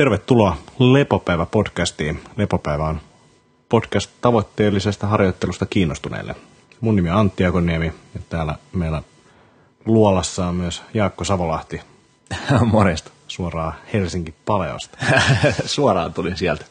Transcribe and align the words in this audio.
Tervetuloa 0.00 0.56
Lepopäivä-podcastiin. 0.78 2.18
Lepopäivä 2.36 2.84
on 2.84 3.00
podcast 3.68 4.10
tavoitteellisesta 4.20 5.06
harjoittelusta 5.06 5.66
kiinnostuneille. 5.66 6.34
Mun 6.80 6.96
nimi 6.96 7.10
on 7.10 7.16
Antti 7.16 7.44
Akoniemi 7.44 7.86
ja 7.86 8.20
täällä 8.28 8.54
meillä 8.72 9.02
luolassa 9.86 10.46
on 10.46 10.54
myös 10.54 10.82
Jaakko 10.94 11.24
Savolahti. 11.24 11.80
Morjesta. 12.72 13.10
Suoraan 13.28 13.74
Helsinki 13.92 14.34
Paleosta. 14.44 14.98
Suoraan 15.64 16.14
tulin 16.14 16.36
sieltä. 16.36 16.64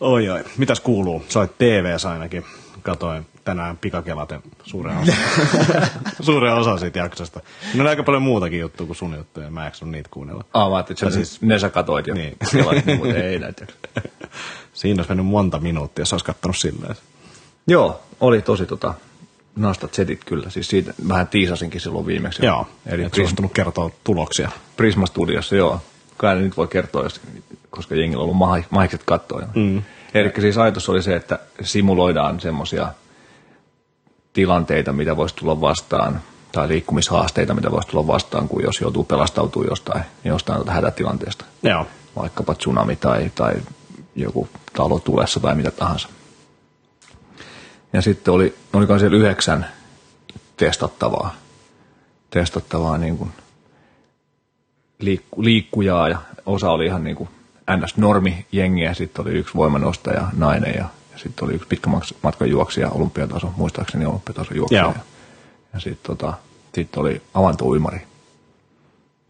Oi 0.00 0.28
oi, 0.28 0.44
mitäs 0.58 0.80
kuuluu? 0.80 1.24
Sä 1.28 1.38
olet 1.38 1.58
tv 1.58 1.96
ainakin. 2.10 2.44
Katoin 2.82 3.26
tänään 3.44 3.78
pikakelaten 3.78 4.42
suuren 4.64 4.96
osa, 4.96 5.12
suuren 6.20 6.54
osa 6.54 6.78
siitä 6.78 6.98
jaksosta. 6.98 7.40
No 7.74 7.80
on 7.80 7.88
aika 7.88 8.02
paljon 8.02 8.22
muutakin 8.22 8.60
juttua 8.60 8.86
kuin 8.86 8.96
sun 8.96 9.14
juttuja, 9.16 9.50
mä 9.50 9.64
eikö 9.64 9.86
niitä 9.86 10.08
kuunnella. 10.12 10.44
Ah, 10.54 10.70
mä 10.70 10.76
ajattelin, 10.76 10.98
että 11.02 11.14
siis, 11.14 11.42
ne 11.42 11.58
sä 11.58 11.70
katoit 11.70 12.06
jo. 12.06 12.14
Niin. 12.14 12.36
Ei 13.24 13.38
näitä. 13.38 13.66
Siinä 14.72 15.00
olisi 15.00 15.10
mennyt 15.10 15.26
monta 15.26 15.58
minuuttia, 15.58 16.02
jos 16.02 16.12
olisi 16.12 16.24
kattonut 16.24 16.56
silleen. 16.56 16.96
Joo, 17.66 18.00
oli 18.20 18.42
tosi 18.42 18.66
tota, 18.66 18.94
nastat 19.56 19.94
setit 19.94 20.24
kyllä. 20.24 20.50
Siis 20.50 20.68
siitä 20.68 20.94
vähän 21.08 21.28
tiisasinkin 21.28 21.80
silloin 21.80 22.06
viimeksi. 22.06 22.46
Joo, 22.46 22.66
Eli 22.86 23.02
et 23.02 23.10
Prisma, 23.10 23.26
suostunut 23.26 23.52
kertoa 23.52 23.90
tuloksia. 24.04 24.50
Prisma 24.76 25.06
Studiossa, 25.06 25.56
joo. 25.56 25.80
Kai 26.16 26.36
nyt 26.36 26.56
voi 26.56 26.68
kertoa, 26.68 27.02
jos, 27.02 27.20
koska 27.70 27.94
jengillä 27.94 28.22
on 28.22 28.30
ollut 28.30 28.66
mahikset 28.70 29.02
kattoja. 29.04 29.46
Mm. 29.54 29.82
Eli 30.14 30.32
siis 30.40 30.58
ajatus 30.58 30.88
oli 30.88 31.02
se, 31.02 31.16
että 31.16 31.38
simuloidaan 31.60 32.40
semmoisia 32.40 32.92
tilanteita, 34.32 34.92
mitä 34.92 35.16
voisi 35.16 35.34
tulla 35.34 35.60
vastaan, 35.60 36.20
tai 36.52 36.68
liikkumishaasteita, 36.68 37.54
mitä 37.54 37.70
voisi 37.70 37.88
tulla 37.88 38.06
vastaan, 38.06 38.48
kun 38.48 38.62
jos 38.62 38.80
joutuu 38.80 39.04
pelastautumaan 39.04 39.70
jostain, 39.70 40.04
jostain 40.24 40.68
hätätilanteesta. 40.68 41.44
Joo, 41.62 41.86
vaikkapa 42.16 42.54
tsunami 42.54 42.96
tai, 42.96 43.30
tai 43.34 43.54
joku 44.14 44.48
talo 44.76 44.98
tulessa 44.98 45.40
tai 45.40 45.54
mitä 45.54 45.70
tahansa. 45.70 46.08
Ja 47.92 48.02
sitten 48.02 48.34
oli, 48.34 48.54
oliko 48.72 48.98
siellä 48.98 49.16
yhdeksän 49.16 49.66
testattavaa, 50.56 51.34
testattavaa 52.30 52.98
niin 52.98 53.18
kuin 53.18 53.30
liikku, 54.98 55.44
liikkujaa 55.44 56.08
ja 56.08 56.18
osa 56.46 56.70
oli 56.70 56.86
ihan 56.86 57.04
niin 57.04 57.16
kuin 57.16 57.28
NS-normi 57.70 58.46
jengiä, 58.52 58.94
sitten 58.94 59.26
oli 59.26 59.34
yksi 59.34 59.54
voimanostaja, 59.54 60.28
nainen 60.36 60.74
ja, 60.74 60.88
ja 61.12 61.18
sitten 61.18 61.44
oli 61.44 61.54
yksi 61.54 61.68
pitkä 61.68 61.90
matkan 62.22 62.50
juoksija, 62.50 62.90
olympiataso, 62.90 63.52
muistaakseni 63.56 64.06
olympiataso 64.06 64.54
juoksija. 64.54 64.82
Joo. 64.82 64.92
Ja, 64.92 65.00
ja 65.74 65.80
sitten 65.80 66.16
tota, 66.16 66.34
sit 66.74 66.96
oli 66.96 67.22
avantouimari. 67.34 68.02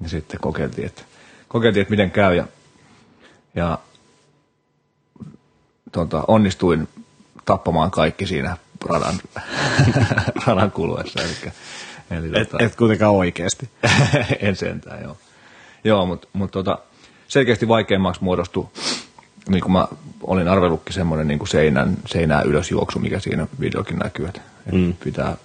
Ja 0.00 0.08
sitten 0.08 0.41
kokeiltiin, 0.41 0.86
että, 0.86 1.03
kokeiltiin, 1.48 1.83
että 1.83 1.91
miten 1.91 2.10
käy 2.10 2.36
ja 2.36 2.47
ja 3.55 3.78
tota, 5.92 6.25
onnistuin 6.28 6.88
tappamaan 7.44 7.91
kaikki 7.91 8.27
siinä 8.27 8.56
radan, 8.88 9.14
radan 10.47 10.70
kuluessa. 10.70 11.20
Eli, 11.22 11.53
eli 12.10 12.41
et, 12.41 12.50
tota, 12.50 12.64
et 12.64 12.77
kuitenkaan 12.77 13.12
oikeasti. 13.12 13.70
en 14.41 14.56
sentään, 14.56 15.03
joo. 15.03 15.16
Joo, 15.84 16.06
mutta 16.06 16.28
mut, 16.33 16.50
tota, 16.50 16.78
selkeästi 17.28 17.69
vaikeammaksi 17.69 18.25
muodostui, 18.25 18.66
niin 19.48 19.61
kuin 19.61 19.73
mä 19.73 19.87
olin 20.23 20.48
arvellutkin 20.48 20.95
semmoinen 20.95 21.29
niin 21.29 21.39
kuin 21.39 21.48
seinän, 21.48 21.97
seinää 22.07 22.43
ylös 22.43 22.71
juoksu, 22.71 22.98
mikä 22.98 23.21
siinä 23.21 23.47
videokin 23.61 23.99
näkyy, 23.99 24.27
että 24.27 24.41
et 24.67 24.75
mm. 24.75 24.95
pitää 25.05 25.37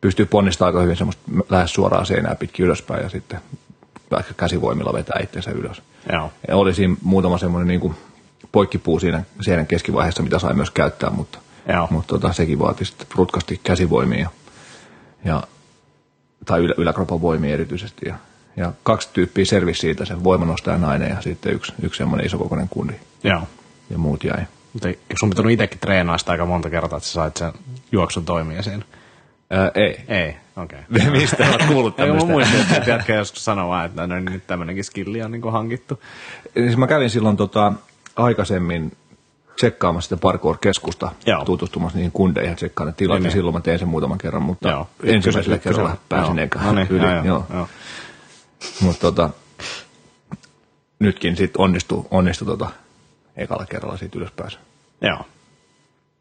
pystyy 0.00 0.26
ponnistamaan 0.26 0.74
aika 0.74 0.82
hyvin 0.82 0.96
semmoista 0.96 1.22
lähes 1.48 1.72
suoraa 1.72 2.04
seinää 2.04 2.34
pitkin 2.34 2.66
ylöspäin 2.66 3.02
ja 3.02 3.08
sitten 3.08 3.40
vaikka 4.10 4.34
käsivoimilla 4.34 4.92
vetää 4.92 5.20
itsensä 5.22 5.50
ylös. 5.50 5.82
Joo. 6.12 6.32
Ja 6.48 6.56
oli 6.56 6.74
siinä 6.74 6.96
muutama 7.02 7.38
semmoinen 7.38 7.68
niin 7.68 7.80
kuin 7.80 7.94
poikkipuu 8.52 9.00
siinä 9.00 9.24
seinän 9.40 9.66
keskivaiheessa, 9.66 10.22
mitä 10.22 10.38
sai 10.38 10.54
myös 10.54 10.70
käyttää, 10.70 11.10
mutta, 11.10 11.38
Joo. 11.72 11.88
mutta 11.90 12.08
tota, 12.08 12.32
sekin 12.32 12.58
vaati 12.58 12.84
sitten 12.84 13.06
rutkasti 13.14 13.60
käsivoimia 13.62 14.20
ja, 14.20 14.30
ja 15.24 15.42
tai 16.46 16.60
ylä, 16.60 16.74
yläkropan 16.76 17.22
voimia 17.22 17.54
erityisesti. 17.54 18.08
Ja, 18.08 18.14
ja 18.56 18.72
kaksi 18.82 19.08
tyyppiä 19.12 19.44
selvisi 19.44 19.80
siitä, 19.80 20.04
se 20.04 20.24
voimanostaja 20.24 20.78
nainen 20.78 21.10
ja 21.10 21.20
sitten 21.20 21.52
yksi, 21.52 21.72
yksi 21.82 21.98
semmoinen 21.98 22.26
isokokoinen 22.26 22.68
kundi 22.68 22.94
Joo. 23.24 23.42
ja 23.90 23.98
muut 23.98 24.24
jäi. 24.24 24.44
Mutta 24.72 24.88
eikö 24.88 25.00
sun 25.20 25.30
pitänyt 25.30 25.52
itsekin 25.52 25.78
treenaa 25.78 26.18
sitä 26.18 26.32
aika 26.32 26.46
monta 26.46 26.70
kertaa, 26.70 26.96
että 26.96 27.08
sä 27.08 27.12
sait 27.12 27.36
sen 27.36 27.52
juoksun 27.92 28.24
toimia 28.24 28.62
siinä? 28.62 28.82
Ää, 29.50 29.70
ei. 29.74 30.00
Ei, 30.08 30.36
okei. 30.56 30.78
Okay. 30.90 31.10
Mistä 31.20 31.48
olet 31.50 31.66
kuullut 31.66 32.00
Ei, 32.00 32.06
mä 32.06 32.06
tämmöistä? 32.06 32.30
muistin, 32.32 32.60
että 32.60 32.90
jätkä 32.90 33.14
joskus 33.14 33.44
sanoi 33.44 33.68
vaan, 33.68 33.86
että 33.86 34.06
no, 34.06 34.14
niin 34.14 34.24
nyt 34.24 34.46
tämmöinenkin 34.46 34.84
skilli 34.84 35.22
on 35.22 35.30
niin 35.30 35.52
hankittu. 35.52 36.02
Siis 36.54 36.76
mä 36.76 36.86
kävin 36.86 37.10
silloin 37.10 37.36
tota, 37.36 37.72
aikaisemmin 38.16 38.92
tsekkaamassa 39.56 40.08
sitä 40.08 40.20
parkour-keskusta, 40.20 41.10
Joo. 41.26 41.44
tutustumassa 41.44 41.98
niihin 41.98 42.12
kundeihin 42.12 42.50
ja 42.50 42.56
tsekkaan 42.56 42.86
ne 42.86 42.92
tilat, 42.96 43.14
Niin, 43.14 43.22
ja 43.24 43.28
niin. 43.28 43.32
silloin 43.32 43.54
mä 43.54 43.60
tein 43.60 43.78
sen 43.78 43.88
muutaman 43.88 44.18
kerran, 44.18 44.42
mutta 44.42 44.68
Joo. 44.68 44.88
ensimmäisellä 45.02 45.58
kerralla 45.58 45.96
pääsin 46.08 46.38
eikä 46.38 46.58
No 46.58 46.72
niin, 46.72 46.86
yli. 46.90 47.02
joo, 47.06 47.24
joo, 47.24 47.46
joo. 47.54 47.68
Mutta 48.80 49.00
tota, 49.00 49.30
nytkin 50.98 51.36
sitten 51.36 51.60
onnistui, 51.60 52.04
onnistui 52.10 52.46
tota, 52.46 52.70
ekalla 53.36 53.66
kerralla 53.66 53.96
siitä 53.96 54.18
ylöspääsy. 54.18 54.58
Joo. 55.00 55.24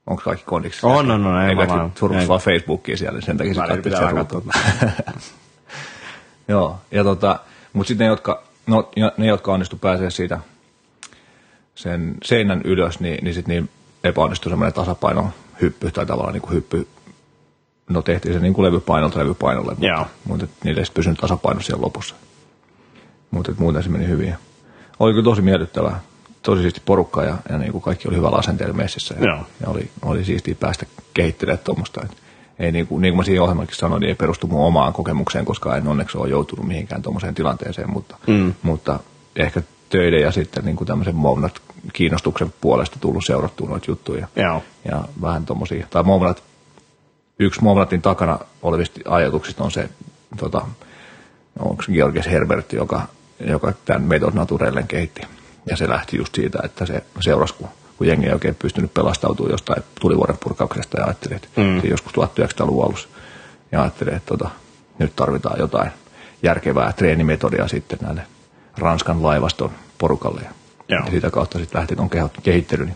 Onko 0.07 0.22
kaikki 0.25 0.45
kondiksi? 0.45 0.79
On, 0.84 1.11
on, 1.11 1.25
on, 1.25 1.41
ei 1.41 1.55
vaan- 1.55 1.67
kaikki 1.67 2.00
surfas 2.00 2.22
ei. 2.22 2.28
vaan 2.28 2.39
Facebookia 2.39 2.97
siellä, 2.97 3.17
niin 3.19 3.25
sen 3.25 3.38
takia 3.38 3.53
se 3.53 3.59
Välillä 3.61 3.81
katsoi 3.81 3.91
pitää 3.91 4.09
sitä 4.09 4.23
katsoa. 4.23 5.22
Joo, 6.47 6.78
ja 6.91 7.03
tota, 7.03 7.39
mutta 7.73 7.88
sitten 7.88 8.05
ne 8.05 8.09
jotka, 8.09 8.44
no, 8.67 8.91
ne, 9.17 9.28
jotka 9.28 9.53
onnistu 9.53 9.78
pääsee 9.78 10.09
siitä 10.09 10.39
sen 11.75 12.16
seinän 12.23 12.61
ylös, 12.63 13.00
niin, 13.00 13.23
niin 13.23 13.34
sitten 13.34 13.55
niin 13.55 13.69
epäonnistui 14.03 14.50
semmoinen 14.50 14.73
tasapaino 14.73 15.29
hyppy 15.61 15.91
tai 15.91 16.05
tavallaan 16.05 16.34
niin 16.34 16.41
kuin 16.41 16.53
hyppy. 16.53 16.88
No 17.89 18.01
tehtiin 18.01 18.34
se 18.34 18.39
niin 18.39 18.53
kuin 18.53 18.66
levypainolta 18.66 19.19
levypainolle, 19.19 19.75
Joo. 19.79 19.97
mutta, 19.97 20.45
mutta 20.45 20.47
niille 20.63 20.81
ei 20.81 20.85
pysynyt 20.94 21.19
tasapaino 21.19 21.61
siellä 21.61 21.81
lopussa. 21.81 22.16
Mutta 23.31 23.51
muuten 23.57 23.83
se 23.83 23.89
meni 23.89 24.07
hyvin. 24.07 24.35
Oli 24.99 25.13
kyllä 25.13 25.23
tosi 25.23 25.41
miellyttävää, 25.41 25.99
tosi 26.41 26.61
siisti 26.61 26.81
porukka 26.85 27.23
ja, 27.23 27.37
ja 27.49 27.57
niin 27.57 27.71
kuin 27.71 27.81
kaikki 27.81 28.07
oli 28.07 28.15
hyvällä 28.17 28.37
asenteella 28.37 28.73
messissä. 28.75 29.15
Ja, 29.19 29.25
Joo. 29.25 29.39
ja 29.61 29.69
oli, 29.69 29.89
oli 30.01 30.25
siistiä 30.25 30.55
päästä 30.59 30.85
kehittelemään 31.13 31.59
tuommoista. 31.63 32.07
Ei 32.59 32.71
niin 32.71 32.87
kuin, 32.87 33.01
niin 33.01 33.11
kuin 33.13 33.17
mä 33.17 33.23
siinä 33.23 33.43
ohjelmakin 33.43 33.75
sanoin, 33.75 33.99
niin 33.99 34.09
ei 34.09 34.15
perustu 34.15 34.47
mun 34.47 34.65
omaan 34.65 34.93
kokemukseen, 34.93 35.45
koska 35.45 35.75
en 35.77 35.87
onneksi 35.87 36.17
ole 36.17 36.29
joutunut 36.29 36.67
mihinkään 36.67 37.01
tuommoiseen 37.01 37.35
tilanteeseen, 37.35 37.89
mutta, 37.89 38.17
Mm. 38.27 38.53
mutta 38.63 38.99
ehkä 39.35 39.61
töiden 39.89 40.21
ja 40.21 40.31
sitten 40.31 40.65
niin 40.65 40.75
kuin 40.75 40.87
tämmöisen 40.87 41.15
Movnat 41.15 41.61
kiinnostuksen 41.93 42.53
puolesta 42.61 42.97
tullut 42.99 43.25
seurattua 43.25 43.69
noita 43.69 43.91
juttuja. 43.91 44.27
Joo. 44.35 44.63
Ja 44.89 45.03
vähän 45.21 45.45
tuommoisia, 45.45 45.87
tai 45.89 46.03
Movnat, 46.03 46.43
yksi 47.39 47.61
Movnatin 47.63 48.01
takana 48.01 48.39
olevista 48.61 48.99
ajatuksista 49.05 49.63
on 49.63 49.71
se, 49.71 49.89
tota, 50.37 50.61
onko 51.59 51.83
se 51.83 51.91
Georges 51.91 52.27
Herbert, 52.27 52.73
joka, 52.73 53.01
joka 53.39 53.73
tämän 53.85 54.01
Method 54.01 54.33
Naturellen 54.33 54.88
kehitti. 54.88 55.21
Ja 55.69 55.77
se 55.77 55.89
lähti 55.89 56.17
just 56.17 56.35
siitä, 56.35 56.59
että 56.63 56.85
se 56.85 57.03
seurasi, 57.19 57.53
kun, 57.53 57.67
kun 57.97 58.07
jengi 58.07 58.27
ei 58.27 58.33
oikein 58.33 58.55
pystynyt 58.55 58.93
pelastautumaan 58.93 59.51
jostain 59.51 59.83
tulivuoren 60.01 60.38
purkauksesta 60.43 60.99
ja 60.99 61.05
ajatteli, 61.05 61.35
että 61.35 61.47
mm. 61.55 61.81
se 61.81 61.88
joskus 61.88 62.13
1900-luvun 62.13 62.85
alussa. 62.85 63.09
Ja 63.71 63.81
ajatteli, 63.81 64.09
että 64.09 64.38
tota, 64.38 64.49
nyt 64.99 65.16
tarvitaan 65.16 65.59
jotain 65.59 65.91
järkevää 66.43 66.93
treenimetodia 66.93 67.67
sitten 67.67 67.99
näille 68.01 68.22
Ranskan 68.77 69.23
laivaston 69.23 69.72
porukalle. 69.97 70.41
Ja, 70.41 70.49
ja 70.89 71.11
sitä 71.11 71.29
kautta 71.29 71.59
sitten 71.59 71.79
lähti 71.79 71.95
tuon 71.95 72.09
kehittely. 72.43 72.89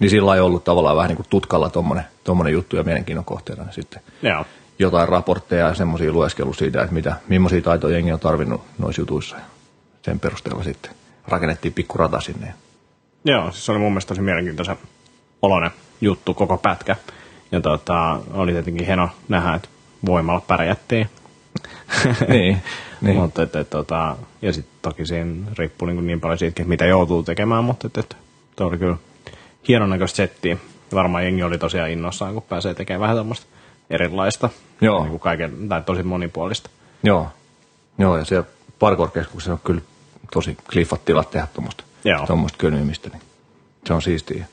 Niin, 0.00 0.10
sillä 0.10 0.34
ei 0.34 0.40
ollut 0.40 0.64
tavallaan 0.64 0.96
vähän 0.96 1.08
niin 1.08 1.16
kuin 1.16 1.26
tutkalla 1.30 1.70
tuommoinen 1.70 2.04
tommonen 2.24 2.52
juttu 2.52 2.76
ja 2.76 2.82
mielenkiinnon 2.82 3.24
kohteena 3.24 3.72
sitten 3.72 4.02
Joo. 4.22 4.44
Jotain 4.78 5.08
raportteja 5.08 5.66
ja 5.66 5.74
semmoisia 5.74 6.12
lueskellut 6.12 6.56
siitä, 6.56 6.82
että 6.82 6.94
mitä, 6.94 7.16
millaisia 7.28 7.62
taitoja 7.62 7.94
jengi 7.94 8.12
on 8.12 8.20
tarvinnut 8.20 8.60
noissa 8.78 9.02
jutuissa. 9.02 9.36
Ja 9.36 9.42
sen 10.02 10.20
perusteella 10.20 10.64
sitten 10.64 10.92
rakennettiin 11.28 11.74
pikku 11.74 11.98
rata 11.98 12.20
sinne. 12.20 12.54
Joo, 13.24 13.50
siis 13.50 13.66
se 13.66 13.72
oli 13.72 13.78
mun 13.78 13.92
mielestä 13.92 14.08
tosi 14.08 14.20
mielenkiintoisen 14.20 14.76
oloinen 15.42 15.70
juttu 16.00 16.34
koko 16.34 16.56
pätkä. 16.56 16.96
Ja 17.52 17.60
tota, 17.60 18.20
oli 18.32 18.52
tietenkin 18.52 18.86
hieno 18.86 19.08
nähdä, 19.28 19.54
että 19.54 19.68
voimalla 20.06 20.40
pärjättiin. 20.40 21.10
niin, 22.28 22.62
niin. 23.00 23.16
Mutta, 23.16 23.42
et, 23.42 23.56
et, 23.56 23.70
tota, 23.70 24.16
ja 24.42 24.52
sitten 24.52 24.78
toki 24.82 25.06
siinä 25.06 25.50
riippuu 25.58 25.88
niin, 25.88 26.06
niin 26.06 26.20
paljon 26.20 26.38
siitä, 26.38 26.62
että 26.62 26.68
mitä 26.68 26.86
joutuu 26.86 27.22
tekemään, 27.22 27.64
mutta 27.64 27.86
et, 27.86 27.98
et, 27.98 28.16
toi 28.56 28.66
oli 28.66 28.78
kyllä 28.78 28.96
hienon 29.68 29.90
näköistä 29.90 30.16
settiä. 30.16 30.56
Varmaan 30.94 31.24
jengi 31.24 31.42
oli 31.42 31.58
tosiaan 31.58 31.90
innossaan, 31.90 32.34
kun 32.34 32.42
pääsee 32.42 32.74
tekemään 32.74 33.00
vähän 33.00 33.16
tämmöistä 33.16 33.46
erilaista. 33.90 34.48
Joo. 34.80 35.00
Niin 35.00 35.10
kuin 35.10 35.20
kaiken, 35.20 35.68
tai 35.68 35.82
tosi 35.82 36.02
monipuolista. 36.02 36.70
Joo. 37.02 37.28
Joo, 37.98 38.16
ja 38.16 38.24
siellä 38.24 38.48
parkour-keskuksessa 38.78 39.52
on 39.52 39.60
kyllä 39.64 39.80
tosi 40.32 40.56
kliffat 40.72 41.04
tilat 41.04 41.30
tehdä 41.30 41.46
tuommoista 41.54 41.84
tuommoista 42.26 42.58
könymistä, 42.58 43.08
niin 43.08 43.22
se 43.86 43.92
on 43.94 44.02
siistiä. 44.02 44.46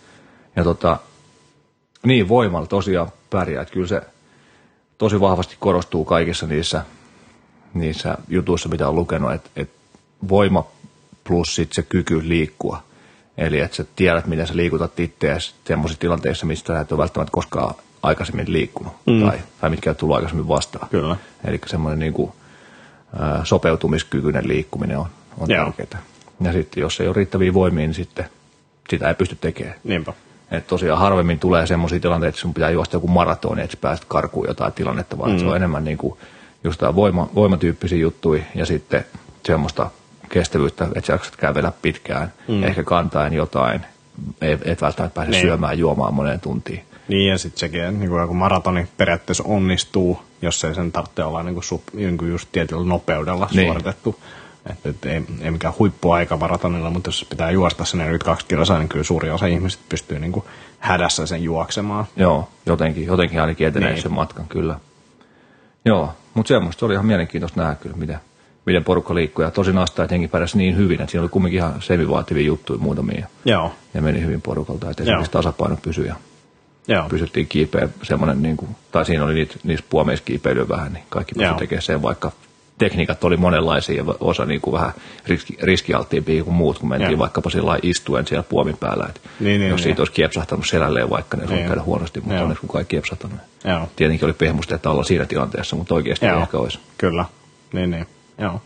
Ja 0.56 0.64
tota, 0.64 0.98
niin 2.06 2.28
voimalla 2.28 2.68
tosiaan 2.68 3.12
pärjää, 3.30 3.62
että 3.62 3.74
kyllä 3.74 3.88
se 3.88 4.02
tosi 4.98 5.20
vahvasti 5.20 5.56
korostuu 5.60 6.06
kaikissa 6.06 6.48
niissä, 6.48 6.86
niissä 7.74 8.18
jutuissa, 8.28 8.70
mitä 8.70 8.90
on 8.90 8.96
lukenut, 8.96 9.34
että, 9.34 9.50
että 9.56 9.78
voima 10.30 10.68
plus 11.24 11.56
sitten 11.56 11.76
se 11.76 11.90
kyky 11.90 12.30
liikkua. 12.30 12.84
Eli 13.38 13.60
että 13.60 13.78
sä 13.78 13.86
tiedät, 13.96 14.28
miten 14.28 14.48
sä 14.48 14.56
liikutat 14.56 15.00
itseäsi 15.00 15.56
semmoisissa 15.66 16.00
tilanteissa, 16.00 16.46
mistä 16.46 16.74
sä 16.74 16.80
et 16.80 16.92
ole 16.92 16.98
välttämättä 16.98 17.32
koskaan 17.32 17.76
aikaisemmin 18.06 18.54
liikkunut 18.54 18.94
mm. 19.06 19.26
tai, 19.26 19.40
tai 19.62 19.70
mitkä 19.70 19.90
ei 19.90 19.96
tullut 19.96 20.16
aikaisemmin 20.16 20.48
vastaan. 20.48 20.90
Kyllä. 20.90 21.16
Eli 21.46 21.60
semmoinen 21.66 22.00
niin 22.00 22.14
kuin, 22.14 22.32
sopeutumiskykyinen 23.44 24.48
liikkuminen 24.48 24.98
on, 24.98 25.06
on 25.38 25.50
Joo. 25.50 25.66
tärkeää. 25.66 26.02
Ja 26.42 26.54
sitten 26.54 26.82
jos 26.82 27.00
ei 27.00 27.08
ole 27.08 27.16
riittäviä 27.16 27.54
voimia, 27.54 27.88
niin 27.88 27.94
sitten 27.94 28.26
sitä 28.90 29.08
ei 29.10 29.16
pysty 29.16 29.38
tekemään. 29.42 29.76
Niinpä. 29.84 30.14
Et 30.52 30.68
tosiaan 30.68 31.00
harvemmin 31.00 31.40
tulee 31.40 31.68
semmoisia 31.68 32.00
tilanteita, 32.00 32.30
että 32.30 32.42
sun 32.42 32.54
pitää 32.54 32.70
juosta 32.70 32.96
joku 32.96 33.08
maratoni, 33.08 33.62
että 33.62 33.76
sä 33.76 33.82
pääset 33.82 34.06
karkuun 34.06 34.48
jotain 34.48 34.74
tilannetta, 34.74 35.18
vaan 35.18 35.32
mm. 35.32 35.40
se 35.40 35.46
on 35.46 35.56
enemmän 35.56 35.84
niin 35.84 35.98
kuin 35.98 36.18
just 36.64 36.82
voima, 36.96 37.30
voimatyyppisiä 37.36 37.98
juttuja 37.98 38.44
ja 38.56 38.66
sitten 38.66 39.06
semmoista 39.46 39.90
kestävyyttä, 40.30 40.88
että 40.96 41.08
sä 41.08 41.14
jaksat 41.14 41.36
kävellä 41.36 41.72
pitkään, 41.82 42.34
mm. 42.48 42.64
ehkä 42.64 42.84
kantaen 42.84 43.34
jotain, 43.34 43.86
et, 44.42 44.62
et 44.66 44.82
välttämättä 44.82 45.16
pääse 45.16 45.32
Niin. 45.32 45.42
syömään 45.42 45.80
juomaan 45.80 46.14
moneen 46.14 46.40
tuntiin. 46.40 46.84
Niin, 47.08 47.30
ja 47.32 47.38
sitten 47.38 47.60
sekin, 47.60 47.82
että 47.82 47.92
niin 48.00 48.10
kuin 48.10 48.22
joku 48.22 48.34
maratoni 48.34 48.88
periaatteessa 48.98 49.44
onnistuu, 49.48 50.20
jos 50.42 50.64
ei 50.64 50.76
sen 50.76 50.92
tarvitse 50.92 51.24
olla 51.24 51.44
niin 51.44 51.54
kuin, 51.54 51.64
sup, 51.64 51.84
niin 51.94 52.18
kuin 52.18 52.32
just 52.32 52.50
tietyllä 52.52 52.86
nopeudella 52.86 53.48
Niin. 53.54 53.66
suoritettu. 53.68 54.20
Että 54.70 54.90
et 54.90 55.06
ei, 55.06 55.22
ei 55.42 55.52
mikään 55.52 55.74
huippuaika 55.80 56.38
maratonilla, 56.38 56.90
mutta 56.90 57.08
jos 57.08 57.26
pitää 57.30 57.52
juosta 57.52 57.86
sen 57.86 57.98
42 57.98 58.46
kilsaa, 58.48 58.78
niin 58.80 58.90
kyllä 58.90 59.04
suuri 59.04 59.30
osa 59.32 59.46
ihmisistä 59.46 59.84
pystyy 59.90 60.20
niin 60.20 60.32
kuin 60.32 60.46
hädässä 60.80 61.26
sen 61.26 61.44
juoksemaan. 61.44 62.06
Joo, 62.16 62.50
jotenkin, 62.66 63.06
jotenkin 63.06 63.42
ainakin 63.42 63.68
etenee 63.68 63.92
Niin. 63.92 64.02
sen 64.02 64.14
matkan, 64.14 64.46
kyllä. 64.48 64.80
Joo, 65.86 66.14
mutta 66.34 66.48
semmoista 66.48 66.80
se 66.80 66.86
oli 66.86 66.94
ihan 66.94 67.06
mielenkiintoista 67.06 67.62
nähdä 67.62 67.76
kyllä, 67.76 67.98
miten, 67.98 68.20
miten 68.66 68.84
porukka 68.84 69.16
liikkuu. 69.16 69.46
Ja 69.46 69.52
tosin 69.52 69.78
asta, 69.78 70.04
että 70.04 70.14
henki 70.14 70.28
pärjäsi 70.28 70.58
niin 70.58 70.78
hyvin, 70.78 71.02
että 71.02 71.12
siinä 71.12 71.22
oli 71.22 71.30
kumminkin 71.30 71.58
ihan 71.58 71.82
semivaativia 71.82 72.46
juttuja 72.46 72.80
muutamia. 72.80 73.28
Joo, 73.46 73.72
Ja 73.94 74.02
meni 74.02 74.22
hyvin 74.22 74.42
porukalta, 74.42 74.90
että 74.90 75.04
esimerkiksi 75.04 75.32
tasapaino 75.32 75.78
pysyi 75.82 76.08
ja 76.08 76.16
joo, 76.88 77.10
pysyttiin 77.10 77.48
kiipeä 77.48 77.88
semmoinen, 78.04 78.42
niin 78.42 78.58
kuin, 78.58 78.76
tai 78.92 79.06
siinä 79.06 79.24
oli 79.24 79.34
niitä, 79.34 79.56
niissä 79.64 79.86
puomeissa 79.90 80.26
kiipeilyä 80.26 80.68
vähän, 80.70 80.94
niin 80.94 81.04
kaikki 81.10 81.34
pysyi 81.36 81.48
Joo. 81.48 81.58
tekemään 81.58 81.82
sen, 81.82 82.02
vaikka 82.02 82.32
tekniikat 82.78 83.24
oli 83.24 83.38
monenlaisia 83.38 83.96
ja 83.96 84.04
osa 84.20 84.46
niin 84.46 84.62
kuin 84.62 84.74
vähän 84.74 84.92
riski, 85.28 85.58
riskialttiimpia 85.62 86.44
kuin 86.44 86.54
muut, 86.56 86.80
kun 86.80 86.90
mentiin 86.90 87.12
Joo. 87.12 87.20
vaikkapa 87.20 87.50
sillä 87.50 87.78
istuen 87.82 88.28
siellä 88.28 88.44
puomin 88.44 88.78
päällä. 88.78 89.06
Että 89.10 89.20
Niin, 89.40 89.60
niin, 89.62 89.70
jos 89.70 89.78
niin. 89.78 89.84
siitä 89.84 90.02
olisi 90.02 90.14
kiepsahtanut 90.14 90.68
selälleen 90.68 91.10
vaikka, 91.10 91.38
niin 91.38 91.48
se 91.48 91.54
Niin. 91.54 91.58
olisi 91.60 91.68
käynyt 91.70 91.86
huonosti, 91.86 92.22
mutta 92.22 92.42
onneksi 92.42 92.62
kukaan 92.62 92.82
ei 92.82 92.86
kiepsahtanut. 92.86 93.40
joo, 93.66 93.90
Tietenkin 93.96 94.26
oli 94.26 94.34
pehmusteet 94.34 94.86
alla 94.86 95.04
siinä 95.04 95.26
tilanteessa, 95.26 95.76
mutta 95.76 95.96
oikeasti 95.96 96.26
joo, 96.26 96.42
ehkä 96.42 96.58
olisi. 96.58 96.80
kyllä, 96.98 97.26
niin, 97.74 97.92
niin, 97.92 98.06
joo. 98.38 98.62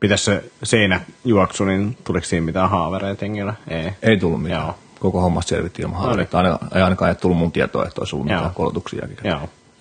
Pitäisi 0.00 0.24
se 0.24 0.44
seinäjuoksu, 0.62 1.64
niin 1.64 1.96
tuliko 2.04 2.26
siinä 2.26 2.46
mitään 2.46 2.70
haavereita 2.70 3.24
hengillä? 3.24 3.54
Ei. 3.68 3.90
Ei 4.02 4.16
tullut 4.16 4.42
mitään. 4.42 4.62
Joo. 4.62 4.78
Koko 5.00 5.20
homma 5.20 5.42
selvittiin 5.42 5.86
ilman 5.86 6.02
haaveita. 6.02 6.38
Aina, 6.38 6.58
ei 6.74 6.82
ainakaan 6.82 7.08
ei 7.08 7.14
tullut 7.14 7.38
mun 7.38 7.52
tietoa, 7.52 7.86
että 7.86 8.00
olisi 8.00 8.16
ollut 8.16 8.26
mitään 8.26 8.54
kolotuksia. 8.54 9.08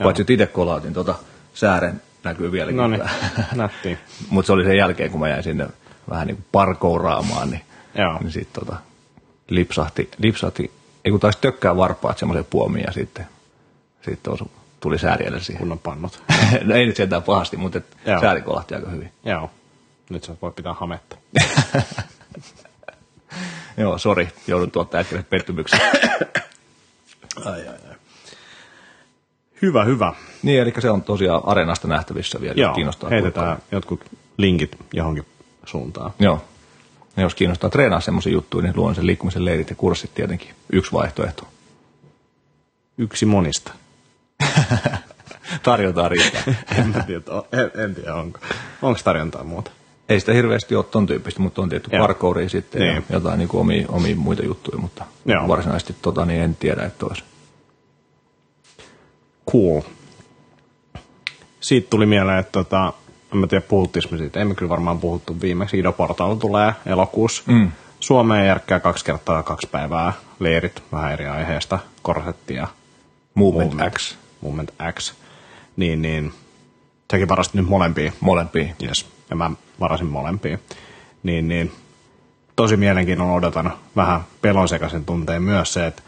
Paitsi 0.03 0.25
itse 0.29 0.45
kolautin 0.45 0.93
tuota 0.93 1.15
säären 1.53 2.01
näkyy 2.23 2.51
vieläkin. 2.51 2.77
No 2.77 2.87
niin, 2.87 3.03
nättiä. 3.55 3.97
Mutta 4.29 4.47
se 4.47 4.53
oli 4.53 4.63
sen 4.63 4.77
jälkeen, 4.77 5.11
kun 5.11 5.19
mä 5.19 5.29
jäin 5.29 5.43
sinne 5.43 5.67
vähän 6.09 6.27
niin 6.27 6.35
kuin 6.35 6.45
parkouraamaan, 6.51 7.49
niin, 7.49 7.61
Joo. 7.95 8.19
niin 8.19 8.31
sitten 8.31 8.65
tota, 8.65 8.79
lipsahti, 9.49 10.09
lipsahti, 10.17 10.71
ei 11.05 11.11
kun 11.11 11.19
taisi 11.19 11.37
tökkää 11.41 11.77
varpaat 11.77 12.17
semmoiseen 12.17 12.47
puomiin 12.49 12.83
ja 12.87 12.93
sitten, 12.93 13.25
sitten 14.01 14.33
osu, 14.33 14.51
tuli 14.79 14.99
säärielle 14.99 15.39
siihen. 15.39 15.59
Kunnon 15.59 15.79
pannut. 15.79 16.23
no 16.63 16.75
ei 16.75 16.85
nyt 16.85 16.95
sentään 16.95 17.23
pahasti, 17.23 17.57
mutta 17.57 17.77
et 17.77 17.97
sääri 18.21 18.41
kolahti 18.41 18.75
aika 18.75 18.89
hyvin. 18.89 19.11
Joo. 19.25 19.51
Nyt 20.09 20.23
sä 20.23 20.35
voi 20.41 20.51
pitää 20.51 20.73
hametta. 20.73 21.17
Joo, 23.79 23.97
sori, 23.97 24.27
joudun 24.47 24.71
tuottaa 24.71 25.01
äkkiä 25.01 25.23
pettymyksen. 25.29 25.79
Ai, 27.45 27.67
ai, 27.67 27.67
ai. 27.67 27.95
Hyvä, 29.61 29.83
hyvä. 29.83 30.13
niin, 30.43 30.61
eli 30.61 30.73
se 30.79 30.89
on 30.89 31.03
tosiaan 31.03 31.41
areenasta 31.45 31.87
nähtävissä 31.87 32.41
vielä, 32.41 32.61
Joo, 32.61 32.73
kiinnostaa. 32.73 33.09
heitetään 33.09 33.47
kuinka- 33.57 33.65
jotkut 33.71 34.01
linkit 34.37 34.77
johonkin 34.93 35.25
suuntaan. 35.65 36.11
Joo. 36.19 36.45
Ja 37.17 37.23
jos 37.23 37.35
kiinnostaa 37.35 37.69
treenaa 37.69 38.01
semmoisia 38.01 38.33
juttuja, 38.33 38.63
niin 38.63 38.73
luonnollisen 38.75 39.05
liikkumisen 39.05 39.45
leirit 39.45 39.69
ja 39.69 39.75
kurssit 39.75 40.13
tietenkin 40.15 40.49
yksi 40.71 40.91
vaihtoehto. 40.91 41.47
Yksi 42.97 43.25
monista. 43.25 43.71
Tarjotaan 45.63 46.11
riittää. 46.11 46.43
en, 46.77 47.03
tiedä, 47.07 47.23
en, 47.51 47.83
en 47.83 47.95
tiedä, 47.95 48.15
onko. 48.15 48.39
Onko 48.81 48.99
tarjontaa 49.03 49.43
muuta? 49.43 49.71
Ei 50.09 50.19
sitä 50.19 50.33
hirveästi 50.33 50.75
ole 50.75 50.83
ton 50.83 51.05
tyyppistä, 51.07 51.41
mutta 51.41 51.61
on 51.61 51.69
tietty 51.69 51.89
parkouria 51.97 52.49
sitten 52.49 52.81
ja 52.87 52.93
Niin. 52.93 53.03
jotain 53.09 53.37
niin 53.37 53.47
kuin 53.49 53.61
omia, 53.61 53.85
omia 53.89 54.15
muita 54.15 54.45
juttuja, 54.45 54.77
mutta 54.77 55.05
Joo. 55.25 55.47
varsinaisesti 55.47 55.95
tota, 56.01 56.25
niin 56.25 56.41
en 56.41 56.55
tiedä, 56.55 56.85
että 56.85 57.05
olisi. 57.05 57.23
Cool. 59.51 59.81
Siitä 61.59 61.87
tuli 61.89 62.05
mieleen, 62.05 62.39
että 62.39 62.51
tota, 62.51 62.93
en 63.33 63.37
mä 63.37 63.47
tiedä 63.47 63.65
puhuttiinko 63.67 64.09
me 64.11 64.17
siitä, 64.17 64.39
emme 64.39 64.55
kyllä 64.55 64.69
varmaan 64.69 64.99
puhuttu 64.99 65.41
viimeksi. 65.41 65.79
Ido 65.79 65.91
Portal 65.91 66.35
tulee 66.35 66.73
elokuussa. 66.85 67.43
Mm. 67.45 67.71
Suomeen 67.99 68.47
järkkää 68.47 68.79
kaksi 68.79 69.05
kertaa 69.05 69.43
kaksi 69.43 69.67
päivää 69.71 70.13
leirit, 70.39 70.83
vähän 70.91 71.13
eri 71.13 71.27
aiheesta, 71.27 71.79
korsetti 72.01 72.53
ja 72.53 72.67
Movement, 73.33 73.73
X 73.95 74.15
Movement 74.41 74.73
X. 74.99 75.13
Niin, 75.75 76.01
niin 76.01 76.33
säkin 77.11 77.29
varasit 77.29 77.53
nyt 77.53 77.67
molempia. 77.67 78.11
molempiin. 78.19 78.75
Yes. 78.83 79.05
Ja 79.29 79.35
mä 79.35 79.51
varasin 79.79 80.07
molempia. 80.07 80.57
Niin, 81.23 81.47
niin 81.47 81.71
tosi 82.55 82.77
mielenkiinnolla 82.77 83.33
odotan 83.33 83.73
vähän 83.95 84.21
pelonsekaisin 84.41 85.05
tunteen 85.05 85.43
myös 85.43 85.73
se, 85.73 85.87
että 85.87 86.01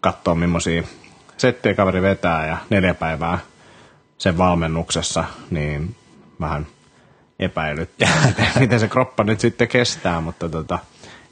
katsoo 0.00 0.34
millaisia 0.34 0.82
settejä 1.36 1.74
kaveri 1.74 2.02
vetää 2.02 2.46
ja 2.46 2.56
neljä 2.70 2.94
päivää 2.94 3.38
sen 4.18 4.38
valmennuksessa, 4.38 5.24
niin 5.50 5.96
vähän 6.40 6.66
epäilyttää, 7.38 8.32
miten, 8.60 8.80
se 8.80 8.88
kroppa 8.88 9.24
nyt 9.24 9.40
sitten 9.40 9.68
kestää, 9.68 10.20
mutta 10.20 10.48
tota, 10.48 10.78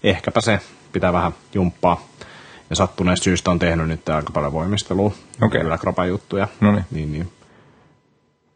ehkäpä 0.02 0.40
se 0.40 0.60
pitää 0.92 1.12
vähän 1.12 1.32
jumppaa. 1.54 2.00
Ja 2.70 2.76
sattuneesta 2.76 3.24
syystä 3.24 3.50
on 3.50 3.58
tehnyt 3.58 3.88
nyt 3.88 4.08
aika 4.08 4.32
paljon 4.32 4.52
voimistelua, 4.52 5.12
Okei. 5.42 5.60
kyllä 5.60 5.78
kropan 5.78 6.08
juttuja. 6.08 6.48
Noniin. 6.60 6.84
Niin, 6.90 7.12
niin. 7.12 7.32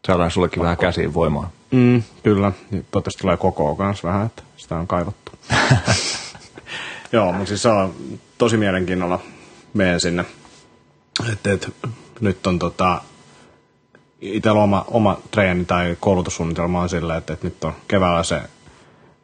Saadaan 0.07 0.31
sullekin 0.31 0.63
vähän 0.63 0.77
käsiin 0.77 1.13
voimaa. 1.13 1.49
Mm, 1.71 2.03
kyllä, 2.23 2.47
Ja 2.47 2.53
toivottavasti 2.71 3.21
tulee 3.21 3.37
koko 3.37 3.75
kanssa 3.75 4.07
vähän, 4.07 4.25
että 4.25 4.43
sitä 4.57 4.75
on 4.75 4.87
kaivattu. 4.87 5.31
Joo, 7.11 7.31
mutta 7.31 7.47
siis 7.47 7.61
se 7.61 7.69
on 7.69 7.95
tosi 8.37 8.57
mielenkiinnolla 8.57 9.19
menen 9.73 9.99
sinne. 9.99 10.25
Et, 11.31 11.47
et, 11.47 11.73
nyt 12.21 12.47
on 12.47 12.59
tota, 12.59 13.01
itsellä 14.21 14.61
oma, 14.61 14.85
oma 14.87 15.17
treeni 15.31 15.65
tai 15.65 15.97
koulutussuunnitelma 15.99 16.81
on 16.81 16.89
sillä, 16.89 17.17
että, 17.17 17.33
että 17.33 17.47
nyt 17.47 17.63
on 17.63 17.73
keväällä 17.87 18.23
se 18.23 18.41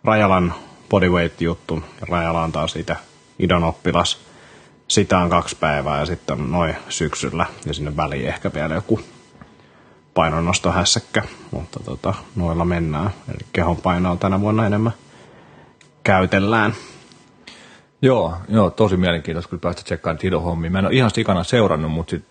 Rajalan 0.03 0.53
bodyweight-juttu, 0.89 1.84
ja 2.01 2.08
Rajala 2.10 2.44
on 2.44 2.51
taas 2.51 2.75
itse 2.75 2.96
idon 3.39 3.63
oppilas. 3.63 4.20
Sitä 4.88 5.17
on 5.20 5.29
kaksi 5.29 5.56
päivää 5.60 6.00
ja 6.00 6.06
sitten 6.06 6.41
on 6.41 6.51
noin 6.51 6.75
syksyllä 6.89 7.46
ja 7.65 7.74
sinne 7.74 7.98
väliin 7.98 8.27
ehkä 8.27 8.53
vielä 8.53 8.75
joku 8.75 9.00
painonnostohässäkkä, 10.13 11.24
mutta 11.51 11.79
tota, 11.86 12.13
noilla 12.36 12.65
mennään. 12.65 13.10
Eli 13.29 13.48
kehon 13.53 13.77
painoa 13.77 14.15
tänä 14.15 14.41
vuonna 14.41 14.65
enemmän 14.65 14.93
käytellään. 16.03 16.74
Joo, 18.01 18.34
joo, 18.50 18.70
tosi 18.70 18.98
mielenkiintoista 18.98 19.50
kyllä 19.50 19.62
päästä 19.62 19.84
tsekkaamaan 19.84 20.17
Tidon 20.17 20.43
hommiin. 20.43 20.72
Mä 20.72 20.79
en 20.79 20.86
ole 20.86 20.93
ihan 20.93 21.12
sikana 21.12 21.43
seurannut, 21.43 21.91
mutta 21.91 22.12
sit 22.12 22.25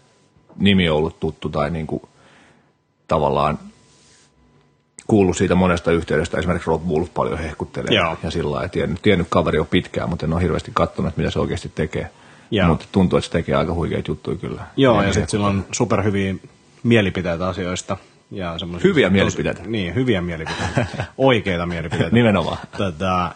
nimi 0.56 0.88
on 0.88 0.96
ollut 0.96 1.20
tuttu 1.20 1.48
tai 1.48 1.70
niinku 1.70 2.08
tavallaan 3.08 3.58
kuullut 5.06 5.36
siitä 5.36 5.54
monesta 5.54 5.92
yhteydestä. 5.92 6.38
Esimerkiksi 6.38 6.70
Rob 6.70 6.82
Wolf 6.88 7.14
paljon 7.14 7.38
hehkuttelee 7.38 7.94
Joo. 7.94 8.16
ja 8.22 8.30
sillä 8.30 8.50
lailla. 8.50 8.68
Tiennyt, 8.68 9.02
tiennyt 9.02 9.26
kaveri 9.30 9.58
on 9.58 9.66
pitkään, 9.66 10.08
mutta 10.08 10.26
en 10.26 10.32
ole 10.32 10.42
hirveästi 10.42 10.70
katsonut, 10.74 11.16
mitä 11.16 11.30
se 11.30 11.38
oikeasti 11.38 11.72
tekee. 11.74 12.10
Mutta 12.66 12.86
tuntuu, 12.92 13.16
että 13.16 13.26
se 13.26 13.32
tekee 13.32 13.54
aika 13.54 13.74
huikeita 13.74 14.10
juttuja 14.10 14.36
kyllä. 14.36 14.62
Joo, 14.76 15.00
Ja 15.00 15.06
ja 15.06 15.12
sitten 15.12 15.28
sillä 15.28 15.46
on 15.46 15.64
superhyviä 15.72 16.34
mielipiteitä 16.82 17.48
asioista. 17.48 17.96
Ja 18.30 18.56
Hyviä 18.84 19.06
tosi- 19.08 19.12
mielipiteitä. 19.12 19.62
Niin, 19.66 19.94
hyviä 19.94 20.20
mielipiteitä. 20.20 20.86
Oikeita 21.18 21.66
mielipiteitä. 21.66 22.14
Nimenomaan. 22.14 22.58
Tätä, 22.78 23.30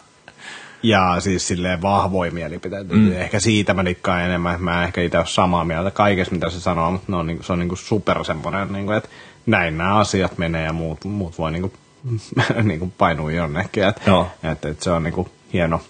ja 0.83 1.15
siis 1.19 1.47
silleen 1.47 1.81
vahvoja 1.81 2.31
mielipiteitä. 2.31 2.93
Mm. 2.93 3.11
Ehkä 3.11 3.39
siitä 3.39 3.73
mä 3.73 3.85
dikkaan 3.85 4.21
enemmän. 4.21 4.61
Mä 4.63 4.77
en 4.81 4.83
ehkä 4.87 5.01
itse 5.01 5.17
ole 5.17 5.25
samaa 5.25 5.65
mieltä 5.65 5.91
kaikessa, 5.91 6.33
mitä 6.33 6.49
se 6.49 6.59
sanoo, 6.59 6.91
mutta 6.91 7.11
ne 7.11 7.17
on, 7.17 7.27
niinku- 7.27 7.43
se 7.43 7.53
on 7.53 7.59
niinku 7.59 7.75
super 7.75 8.23
semmoinen, 8.23 8.73
niinku, 8.73 8.91
että 8.91 9.09
näin 9.45 9.77
nämä 9.77 9.95
asiat 9.95 10.37
menee 10.37 10.65
ja 10.65 10.73
muut, 10.73 11.05
muut 11.05 11.37
voi 11.37 11.51
niinku, 11.51 11.73
niinku 12.63 12.93
painua 12.97 13.31
jonnekin. 13.31 13.83
Et, 13.83 14.01
Joo. 14.07 14.27
et, 14.43 14.65
et 14.65 14.81
se 14.81 14.91
on 14.91 15.03
niinku 15.03 15.29
hieno, 15.53 15.81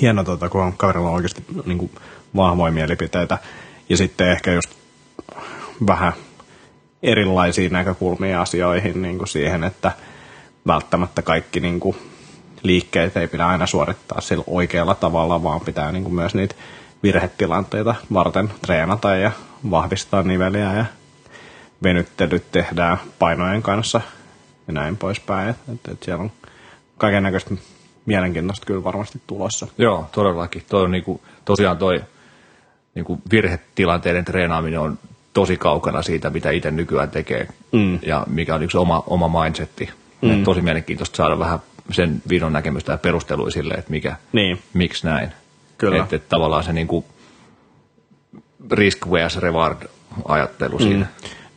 hieno 0.00 0.24
tota, 0.24 0.48
kun 0.48 0.62
on 0.62 0.72
kaverilla 0.76 1.08
on 1.08 1.14
oikeasti 1.14 1.44
niinku 1.66 1.90
vahvoja 2.36 2.72
mielipiteitä. 2.72 3.38
Ja 3.88 3.96
sitten 3.96 4.30
ehkä 4.30 4.52
just 4.52 4.70
vähän 5.86 6.12
erilaisia 7.02 7.70
näkökulmia 7.70 8.40
asioihin 8.40 9.02
niin 9.02 9.18
kuin 9.18 9.28
siihen, 9.28 9.64
että 9.64 9.92
välttämättä 10.66 11.22
kaikki 11.22 11.60
niin 11.60 11.80
kuin 11.80 11.96
liikkeitä 12.62 13.20
ei 13.20 13.28
pidä 13.28 13.46
aina 13.46 13.66
suorittaa 13.66 14.20
sillä 14.20 14.44
oikealla 14.46 14.94
tavalla, 14.94 15.42
vaan 15.42 15.60
pitää 15.60 15.92
niin 15.92 16.04
kuin 16.04 16.14
myös 16.14 16.34
niitä 16.34 16.54
virhetilanteita 17.02 17.94
varten 18.12 18.50
treenata 18.66 19.16
ja 19.16 19.30
vahvistaa 19.70 20.22
niveliä 20.22 20.74
ja 20.74 20.84
venyttelyt 21.82 22.52
tehdään 22.52 22.98
painojen 23.18 23.62
kanssa 23.62 24.00
ja 24.66 24.72
näin 24.72 24.96
poispäin. 24.96 25.48
Et, 25.48 25.88
et 25.92 26.02
siellä 26.02 26.22
on 26.22 26.32
kaiken 26.98 27.22
näköistä 27.22 27.54
mielenkiintoista 28.06 28.66
kyllä 28.66 28.84
varmasti 28.84 29.22
tulossa. 29.26 29.66
Joo, 29.78 30.08
todellakin. 30.12 30.62
Toi 30.68 30.82
on 30.82 30.90
niinku, 30.90 31.20
tosiaan 31.44 31.78
toi 31.78 32.00
niinku 32.94 33.20
virhetilanteiden 33.30 34.24
treenaaminen 34.24 34.80
on 34.80 34.98
tosi 35.32 35.56
kaukana 35.56 36.02
siitä, 36.02 36.30
mitä 36.30 36.50
itse 36.50 36.70
nykyään 36.70 37.10
tekee 37.10 37.48
mm. 37.72 37.98
ja 38.02 38.26
mikä 38.30 38.54
on 38.54 38.62
yksi 38.62 38.78
oma, 38.78 39.02
oma 39.06 39.42
mindsetti. 39.42 39.90
Mm. 40.22 40.44
tosi 40.44 40.60
mielenkiintoista 40.60 41.16
saada 41.16 41.38
vähän 41.38 41.58
sen 41.90 42.22
viidon 42.28 42.52
näkemystä 42.52 42.92
ja 42.92 42.98
perustelua 42.98 43.50
sille, 43.50 43.74
että 43.74 43.90
mikä, 43.90 44.16
Niin, 44.32 44.62
miksi 44.74 45.06
näin. 45.06 45.32
Kyllä. 45.78 46.02
Että, 46.02 46.16
että 46.16 46.28
tavallaan 46.28 46.64
se 46.64 46.72
niinku 46.72 47.04
risk 48.70 49.06
vs 49.06 49.36
reward 49.36 49.88
ajattelu 50.28 50.78
siinä. 50.78 51.06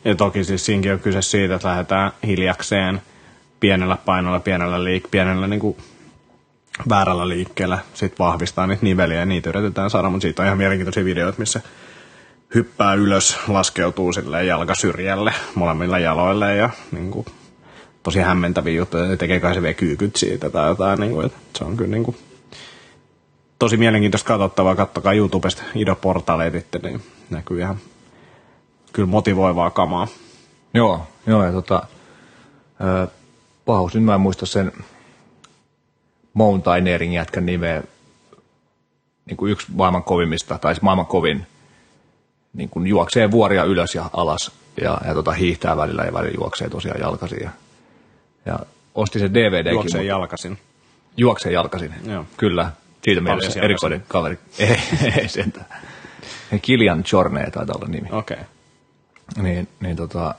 Ja 0.04 0.14
toki 0.14 0.44
siis 0.44 0.66
siinäkin 0.66 0.92
on 0.92 1.00
kyse 1.00 1.22
siitä, 1.22 1.54
että 1.54 1.68
lähdetään 1.68 2.12
hiljakseen 2.26 3.02
pienellä 3.60 3.96
painolla, 3.96 4.40
pienellä, 4.40 4.78
liik- 4.78 5.08
pienellä 5.10 5.46
niin 5.46 5.60
kuin 5.60 5.76
väärällä 6.88 7.28
liikkeellä 7.28 7.78
sit 7.94 8.18
vahvistaa 8.18 8.66
niitä 8.66 8.84
niveliä 8.84 9.18
ja 9.18 9.26
niitä 9.26 9.48
yritetään 9.48 9.90
saada, 9.90 10.10
mutta 10.10 10.22
siitä 10.22 10.42
on 10.42 10.46
ihan 10.46 10.58
mielenkiintoisia 10.58 11.04
videoita, 11.04 11.38
missä 11.38 11.60
hyppää 12.54 12.94
ylös, 12.94 13.38
laskeutuu 13.48 14.12
sille 14.12 14.44
jalkasyrjälle 14.44 15.34
molemmilla 15.54 15.98
jaloille 15.98 16.56
ja 16.56 16.70
niin 16.92 17.10
kuin, 17.10 17.26
tosi 18.02 18.18
hämmentäviä 18.18 18.74
juttuja, 18.74 19.04
ja 19.04 19.16
tekee 19.16 19.40
kai 19.40 19.54
se 19.54 19.62
vielä 19.62 19.74
kyykyt 19.74 20.16
siitä 20.16 20.50
tai 20.50 20.68
jotain, 20.68 21.00
niin 21.00 21.12
kuin, 21.12 21.26
että 21.26 21.38
se 21.58 21.64
on 21.64 21.76
kyllä 21.76 21.90
niin 21.90 22.04
kuin, 22.04 22.16
tosi 23.58 23.76
mielenkiintoista 23.76 24.28
katsottavaa, 24.28 24.76
kattokaa 24.76 25.12
YouTubesta 25.12 25.62
Ido 25.74 25.94
Portaleet, 25.94 26.66
niin 26.82 27.02
näkyy 27.30 27.60
ihan 27.60 27.78
kyllä 28.92 29.08
motivoivaa 29.08 29.70
kamaa. 29.70 30.08
Joo, 30.74 31.06
joo 31.26 31.44
ja 31.44 31.52
tota, 31.52 31.82
ö, 32.80 33.08
pahuus, 33.64 33.94
nyt 33.94 34.04
mä 34.04 34.14
en 34.14 34.20
muista 34.20 34.46
sen 34.46 34.72
mountaineerin 36.34 37.12
jätkän 37.12 37.46
nimeä, 37.46 37.82
niin 39.26 39.36
kuin 39.36 39.52
yksi 39.52 39.66
maailman 39.74 40.04
kovimmista, 40.04 40.58
tai 40.58 40.74
siis 40.74 40.82
maailman 40.82 41.06
kovin, 41.06 41.46
niin 42.52 42.68
kuin 42.68 42.86
juoksee 42.86 43.30
vuoria 43.30 43.64
ylös 43.64 43.94
ja 43.94 44.10
alas, 44.12 44.52
ja, 44.82 45.00
ja 45.06 45.14
tota, 45.14 45.32
hiihtää 45.32 45.76
välillä 45.76 46.02
ja 46.02 46.12
välillä 46.12 46.34
juoksee 46.34 46.68
tosiaan 46.68 47.00
jalkaisin. 47.00 47.40
Ja, 47.42 47.50
ja 48.46 48.58
osti 48.94 49.18
sen 49.18 49.34
DVDkin. 49.34 49.72
Juoksee 49.72 50.00
mutta- 50.00 50.08
jalkasin. 50.08 50.58
Juoksee 51.16 51.52
jalkaisin, 51.52 51.94
Joo. 52.04 52.26
kyllä. 52.36 52.70
Siitä 53.02 53.20
mielessä 53.20 53.46
jalkaisin. 53.46 53.64
erikoinen 53.64 54.04
kaveri. 54.08 54.38
Ei, 54.58 54.76
ei 55.16 55.28
sentään. 55.28 55.66
Kilian 56.62 57.04
Jorne 57.12 57.50
taitaa 57.50 57.76
olla 57.76 57.88
nimi. 57.88 58.08
Okei. 58.12 58.36
Okay. 58.36 59.42
Niin, 59.42 59.68
niin 59.80 59.96
tota, 59.96 60.34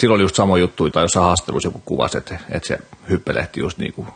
silloin 0.00 0.16
oli 0.16 0.24
just 0.24 0.34
sama 0.34 0.58
juttu, 0.58 0.90
tai 0.90 1.04
jossain 1.04 1.24
haastattelussa 1.26 1.66
joku 1.66 1.82
kuvasi, 1.84 2.18
että, 2.18 2.38
että 2.50 2.68
se 2.68 2.78
hyppelehti 3.10 3.60
just 3.60 3.78
niin 3.78 3.92
kuin 3.92 4.08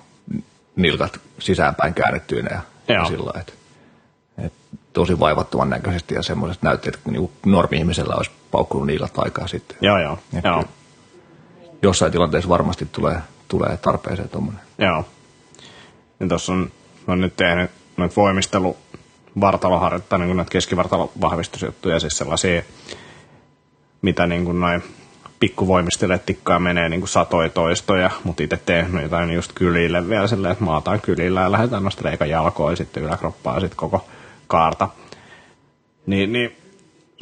nilkat 0.76 1.20
sisäänpäin 1.38 1.94
käännettyinä 1.94 2.50
ja, 2.50 2.94
ja 2.94 3.04
sillä 3.04 3.40
että, 3.40 3.52
että 4.38 4.58
tosi 4.96 5.20
vaivattoman 5.20 5.70
näköisesti 5.70 6.14
ja 6.14 6.22
semmoiset 6.22 6.62
näytti, 6.62 6.88
että 6.88 7.10
niin 7.10 7.30
normi-ihmisellä 7.46 8.14
olisi 8.14 8.30
paukkunut 8.50 8.86
niilat 8.86 9.18
aikaa 9.18 9.46
sitten. 9.46 9.76
Joo, 9.80 9.98
joo. 9.98 10.18
Että 10.36 10.48
joo. 10.48 10.64
Jossain 11.82 12.12
tilanteessa 12.12 12.48
varmasti 12.48 12.88
tulee, 12.92 13.18
tulee 13.48 13.76
tarpeeseen 13.76 14.28
tuommoinen. 14.28 14.62
Joo. 14.78 15.04
Ja 16.20 16.28
tuossa 16.28 16.52
on, 16.52 16.70
oon 17.06 17.20
nyt 17.20 17.36
tehnyt 17.36 17.70
noita 17.96 18.16
voimistelu 18.16 18.76
vartaloharjoittaa, 19.40 20.18
niin 20.18 20.28
kuin 20.28 20.36
noita 20.36 20.50
keskivartalovahvistusjuttuja, 20.50 22.00
siis 22.00 22.18
sellaisia, 22.18 22.62
mitä 24.02 24.26
niin 24.26 24.44
kuin 24.44 24.60
noin 24.60 24.82
pikkuvoimistelijat 25.40 26.26
tikkaa 26.26 26.58
menee 26.58 26.88
niin 26.88 27.08
satoja 27.08 27.48
toistoja, 27.48 28.10
mutta 28.24 28.42
itse 28.42 28.56
tehnyt 28.66 29.02
jotain 29.02 29.30
just 29.30 29.52
kylille 29.54 30.08
vielä 30.08 30.26
silleen, 30.26 30.52
että 30.52 30.64
maataan 30.64 31.00
kylillä 31.00 31.40
ja 31.40 31.52
lähdetään 31.52 31.82
noista 31.82 32.02
reikan 32.04 32.30
jalkoja 32.30 32.76
sitten 32.76 33.02
yläkroppaa 33.02 33.60
sitten 33.60 33.76
koko 33.76 34.04
kaarta. 34.46 34.88
Niin, 36.06 36.32
niin 36.32 36.56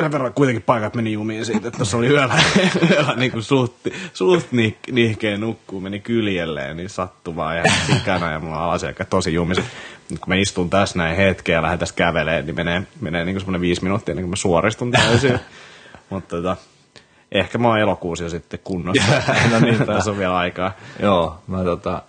sen 0.02 0.12
verran 0.12 0.35
kuitenkin 0.35 0.62
paikat 0.62 0.95
meni 0.95 1.12
jumiin 1.12 1.45
siitä, 1.45 1.69
että 1.69 1.78
tuossa 1.78 1.97
oli 1.97 2.07
yöllä, 2.07 2.35
yöllä 2.90 3.14
niin 3.16 3.33
kuin 3.33 3.43
suht, 3.43 3.73
suht 4.12 4.52
nih, 4.52 4.76
nihkeä 4.93 5.38
nukkuu, 5.38 5.81
meni 5.81 6.00
kyljelleen, 6.00 6.76
niin 6.76 6.88
sattui 6.88 7.37
vaan 7.37 7.57
ihan 7.57 7.78
sikana 7.87 8.33
ja 8.33 8.40
mulla 8.40 8.64
alaselkä 8.64 9.04
tosi 9.04 9.35
jumiset. 9.35 9.64
Nyt 10.11 10.21
kun 10.21 10.28
mä 10.28 10.35
istun 10.35 10.71
tässä 10.71 10.99
näin 10.99 11.16
hetken 11.16 11.52
ja 11.52 11.62
lähden 11.62 11.78
tässä 11.78 11.95
kävelemään, 11.95 12.47
niin 12.47 12.57
menee, 12.57 12.83
menee 13.00 13.25
niin 13.25 13.35
kuin 13.35 13.40
semmoinen 13.40 13.61
viisi 13.61 13.83
minuuttia 13.83 14.12
ennen 14.12 14.25
kuin 14.25 14.31
mä 14.31 14.37
suoristun 14.37 14.90
täysin. 14.90 15.40
Mutta 16.11 16.37
tota, 16.37 16.57
ehkä 17.33 17.59
mä 17.59 17.69
oon 17.69 17.78
elokuussa 17.78 18.25
jo 18.25 18.31
sitten 18.31 18.61
kunnossa. 18.64 19.12
no 19.50 19.61
niin, 19.61 19.87
tässä 19.87 20.11
on 20.11 20.19
vielä 20.19 20.37
aikaa. 20.37 20.73
Joo, 21.02 21.43
mä 21.47 21.64
tota, 21.64 22.02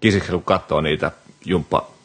kisiksi 0.00 0.32
kun 0.32 0.42
katsoo 0.42 0.80
niitä 0.80 1.12
jumppa 1.44 1.95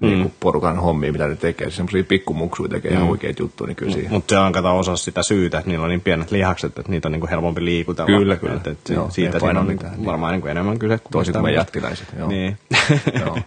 mm. 0.00 0.08
niin 0.08 0.34
porukan 0.40 0.78
hommia, 0.78 1.12
mitä 1.12 1.28
ne 1.28 1.36
tekee, 1.36 1.70
semmoisia 1.70 2.04
pikkumuksuja 2.04 2.68
tekee 2.68 2.90
mm. 2.90 2.96
ihan 2.96 3.08
oikeita 3.08 3.42
juttuja, 3.42 3.68
niin 3.68 3.76
kyllä 3.76 3.92
siihen. 3.92 4.12
Mutta 4.12 4.34
se 4.34 4.38
on 4.38 4.52
kato 4.52 4.78
osa 4.78 4.96
sitä 4.96 5.22
syytä, 5.22 5.58
että 5.58 5.70
niillä 5.70 5.84
on 5.84 5.90
niin 5.90 6.00
pienet 6.00 6.30
lihakset, 6.30 6.78
että 6.78 6.92
niitä 6.92 7.08
on 7.08 7.12
niinku 7.12 7.28
helpompi 7.30 7.64
liikutella. 7.64 8.18
Kyllä, 8.18 8.36
kyllä. 8.36 8.54
Et, 8.54 8.66
et 8.66 8.88
Joo, 8.88 9.10
siitä 9.10 9.38
siinä 9.38 9.60
on 9.60 9.66
mitään, 9.66 9.90
niinku 9.90 10.02
niin. 10.02 10.06
varmaan 10.06 10.32
niinku 10.32 10.48
enemmän 10.48 10.78
kyse. 10.78 10.98
kuin 10.98 11.12
Toisin 11.12 11.32
kuin 11.32 11.44
me 11.44 11.52
jättiläiset. 11.52 12.08
Joo. 12.18 12.28
Niin. 12.28 12.58
Joo. 13.20 13.38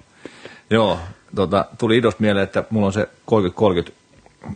Joo, 0.70 1.00
tota, 1.36 1.66
tuli 1.78 1.98
idosta 1.98 2.22
mieleen, 2.22 2.44
että 2.44 2.64
mulla 2.70 2.88
on 2.88 2.94
se 2.94 3.10
30-30 3.90 3.92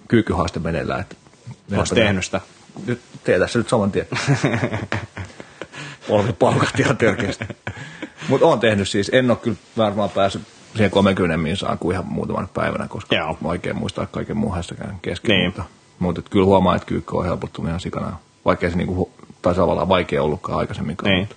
kyykkyhaaste 0.08 0.60
meneillään. 0.60 1.02
Että 1.02 1.16
Oletko 1.78 1.96
tehnyt 1.96 2.26
sitä? 2.26 2.42
Nyt 2.88 3.02
tee 3.24 3.40
tässä 3.40 3.60
nyt 3.60 3.70
saman 3.70 3.92
tien. 3.92 4.08
Polvi 6.08 6.34
paukat 6.34 6.80
ihan 6.80 6.98
törkeästi. 6.98 7.46
Mutta 8.28 8.46
oon 8.46 8.60
tehnyt 8.60 8.90
siis, 8.90 9.10
en 9.14 9.32
ole 9.32 9.38
kyllä 9.38 9.58
varmaan 9.78 10.10
päässyt 10.10 10.42
siihen 10.76 10.92
30 10.92 11.38
minsaan 11.38 11.78
kuin 11.78 11.94
ihan 11.94 12.06
muutaman 12.08 12.50
päivänä, 12.54 12.88
koska 12.88 13.16
Joo. 13.16 13.38
vaikea 13.44 13.74
muistaa 13.74 14.06
kaiken 14.06 14.38
muun 14.38 14.56
hässäkään 14.56 15.00
kesken. 15.02 15.36
Niin. 15.36 15.46
Mutta, 15.46 15.64
mutta 16.00 16.20
et 16.20 16.30
kyllä 16.30 16.46
huomaa, 16.46 16.76
että 16.76 16.86
kyykky 16.86 17.18
on 17.18 17.26
helpottunut 17.26 17.70
ihan 17.70 17.80
sikana. 17.80 18.18
Vaikkei 18.46 18.72
se 18.72 18.78
niinku, 18.78 19.12
tai 19.42 19.56
tavallaan 19.56 19.90
vaikea 19.90 20.24
ollutkaan 20.24 20.60
aikaisemminkaan. 20.60 21.12
Niin. 21.12 21.22
Mutta, 21.22 21.36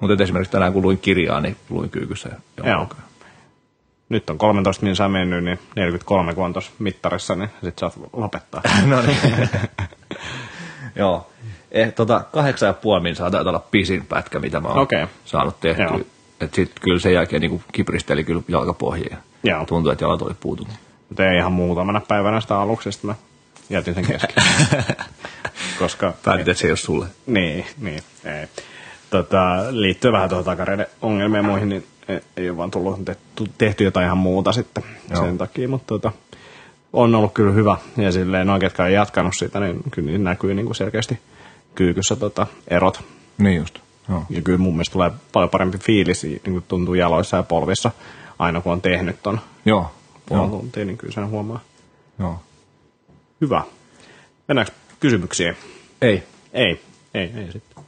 mutta 0.00 0.14
et 0.14 0.20
esimerkiksi 0.20 0.52
tänään 0.52 0.72
kun 0.72 0.82
luin 0.82 0.98
kirjaa, 0.98 1.40
niin 1.40 1.56
luin 1.70 1.90
kyykyssä. 1.90 2.28
jo 2.56 2.64
Joo. 2.64 2.88
Nyt 4.08 4.30
on 4.30 4.38
13 4.38 4.84
minsaa 4.84 5.08
mennyt, 5.08 5.44
niin 5.44 5.58
43 5.76 6.34
kun 6.34 6.44
on 6.44 6.52
tuossa 6.52 6.72
mittarissa, 6.78 7.34
niin 7.34 7.50
sit 7.64 7.78
saat 7.78 7.98
lopettaa. 8.12 8.62
No 8.86 9.02
niin. 9.02 9.18
Joo. 10.96 11.30
Eh, 11.72 11.94
tota, 11.94 12.24
kahdeksan 12.32 12.66
ja 12.66 12.72
puoli 12.72 13.02
minsaa 13.02 13.30
taitaa 13.30 13.50
olla 13.50 13.66
pisin 13.70 14.06
pätkä, 14.06 14.38
mitä 14.38 14.60
mä 14.60 14.68
oon 14.68 14.78
Okei. 14.78 15.06
saanut 15.24 15.60
tehtyä. 15.60 15.84
Joo. 15.84 16.00
Et 16.40 16.54
sit 16.54 16.72
kyllä 16.80 16.98
sen 16.98 17.12
jälkeen 17.12 17.42
niin 17.42 17.62
kipristeli 17.72 18.24
kyllä 18.24 18.42
jalkapohjia. 18.48 19.16
Joo. 19.44 19.66
Tuntui, 19.66 19.92
että 19.92 20.04
jalat 20.04 20.22
oli 20.22 20.34
puutunut. 20.40 20.72
Tein 21.16 21.38
ihan 21.38 21.52
muutamana 21.52 22.00
päivänä 22.08 22.40
sitä 22.40 22.60
aluksi, 22.60 22.92
sitten 22.92 23.10
mä 23.10 23.14
jätin 23.70 23.94
sen 23.94 24.06
kesken. 24.06 24.44
Koska... 25.78 26.14
Päätit, 26.24 26.48
että 26.48 26.60
se 26.60 26.66
ei 26.66 26.70
ole 26.70 26.76
sulle. 26.76 27.06
Niin, 27.26 27.66
niin, 27.80 28.00
ei. 28.24 28.46
Tota, 29.10 29.64
liittyy 29.70 30.12
vähän 30.12 30.28
tuohon 30.28 30.44
takareiden 30.44 30.86
ongelmiin 31.02 31.36
ja 31.36 31.42
muihin, 31.42 31.68
niin 31.68 31.86
ei, 32.08 32.20
ei 32.36 32.50
ole 32.50 32.56
vaan 32.56 32.70
tullut 32.70 33.04
tehty, 33.04 33.44
tehty 33.58 33.84
jotain 33.84 34.06
ihan 34.06 34.18
muuta 34.18 34.52
sitten 34.52 34.84
Joo. 35.10 35.24
sen 35.24 35.38
takia, 35.38 35.68
mutta 35.68 35.86
tota, 35.86 36.12
on 36.92 37.14
ollut 37.14 37.32
kyllä 37.32 37.52
hyvä. 37.52 37.76
Ja 37.96 38.12
silleen 38.12 38.46
noin, 38.46 38.60
ketkä 38.60 38.82
on 38.82 38.92
jatkanut 38.92 39.34
sitä, 39.36 39.60
niin 39.60 39.80
kyllä 39.90 40.10
niin 40.10 40.24
näkyy 40.24 40.54
niin 40.54 40.66
kuin 40.66 40.76
selkeästi 40.76 41.18
kyykyssä 41.74 42.16
tota, 42.16 42.46
erot. 42.68 43.04
Niin 43.38 43.56
just. 43.56 43.78
Joo. 44.10 44.24
Ja 44.30 44.42
kyllä 44.42 44.58
mun 44.58 44.74
mielestä 44.74 44.92
tulee 44.92 45.10
paljon 45.32 45.50
parempi 45.50 45.78
fiilis, 45.78 46.22
niin 46.22 46.40
kuin 46.44 46.64
tuntuu 46.68 46.94
jaloissa 46.94 47.36
ja 47.36 47.42
polvissa, 47.42 47.90
aina 48.38 48.60
kun 48.60 48.72
on 48.72 48.82
tehnyt 48.82 49.22
ton 49.22 49.40
Joo. 49.64 49.90
puoli 50.26 50.42
Joo. 50.42 50.50
tuntia, 50.50 50.84
niin 50.84 50.98
kyllä 50.98 51.12
sen 51.12 51.28
huomaa. 51.28 51.60
Joo. 52.18 52.40
Hyvä. 53.40 53.62
Mennäänkö 54.48 54.72
kysymyksiin? 55.00 55.56
Ei. 56.02 56.22
Ei, 56.52 56.80
ei, 57.14 57.32
ei 57.36 57.52
sitten. 57.52 57.84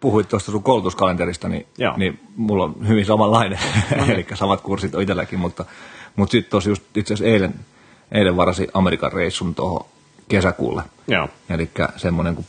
Puhuit 0.00 0.28
tuosta 0.28 0.52
sun 0.52 0.62
koulutuskalenterista, 0.62 1.48
niin, 1.48 1.66
Joo. 1.78 1.96
niin 1.96 2.20
mulla 2.36 2.64
on 2.64 2.88
hyvin 2.88 3.06
samanlainen, 3.06 3.58
eli 4.12 4.26
samat 4.34 4.60
kurssit 4.60 4.94
on 4.94 5.02
itselläkin, 5.02 5.38
mutta, 5.38 5.64
mutta 6.16 6.32
sitten 6.32 6.50
tuossa 6.50 6.70
just 6.70 6.96
itse 6.96 7.14
asiassa 7.14 7.32
eilen, 7.32 7.54
eilen 8.12 8.36
varasi 8.36 8.68
Amerikan 8.74 9.12
reissun 9.12 9.54
tuohon 9.54 9.86
kesäkuulle. 10.28 10.82
Joo. 11.08 11.28
Eli 11.50 11.70
semmoinen 11.96 12.34
kuin 12.34 12.46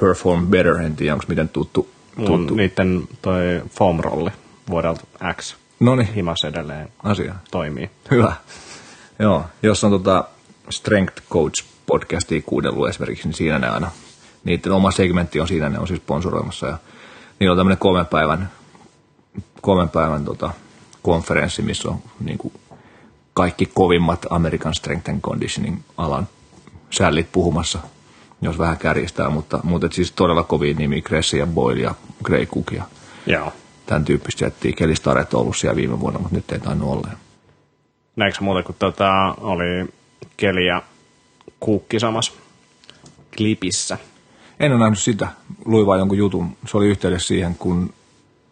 Perform 0.00 0.46
Better, 0.46 0.76
en 0.76 0.96
tiedä 0.96 1.12
onko 1.12 1.24
miten 1.28 1.48
tuttu. 1.48 1.93
Mun 2.16 2.26
tuttu. 2.26 2.54
niiden 2.54 3.08
toi 3.22 3.62
foam 3.70 4.00
rolli 4.00 4.30
vuodelta 4.70 5.04
X 5.32 5.54
No 5.80 5.96
niin, 5.96 6.14
himas 6.14 6.44
edelleen 6.44 6.88
asia. 7.02 7.34
toimii. 7.50 7.90
Hyvä. 8.10 8.32
Joo, 9.18 9.44
jos 9.62 9.84
on 9.84 9.90
tota 9.90 10.24
Strength 10.70 11.22
Coach 11.30 11.64
podcastia 11.86 12.42
kuunnellut 12.42 12.88
esimerkiksi, 12.88 13.28
niin 13.28 13.34
siinä 13.34 13.58
ne 13.58 13.68
aina, 13.68 13.90
niiden 14.44 14.72
oma 14.72 14.90
segmentti 14.90 15.40
on 15.40 15.48
siinä, 15.48 15.68
ne 15.68 15.78
on 15.78 15.88
siis 15.88 16.00
sponsoroimassa. 16.00 16.66
Ja 16.66 16.78
niillä 17.40 17.52
on 17.52 17.58
tämmöinen 17.58 17.78
kolmen 17.78 18.06
päivän 18.06 18.50
kolmen 19.60 19.88
päivän 19.88 20.24
tota, 20.24 20.50
konferenssi, 21.02 21.62
missä 21.62 21.88
on 21.88 22.02
niin 22.20 22.38
kuin 22.38 22.54
kaikki 23.34 23.66
kovimmat 23.74 24.26
American 24.30 24.74
Strength 24.74 25.10
and 25.10 25.20
Conditioning 25.20 25.80
alan 25.96 26.28
sällit 26.90 27.32
puhumassa, 27.32 27.78
jos 28.44 28.58
vähän 28.58 28.78
kärjistää, 28.78 29.30
mutta, 29.30 29.60
mutta 29.62 29.88
siis 29.92 30.12
todella 30.12 30.42
kovin 30.42 30.76
nimi, 30.76 31.02
Cressy 31.02 31.36
ja 31.36 31.46
Boyle 31.46 31.82
ja 31.82 31.94
Gray 32.24 32.46
Cook 32.46 32.72
ja 32.72 32.84
Joo. 33.26 33.52
tämän 33.86 34.04
tyyppistä 34.04 34.44
jättiä. 34.44 34.72
Kelly 34.76 34.96
Starrett 34.96 35.34
on 35.34 35.40
ollut 35.40 35.56
siellä 35.56 35.76
viime 35.76 36.00
vuonna, 36.00 36.18
mutta 36.18 36.36
nyt 36.36 36.52
ei 36.52 36.60
tainnut 36.60 36.90
olla. 36.90 37.08
Näinkö 38.16 38.38
muuten, 38.40 38.64
kun 38.64 38.74
tota, 38.78 39.34
oli 39.40 39.94
Keli 40.36 40.66
ja 40.66 40.82
Kuukki 41.60 42.00
samassa 42.00 42.32
klipissä? 43.36 43.98
En 44.60 44.72
ole 44.72 44.80
nähnyt 44.80 44.98
sitä. 44.98 45.28
Luin 45.64 45.86
vain 45.86 45.98
jonkun 45.98 46.18
jutun. 46.18 46.56
Se 46.66 46.76
oli 46.76 46.88
yhteydessä 46.88 47.28
siihen, 47.28 47.54
kun 47.54 47.94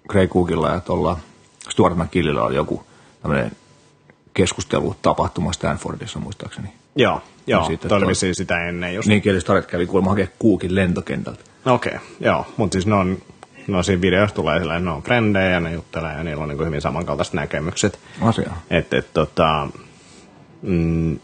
Gray 0.08 0.26
Cookilla 0.26 0.70
ja 0.70 0.80
tuolla 0.80 1.18
Stuart 1.68 1.96
McKillillä 1.96 2.42
oli 2.42 2.54
joku 2.54 2.84
tämmöinen 3.22 3.52
keskustelu 4.34 4.96
tapahtuma 5.02 5.52
Stanfordissa 5.52 6.18
muistaakseni. 6.18 6.68
Joo, 6.96 7.20
joo. 7.46 7.64
sitten 7.64 7.88
Toi 7.88 7.98
oli 7.98 8.04
toi- 8.06 8.34
sitä 8.34 8.68
ennen 8.68 8.94
just. 8.94 9.08
Niin 9.08 9.22
Kelly 9.22 9.40
Starrett 9.40 9.70
kävi 9.70 9.86
kuulemma 9.86 10.10
hakea 10.10 10.26
Cookin 10.42 10.74
lentokentältä. 10.74 11.44
Okei, 11.66 11.94
okay, 11.94 12.06
joo. 12.20 12.46
Mutta 12.56 12.72
siis 12.72 12.86
ne 12.86 12.94
on, 12.94 13.18
no 13.66 13.82
siinä 13.82 14.00
videossa 14.00 14.36
tulee 14.36 14.58
silleen, 14.58 14.84
ne 14.84 14.90
on 14.90 15.02
frendejä 15.02 15.50
ja 15.50 15.60
ne 15.60 15.72
juttelee 15.72 16.12
ja 16.12 16.24
niillä 16.24 16.42
on 16.42 16.48
niin 16.48 16.66
hyvin 16.66 16.80
samankaltaiset 16.80 17.34
näkemykset. 17.34 17.98
Asia. 18.20 18.50
Että 18.70 18.96
et, 18.96 19.12
tota, 19.14 19.68
mm, 20.62 21.18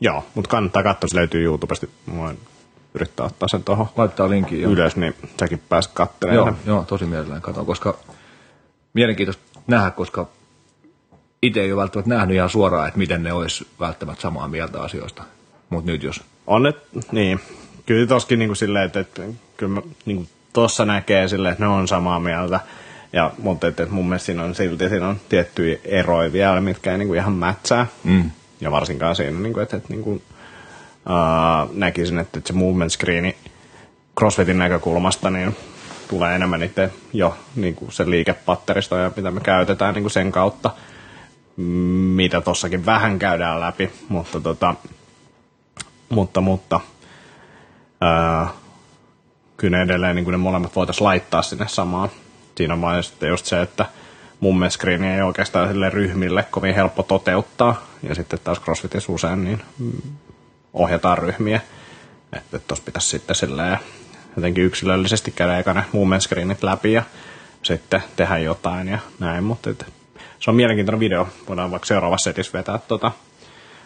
joo, 0.00 0.24
mutta 0.34 0.50
kannattaa 0.50 0.82
katsoa, 0.82 1.08
se 1.08 1.16
löytyy 1.16 1.44
YouTubesta. 1.44 1.86
Mä 2.06 2.16
voin 2.16 2.38
yrittää 2.94 3.26
ottaa 3.26 3.48
sen 3.48 3.64
tuohon 3.64 3.86
Laittaa 3.96 4.30
linkin. 4.30 4.60
Joo, 4.62 4.72
ylös, 4.72 4.96
niin 4.96 5.14
säkin 5.40 5.62
pääset 5.68 5.92
katselemaan. 5.94 6.56
joo, 6.66 6.76
joo 6.76 6.84
tosi 6.84 7.04
mielellään 7.04 7.42
katon, 7.42 7.66
koska 7.66 7.98
mielenkiintoista 8.94 9.42
nähdä, 9.66 9.90
koska 9.90 10.28
itse 11.42 11.60
ei 11.60 11.72
ole 11.72 11.80
välttämättä 11.80 12.14
nähnyt 12.14 12.36
ihan 12.36 12.50
suoraan, 12.50 12.88
että 12.88 12.98
miten 12.98 13.22
ne 13.22 13.32
olisi 13.32 13.66
välttämättä 13.80 14.22
samaa 14.22 14.48
mieltä 14.48 14.82
asioista. 14.82 15.22
Mutta 15.70 15.90
nyt 15.90 16.02
jos 16.02 16.22
On 16.46 16.62
ne, 16.62 16.74
niin. 17.12 17.40
Kyllä 17.86 18.06
toskin 18.06 18.38
niin 18.38 18.48
kuin 18.48 18.56
silleen, 18.56 18.86
että, 18.86 19.00
että 19.00 19.22
kyllä 19.56 19.74
mä, 19.74 19.82
niin 20.04 20.16
kuin 20.16 20.28
tossa 20.52 20.84
näkee 20.84 21.28
silleen, 21.28 21.52
että 21.52 21.64
ne 21.64 21.70
on 21.70 21.88
samaa 21.88 22.20
mieltä. 22.20 22.60
Ja, 23.12 23.30
mutta 23.38 23.66
että, 23.66 23.82
että 23.82 23.94
mun 23.94 24.08
mielestä 24.08 24.26
siinä 24.26 24.44
on 24.44 24.54
silti 24.54 24.88
siinä 24.88 25.08
on 25.08 25.20
tiettyjä 25.28 25.78
eroja 25.84 26.32
vielä, 26.32 26.60
mitkä 26.60 26.92
ei 26.92 26.98
niin 26.98 27.08
kuin 27.08 27.18
ihan 27.18 27.32
mätsää. 27.32 27.86
Mm. 28.04 28.30
Ja 28.60 28.70
varsinkaan 28.70 29.16
siinä, 29.16 29.40
niin 29.40 29.52
kuin, 29.52 29.62
että, 29.62 29.76
että 29.76 29.88
niin 29.88 30.02
kuin, 30.02 30.22
uh, 31.06 31.74
näkisin, 31.74 32.18
että, 32.18 32.38
että 32.38 32.48
se 32.48 32.54
movement 32.54 32.92
screeni 32.92 33.36
CrossFitin 34.18 34.58
näkökulmasta 34.58 35.30
niin 35.30 35.56
tulee 36.08 36.34
enemmän 36.34 36.62
itse 36.62 36.90
jo 37.12 37.36
niin 37.56 37.74
kuin 37.74 37.92
sen 37.92 38.10
liikepatteristo 38.10 38.96
ja 38.96 39.10
mitä 39.16 39.30
me 39.30 39.40
käytetään 39.40 39.94
niin 39.94 40.02
kuin 40.02 40.10
sen 40.10 40.32
kautta, 40.32 40.70
mitä 42.14 42.40
tossakin 42.40 42.86
vähän 42.86 43.18
käydään 43.18 43.60
läpi, 43.60 43.90
mutta 44.08 44.40
tota, 44.40 44.74
mutta, 46.08 46.40
mutta 46.40 46.80
ää, 48.00 48.48
kyllä 49.56 49.76
ne 49.76 49.84
edelleen 49.84 50.16
niin 50.16 50.24
kuin 50.24 50.32
ne 50.32 50.38
molemmat 50.38 50.76
voitaisiin 50.76 51.04
laittaa 51.04 51.42
sinne 51.42 51.68
samaan. 51.68 52.08
Siinä 52.56 52.74
on 52.74 52.80
vain 52.80 53.02
sitten 53.02 53.28
just 53.28 53.46
se, 53.46 53.62
että 53.62 53.86
screen 54.68 55.04
ei 55.04 55.22
oikeastaan 55.22 55.68
sille 55.68 55.90
ryhmille 55.90 56.42
kovin 56.50 56.74
helppo 56.74 57.02
toteuttaa. 57.02 57.82
Ja 58.02 58.14
sitten 58.14 58.38
taas 58.44 58.60
CrossFitissa 58.60 59.12
usein 59.12 59.44
niin 59.44 59.62
mm, 59.78 59.92
ohjataan 60.72 61.18
ryhmiä. 61.18 61.60
Että 62.32 62.58
tuossa 62.58 62.84
pitäisi 62.84 63.08
sitten 63.08 63.36
silleen 63.36 63.78
jotenkin 64.36 64.64
yksilöllisesti 64.64 65.30
käydä 65.30 65.58
eka 65.58 65.74
ne 65.74 65.84
movement 65.92 66.22
screenit 66.22 66.62
läpi 66.62 66.92
ja 66.92 67.02
sitten 67.62 68.02
tehdä 68.16 68.38
jotain 68.38 68.88
ja 68.88 68.98
näin. 69.18 69.44
Mutta 69.44 69.70
et, 69.70 69.86
se 70.40 70.50
on 70.50 70.56
mielenkiintoinen 70.56 71.00
video. 71.00 71.28
Voidaan 71.48 71.70
vaikka 71.70 71.86
seuraavassa 71.86 72.24
setissä 72.24 72.58
vetää 72.58 72.78
tota, 72.78 73.12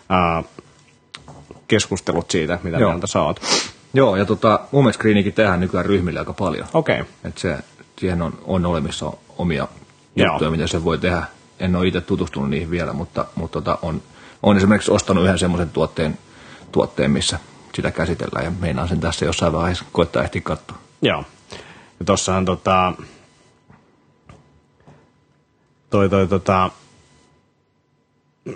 ää, 0.09 0.43
keskustelut 1.69 2.31
siitä, 2.31 2.59
mitä 2.63 2.79
Joo. 2.79 2.91
mieltä 2.91 3.07
sä 3.07 3.23
oot. 3.23 3.41
Joo, 3.95 4.17
ja 4.17 4.25
tota, 4.25 4.61
Moment 4.73 4.95
Screenikin 4.95 5.33
tehdään 5.33 5.61
nykyään 5.61 5.87
ryhmillä 5.87 6.21
aika 6.21 6.33
paljon. 6.33 6.67
Okei. 6.75 7.01
Okay. 7.01 7.13
Et 7.25 7.39
se, 7.39 7.59
siihen 7.99 8.23
on, 8.23 8.39
on 8.45 8.67
olemassa 8.67 9.13
omia 9.39 9.69
Joo. 10.17 10.33
juttuja, 10.33 10.51
mitä 10.51 10.67
se 10.67 10.85
voi 10.85 10.99
tehdä. 10.99 11.23
En 11.61 11.77
ole 11.77 11.87
itse 11.87 12.01
tutustunut 12.01 12.51
niihin 12.51 12.71
vielä, 12.71 12.93
mutta, 12.93 13.27
mutta 13.35 13.61
tota, 13.61 13.79
on, 13.83 14.03
on 14.43 14.57
esimerkiksi 14.57 14.93
ostanut 14.93 15.25
yhden 15.25 15.39
semmoisen 15.39 15.71
tuotteen, 15.71 16.19
tuotteen, 16.73 17.11
missä 17.11 17.39
sitä 17.75 17.91
käsitellään, 17.91 18.45
ja 18.45 18.53
meinaan 18.61 18.89
sen 18.89 19.01
tässä 19.01 19.25
jossain 19.25 19.53
vaiheessa 19.53 19.85
koittaa 19.93 20.23
ehtiä 20.23 20.41
katsoa. 20.41 20.79
Joo. 21.03 21.25
Ja 22.01 22.05
tossahan 22.07 22.45
tota, 22.45 22.93
toi 25.93 26.09
toi 26.09 26.29
tota, 26.29 26.71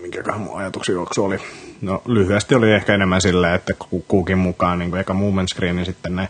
mikäköhän 0.02 0.40
mun 0.40 0.58
ajatuksen 0.58 0.92
juoksu 0.92 1.24
oli. 1.24 1.38
No 1.80 2.02
lyhyesti 2.06 2.54
oli 2.54 2.72
ehkä 2.72 2.94
enemmän 2.94 3.20
silleen, 3.20 3.54
että 3.54 3.72
ku- 3.78 4.04
kuukin 4.08 4.38
mukaan 4.38 4.78
niin 4.78 4.96
eka 4.96 5.14
movement 5.14 5.48
screen, 5.48 5.76
niin 5.76 5.86
sitten 5.86 6.16
ne 6.16 6.28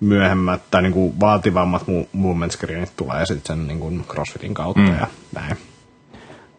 myöhemmät 0.00 0.62
tai 0.70 0.82
niin 0.82 0.92
kuin 0.92 1.20
vaativammat 1.20 1.82
movement 2.12 2.52
screenit 2.52 2.92
tulee 2.96 3.26
sitten 3.26 3.56
sen 3.56 3.66
niin 3.66 3.80
kuin 3.80 4.04
crossfitin 4.04 4.54
kautta 4.54 4.80
mm. 4.80 4.98
ja 4.98 5.06
näin. 5.34 5.56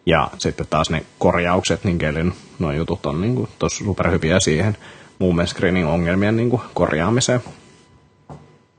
Ja 0.06 0.30
sitten 0.38 0.66
taas 0.70 0.90
ne 0.90 1.04
korjaukset, 1.18 1.84
niin 1.84 1.98
kelin 1.98 2.32
nuo 2.58 2.72
jutut 2.72 3.06
on 3.06 3.20
niin 3.20 3.34
kuin 3.34 3.48
superhyviä 3.66 4.40
siihen 4.40 4.76
movement 5.18 5.48
screenin 5.48 5.86
ongelmien 5.86 6.36
niin 6.36 6.50
kuin 6.50 6.62
korjaamiseen. 6.74 7.40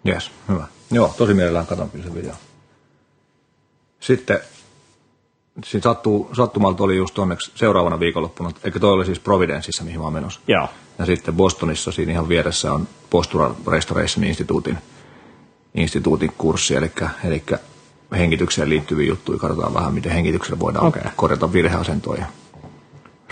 Yes, 0.08 0.32
hyvä. 0.49 0.67
Joo, 0.91 1.13
tosi 1.17 1.34
mielellään 1.34 1.65
katon 1.65 1.89
kyllä 1.89 2.05
se 2.05 2.13
video. 2.13 2.34
Sitten 3.99 4.39
siinä 5.65 5.84
sattuu, 5.84 6.30
sattumalta 6.34 6.84
oli 6.84 6.98
just 6.98 7.19
onneksi 7.19 7.52
seuraavana 7.56 8.00
viikonloppuna, 8.00 8.52
eikö 8.63 8.80
toi 8.80 8.93
oli 8.93 9.06
siis 9.06 9.19
Providenceissa, 9.19 9.84
mihin 9.84 10.00
mä 10.00 10.04
oon 10.04 10.13
menossa. 10.13 10.39
Joo. 10.48 10.69
Ja 11.00 11.06
sitten 11.06 11.36
Bostonissa 11.36 11.91
siinä 11.91 12.12
ihan 12.12 12.30
vieressä 12.30 12.74
on 12.74 12.88
Postural 13.10 13.54
Restoration 13.67 14.24
Instituutin, 14.24 14.78
instituutin 15.74 16.32
kurssi, 16.38 16.76
eli, 16.76 16.91
eli 17.24 17.43
hengitykseen 18.12 18.69
liittyviä 18.69 19.08
juttuja. 19.08 19.39
Katsotaan 19.39 19.74
vähän, 19.74 19.93
miten 19.93 20.12
hengityksellä 20.12 20.60
voidaan 20.60 20.86
okay. 20.86 21.04
korjata 21.15 21.54
virheasentoja 21.54 22.26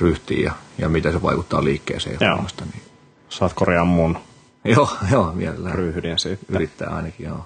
ryhtiin 0.01 0.43
ja, 0.43 0.51
ja 0.77 0.89
miten 0.89 1.13
se 1.13 1.21
vaikuttaa 1.21 1.63
liikkeeseen. 1.63 2.17
Joo. 2.21 2.35
tämmöistä, 2.35 2.65
Niin, 2.65 2.83
Saat 3.29 3.53
korjaa 3.53 3.85
mun 3.85 4.17
joo, 4.65 4.89
joo, 5.11 5.31
mielellään. 5.33 5.75
ryhdin 5.75 6.19
sitten. 6.19 6.55
Yrittää 6.55 6.89
ainakin, 6.89 7.25
joo. 7.25 7.45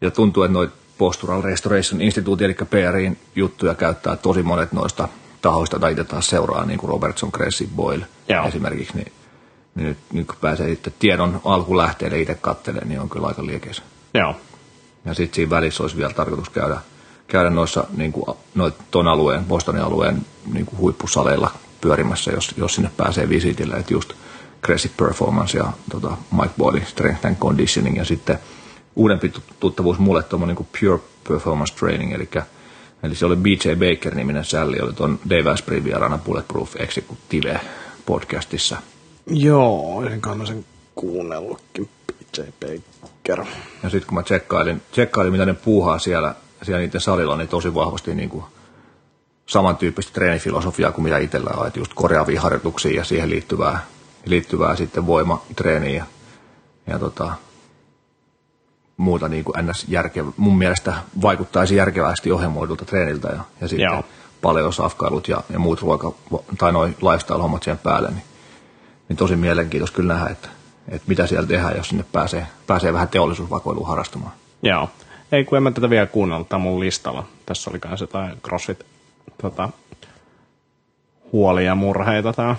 Ja 0.00 0.10
tuntuu, 0.10 0.42
että 0.42 0.52
noit 0.52 0.70
Postural 0.98 1.42
Restoration 1.42 2.00
Institute, 2.00 2.44
eli 2.44 2.54
PRIin 2.54 3.18
juttuja 3.36 3.74
käyttää 3.74 4.16
tosi 4.16 4.42
monet 4.42 4.72
noista 4.72 5.08
tahoista, 5.42 5.78
tai 5.78 5.92
itse 5.92 6.04
taas 6.04 6.26
seuraa, 6.26 6.64
niin 6.64 6.78
kuin 6.78 6.90
Robertson, 6.90 7.32
Cressy, 7.32 7.68
Boyle 7.76 8.06
Joo. 8.28 8.48
esimerkiksi, 8.48 8.96
niin, 8.96 9.12
niin 9.74 9.88
nyt, 9.88 9.98
nyt 10.12 10.26
kun 10.26 10.36
pääsee 10.40 10.70
itse 10.70 10.92
tiedon 10.98 11.40
alkulähteelle 11.44 12.20
itse 12.20 12.34
katselemaan, 12.34 12.88
niin 12.88 13.00
on 13.00 13.08
kyllä 13.08 13.26
aika 13.26 13.46
liekeissä. 13.46 13.82
Joo. 14.14 14.36
Ja 15.04 15.14
sitten 15.14 15.34
siinä 15.34 15.50
välissä 15.50 15.82
olisi 15.82 15.96
vielä 15.96 16.12
tarkoitus 16.12 16.50
käydä, 16.50 16.76
käydä 17.26 17.50
noissa 17.50 17.84
niin 17.96 18.12
kuin, 18.12 18.36
noit, 18.54 18.74
ton 18.90 19.08
alueen, 19.08 19.44
Bostonin 19.44 19.82
alueen 19.82 20.26
niin 20.52 20.66
kuin 20.66 20.78
huippusaleilla 20.78 21.50
pyörimässä, 21.80 22.30
jos, 22.30 22.54
jos 22.56 22.74
sinne 22.74 22.90
pääsee 22.96 23.28
visitille, 23.28 23.76
että 23.76 23.94
just 23.94 24.12
Crazy 24.64 24.90
Performance 24.96 25.58
ja 25.58 25.72
tota, 25.90 26.16
Mike 26.32 26.54
Boyle 26.58 26.84
Strength 26.84 27.26
and 27.26 27.36
Conditioning 27.36 27.96
ja 27.96 28.04
sitten 28.04 28.38
uudempi 28.96 29.28
tut- 29.28 29.54
tuttavuus 29.60 29.98
mulle 29.98 30.22
tuommoinen 30.22 30.56
niin 30.56 30.68
Pure 30.80 31.02
Performance 31.28 31.74
Training, 31.74 32.12
eli, 32.12 32.28
eli 33.02 33.14
se 33.14 33.26
oli 33.26 33.36
BJ 33.36 33.74
Baker-niminen 33.74 34.44
sälli, 34.44 34.80
oli 34.80 34.92
tuon 34.92 35.18
Dave 35.30 35.50
Asprey 35.50 35.84
vieraana 35.84 36.18
Bulletproof 36.18 36.76
Executive 36.76 37.60
podcastissa. 38.06 38.76
Joo, 39.26 39.96
olisinkohan 39.96 40.38
mä 40.38 40.46
sen 40.46 40.64
kuunnellutkin, 40.94 41.88
PJ 42.06 42.42
Baker. 42.60 43.44
Ja 43.82 43.90
sitten 43.90 44.08
kun 44.08 44.14
mä 44.14 44.22
tsekkailin, 44.22 44.82
tsekkailin, 44.90 45.32
mitä 45.32 45.46
ne 45.46 45.54
puuhaa 45.54 45.98
siellä, 45.98 46.34
siellä 46.62 46.80
niiden 46.80 47.00
salilla, 47.00 47.36
niin 47.36 47.48
tosi 47.48 47.74
vahvasti 47.74 48.14
niin 48.14 48.28
kuin 48.28 48.44
samantyyppistä 49.46 50.12
treenifilosofiaa 50.12 50.92
kuin 50.92 51.04
mitä 51.04 51.18
itsellä 51.18 51.50
on, 51.56 51.66
että 51.66 51.80
just 51.80 51.92
korjaavia 51.94 52.40
harjoituksia 52.40 52.96
ja 52.96 53.04
siihen 53.04 53.30
liittyvää, 53.30 53.86
liittyvää 54.24 54.76
sitten 54.76 55.06
voimatreeniä 55.06 55.94
ja, 55.96 56.04
ja 56.86 56.98
tota, 56.98 57.32
muuta 58.96 59.28
niin 59.28 59.44
kuin 59.44 59.66
ns. 59.66 59.84
Järkevä, 59.88 60.32
mun 60.36 60.58
mielestä 60.58 60.94
vaikuttaisi 61.22 61.76
järkevästi 61.76 62.32
ohjelmoidulta 62.32 62.84
treeniltä 62.84 63.28
ja, 63.28 63.40
ja 63.60 63.68
sitten 63.68 63.84
Joo. 63.84 64.04
paljon 64.42 64.72
safkailut 64.72 65.28
ja, 65.28 65.42
ja 65.50 65.58
muut 65.58 65.80
ruoka- 65.80 66.42
tai 66.58 66.72
noin 66.72 66.96
lifestyle-hommat 67.02 67.62
siihen 67.62 67.78
päälle, 67.78 68.10
niin, 68.10 68.22
niin 69.08 69.16
tosi 69.16 69.36
mielenkiintoista 69.36 69.96
kyllä 69.96 70.14
nähdä, 70.14 70.30
että, 70.30 70.48
että 70.88 71.08
mitä 71.08 71.26
siellä 71.26 71.46
tehdään, 71.46 71.76
jos 71.76 71.88
sinne 71.88 72.04
pääsee, 72.12 72.46
pääsee 72.66 72.92
vähän 72.92 73.08
teollisuusvakoilua 73.08 73.88
harrastamaan. 73.88 74.32
Joo. 74.62 74.90
Ei, 75.32 75.44
kun 75.44 75.56
en 75.56 75.62
mä 75.62 75.70
tätä 75.70 75.90
vielä 75.90 76.06
kuunnellut, 76.06 76.48
tämä 76.48 76.58
mun 76.58 76.80
listalla. 76.80 77.24
Tässä 77.46 77.70
oli 77.70 77.80
myös 77.88 78.00
jotain 78.00 78.40
CrossFit 78.40 78.86
tota, 79.42 79.68
huolia 81.32 81.66
ja 81.66 81.74
murheita 81.74 82.32
tää. 82.32 82.56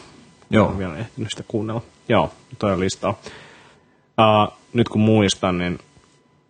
Joo. 0.50 0.71
En 0.71 0.78
vielä 0.78 0.97
ehtinyt 0.97 1.30
sitä 1.30 1.43
kuunnella. 1.47 1.82
Joo, 2.10 2.32
toi 2.60 2.73
on 2.73 2.80
listalla. 2.80 3.17
Uh, 4.17 4.54
nyt 4.73 4.89
kun 4.89 5.02
muistan, 5.02 5.58
niin 5.58 5.80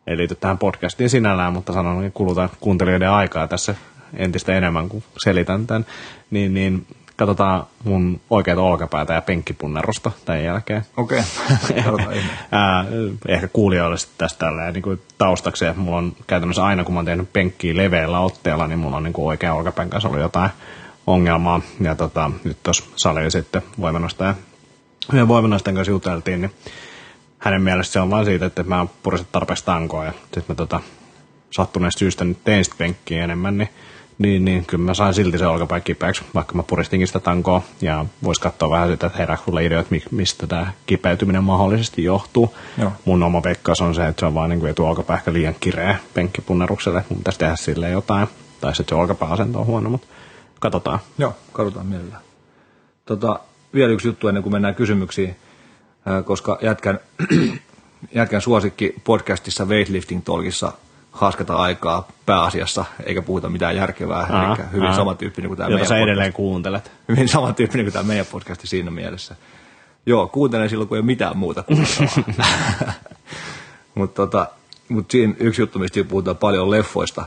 ei 0.07 0.17
liity 0.17 0.35
tähän 0.35 0.57
podcastiin 0.57 1.09
sinällään, 1.09 1.53
mutta 1.53 1.73
sanon, 1.73 2.05
että 2.05 2.17
kulutan 2.17 2.49
kuuntelijoiden 2.59 3.09
aikaa 3.09 3.47
tässä 3.47 3.75
entistä 4.13 4.57
enemmän, 4.57 4.89
kuin 4.89 5.03
selitän 5.17 5.67
tämän. 5.67 5.85
Niin, 6.31 6.53
niin 6.53 6.85
katsotaan 7.15 7.63
mun 7.83 8.21
oikeita 8.29 8.61
olkapäätä 8.61 9.13
ja 9.13 9.21
penkkipunnerusta 9.21 10.11
tämän 10.25 10.43
jälkeen. 10.43 10.85
Okei, 10.97 11.23
okay. 11.93 12.17
ehkä 13.27 13.47
kuulijoille 13.47 13.97
sitten 13.97 14.17
tästä 14.17 14.39
tälleen, 14.45 14.73
niin 14.73 14.83
kuin 14.83 15.01
taustaksi, 15.17 15.65
että 15.65 15.81
mulla 15.81 15.97
on 15.97 16.13
käytännössä 16.27 16.63
aina, 16.63 16.83
kun 16.83 16.93
mä 16.93 16.97
oon 16.97 17.05
tehnyt 17.05 17.33
penkkiä 17.33 17.77
leveällä 17.77 18.19
otteella, 18.19 18.67
niin 18.67 18.79
mulla 18.79 18.97
on 18.97 19.03
niin 19.03 19.13
kuin 19.13 19.27
oikea 19.27 19.53
olkapään 19.53 19.89
kanssa 19.89 20.09
ollut 20.09 20.21
jotain 20.21 20.49
ongelmaa. 21.07 21.61
Ja 21.81 21.95
tota, 21.95 22.31
nyt 22.43 22.57
tuossa 22.63 22.83
salilla 22.95 23.29
sitten 23.29 23.61
voimanostaja, 23.81 24.35
yhden 25.13 25.27
voimanostajan 25.27 25.75
kanssa 25.75 25.91
juteltiin, 25.91 26.41
niin 26.41 26.51
hänen 27.37 27.61
mielestä 27.61 27.93
se 27.93 27.99
on 27.99 28.09
vain 28.09 28.25
siitä, 28.25 28.45
että 28.45 28.63
mä 28.63 28.85
purisin 29.03 29.27
tarpeeksi 29.31 29.65
tankoa 29.65 30.05
ja 30.05 30.11
sitten 30.11 30.43
mä 30.47 30.55
tota, 30.55 30.79
sattuneesta 31.51 31.99
syystä 31.99 32.25
nyt 32.25 32.43
tein 32.43 32.65
sitä 32.65 32.75
penkkiä 32.77 33.23
enemmän, 33.23 33.57
niin 33.57 33.69
niin, 34.17 34.45
niin 34.45 34.65
kyllä 34.65 34.83
mä 34.83 34.93
sain 34.93 35.13
silti 35.13 35.37
se 35.37 35.47
olkapää 35.47 35.79
kipeäksi, 35.79 36.23
vaikka 36.35 36.55
mä 36.55 36.63
puristinkin 36.63 37.07
sitä 37.07 37.19
tankoa. 37.19 37.61
Ja 37.81 38.05
vois 38.23 38.39
katsoa 38.39 38.69
vähän 38.69 38.89
sitä, 38.89 39.07
että 39.07 39.19
herää 39.19 39.37
sulle 39.45 39.65
ideoita, 39.65 39.89
mistä 40.11 40.47
tämä 40.47 40.71
kipeytyminen 40.85 41.43
mahdollisesti 41.43 42.03
johtuu. 42.03 42.55
Joo. 42.77 42.91
Mun 43.05 43.23
oma 43.23 43.43
veikkaus 43.43 43.81
on 43.81 43.95
se, 43.95 44.07
että 44.07 44.19
se 44.19 44.25
on 44.25 44.33
vaan 44.33 44.49
niin 44.49 44.67
etuolkapää 44.67 45.17
ehkä 45.17 45.33
liian 45.33 45.55
kireä 45.59 45.97
penkkipunnerukselle. 46.13 47.05
Mun 47.09 47.17
pitäisi 47.17 47.39
tehdä 47.39 47.55
sille 47.55 47.89
jotain. 47.89 48.27
Tai 48.61 48.75
sitten 48.75 48.95
se 48.95 49.01
olkapääasento 49.01 49.59
on 49.59 49.65
huono, 49.65 49.89
mutta 49.89 50.07
katsotaan. 50.59 50.99
Joo, 51.17 51.35
katsotaan 51.53 51.85
mielellään. 51.85 52.21
Tota, 53.05 53.39
vielä 53.73 53.91
yksi 53.91 54.07
juttu 54.07 54.27
ennen 54.27 54.43
kuin 54.43 54.53
mennään 54.53 54.75
kysymyksiin, 54.75 55.35
koska 56.25 56.57
jätkän, 56.61 56.99
jätkän 58.15 58.41
suosikki 58.41 58.93
podcastissa 59.03 59.65
Weightlifting 59.65 60.23
Talkissa 60.25 60.71
haaskata 61.11 61.55
aikaa 61.55 62.07
pääasiassa, 62.25 62.85
eikä 63.05 63.21
puhuta 63.21 63.49
mitään 63.49 63.75
järkevää, 63.75 64.27
aa, 64.29 64.55
eli 64.55 64.65
hyvin 64.71 64.87
aa. 64.89 64.95
samantyyppinen 64.95 65.49
kuin 65.49 65.57
tämä 65.57 65.69
Jota 65.69 65.73
meidän 65.75 65.87
sä 65.87 65.93
podcast. 65.93 66.03
edelleen 66.03 66.33
kuuntelet. 66.33 66.91
Hyvin 67.09 67.29
samantyyppinen 67.29 67.85
kuin 67.85 67.93
tämä 67.93 68.03
meidän 68.03 68.25
podcasti 68.25 68.67
siinä 68.67 68.91
mielessä. 68.91 69.35
Joo, 70.05 70.27
kuuntelen 70.27 70.69
silloin, 70.69 70.87
kun 70.87 70.97
ei 70.97 70.99
ole 70.99 71.05
mitään 71.05 71.37
muuta. 71.37 71.63
Mutta 73.95 74.15
tota, 74.15 74.47
mut 74.89 75.11
siinä 75.11 75.33
yksi 75.39 75.61
juttu, 75.61 75.79
mistä 75.79 76.03
puhutaan 76.03 76.37
paljon 76.37 76.71
leffoista, 76.71 77.25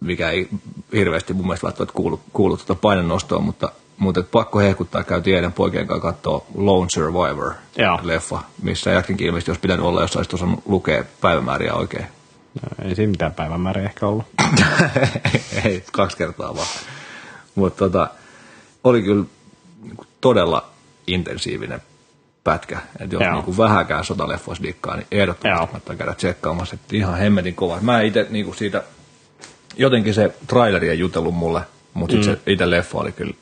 mikä 0.00 0.30
ei 0.30 0.48
hirveästi 0.92 1.32
mun 1.32 1.46
mielestä 1.46 1.66
välttämättä 1.66 1.94
kuulu, 1.94 2.20
kuulu 2.32 2.56
tuota 2.56 2.74
painonnostoon, 2.74 3.42
mutta, 3.42 3.72
mutta 3.98 4.22
pakko 4.22 4.58
hehkuttaa, 4.58 5.04
käytiin 5.04 5.36
eilen 5.36 5.52
poikien 5.52 5.86
kanssa 5.86 6.12
katsoa 6.12 6.44
Lone 6.54 6.88
Survivor-leffa, 6.90 8.38
missä 8.62 8.90
jatkinkin 8.90 9.26
ilmeisesti 9.26 9.50
olisi 9.50 9.60
pitänyt 9.60 9.84
olla, 9.84 10.00
jos 10.00 10.16
olisi 10.16 10.34
osannut 10.34 10.62
lukea 10.66 11.04
päivämääriä 11.20 11.74
oikein. 11.74 12.06
No, 12.62 12.88
ei 12.88 12.94
siinä 12.94 13.10
mitään 13.10 13.34
päivämääriä 13.34 13.84
ehkä 13.84 14.06
ollut. 14.06 14.26
ei, 15.64 15.84
kaksi 15.92 16.16
kertaa 16.16 16.56
vaan. 16.56 16.66
Mutta 17.54 17.78
tota, 17.84 18.10
oli 18.84 19.02
kyllä 19.02 19.24
niinku 19.82 20.04
todella 20.20 20.70
intensiivinen 21.06 21.82
pätkä. 22.44 22.78
Että 23.00 23.16
jos 23.16 23.32
niinku 23.32 23.56
vähäkään 23.56 24.04
sotaleffoissa 24.04 24.64
dikkaa, 24.64 24.96
niin 24.96 25.06
ehdottomasti 25.10 25.66
kannattaa 25.66 25.96
käydä 25.96 26.14
tsekkaamassa. 26.14 26.74
Että 26.74 26.96
ihan 26.96 27.18
hemmetin 27.18 27.54
kova. 27.54 27.78
Mä 27.80 28.00
itse 28.00 28.26
niinku 28.30 28.52
siitä, 28.52 28.82
jotenkin 29.76 30.14
se 30.14 30.34
traileri 30.46 30.88
ei 30.88 30.98
jutellut 30.98 31.34
mulle, 31.34 31.60
mutta 31.94 32.16
mm. 32.16 32.22
se 32.22 32.38
itse 32.46 32.70
leffa 32.70 32.98
oli 32.98 33.12
kyllä 33.12 33.34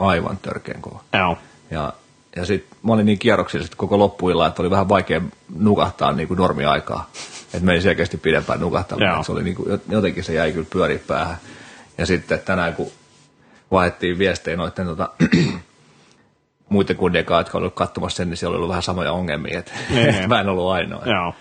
aivan 0.00 0.38
törkeän 0.42 0.82
kova. 0.82 1.00
Joo. 1.12 1.38
Ja, 1.70 1.92
ja 2.36 2.44
sitten 2.44 2.78
mä 2.82 2.92
olin 2.92 3.06
niin 3.06 3.18
kierroksilla 3.18 3.66
koko 3.76 3.98
loppuilla, 3.98 4.46
että 4.46 4.62
oli 4.62 4.70
vähän 4.70 4.88
vaikea 4.88 5.20
nukahtaa 5.58 6.12
niin 6.12 6.28
kuin 6.28 6.38
normiaikaa 6.38 7.10
että 7.54 7.66
meni 7.66 7.80
selkeästi 7.80 8.16
pidempään 8.16 8.60
nukahtamaan. 8.60 9.24
Se 9.24 9.32
oli 9.32 9.42
niin 9.42 9.56
kuin, 9.56 9.80
jotenkin 9.88 10.24
se 10.24 10.34
jäi 10.34 10.52
kyllä 10.52 10.66
pyöri 10.70 10.98
päähän. 10.98 11.36
Ja 11.98 12.06
sitten 12.06 12.40
tänään, 12.40 12.74
kun 12.74 12.90
vaihdettiin 13.70 14.18
viestejä 14.18 14.56
noiden 14.56 14.86
tota, 14.86 15.08
muiden 16.68 16.96
kundien 16.96 17.24
kanssa, 17.24 17.40
jotka 17.40 17.58
olivat 17.58 17.74
katsomassa 17.74 18.16
sen, 18.16 18.30
niin 18.30 18.36
siellä 18.36 18.50
oli 18.50 18.56
ollut 18.56 18.68
vähän 18.68 18.82
samoja 18.82 19.12
ongelmia. 19.12 19.58
Että 19.58 19.72
et 19.94 20.26
mä 20.28 20.40
en 20.40 20.48
ollut 20.48 20.72
ainoa. 20.72 21.02
Joo. 21.06 21.34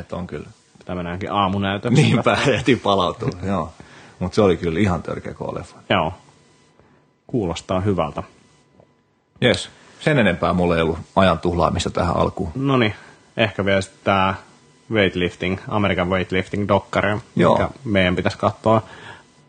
Että 0.00 0.16
on 0.16 0.26
kyllä. 0.26 0.46
Tämä 0.84 1.02
näinkin 1.02 1.32
aamunäytö. 1.32 1.90
Niinpä, 1.90 2.38
ehti 2.54 2.76
palautua. 2.76 3.30
Joo. 3.42 3.72
Mutta 4.18 4.34
se 4.34 4.42
oli 4.42 4.56
kyllä 4.56 4.80
ihan 4.80 5.02
törkeä 5.02 5.34
leffa. 5.52 5.76
Joo. 5.90 6.14
Kuulostaa 7.26 7.80
hyvältä. 7.80 8.22
Yes. 9.44 9.70
Sen 10.00 10.18
enempää 10.18 10.52
mulla 10.52 10.76
ei 10.76 10.82
ollut 10.82 10.98
ajan 11.16 11.38
tuhlaamista 11.38 11.90
tähän 11.90 12.16
alkuun. 12.16 12.52
No 12.54 12.76
niin, 12.76 12.94
ehkä 13.36 13.64
vielä 13.64 13.80
tämä 14.04 14.34
weightlifting, 14.92 15.58
American 15.68 16.10
weightlifting 16.10 16.68
dokkari, 16.68 17.16
mikä 17.34 17.68
meidän 17.84 18.16
pitäisi 18.16 18.38
katsoa. 18.38 18.82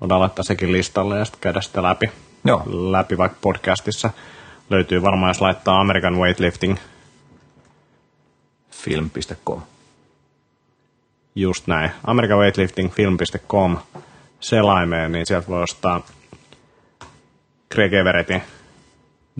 Voidaan 0.01 0.21
laittaa 0.21 0.43
sekin 0.43 0.71
listalle 0.71 1.17
ja 1.19 1.25
sitten 1.25 1.41
käydä 1.41 1.61
sitä 1.61 1.83
läpi. 1.83 2.09
Joo. 2.45 2.63
Läpi 2.65 3.17
vaikka 3.17 3.37
podcastissa. 3.41 4.09
Löytyy 4.69 5.01
varmaan, 5.01 5.29
jos 5.29 5.41
laittaa 5.41 5.81
American 5.81 6.17
weightlifting 6.17 6.77
film.com. 8.71 9.61
Just 11.35 11.67
näin. 11.67 11.91
American 12.03 12.39
weightlifting 12.39 12.91
film.com 12.91 13.77
selaimeen, 14.39 15.11
niin 15.11 15.25
sieltä 15.25 15.47
voi 15.47 15.63
ostaa 15.63 16.01
Greg 17.71 17.93
Everettin 17.93 18.41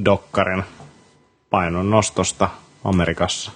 dokkarin 0.06 0.64
painon 1.50 1.90
nostosta 1.90 2.50
Amerikassa 2.84 3.52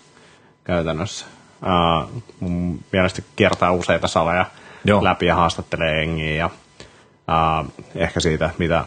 käytännössä 0.63 1.25
Uh, 1.61 2.23
mun 2.39 2.79
mielestä 2.91 3.21
kiertää 3.35 3.71
useita 3.71 4.07
saleja 4.07 4.45
Joo. 4.85 5.03
läpi 5.03 5.25
ja 5.25 5.35
haastattelee 5.35 5.99
jengiä 5.99 6.35
ja 6.35 6.45
uh, 6.45 7.71
ehkä 7.95 8.19
siitä, 8.19 8.49
mitä 8.57 8.85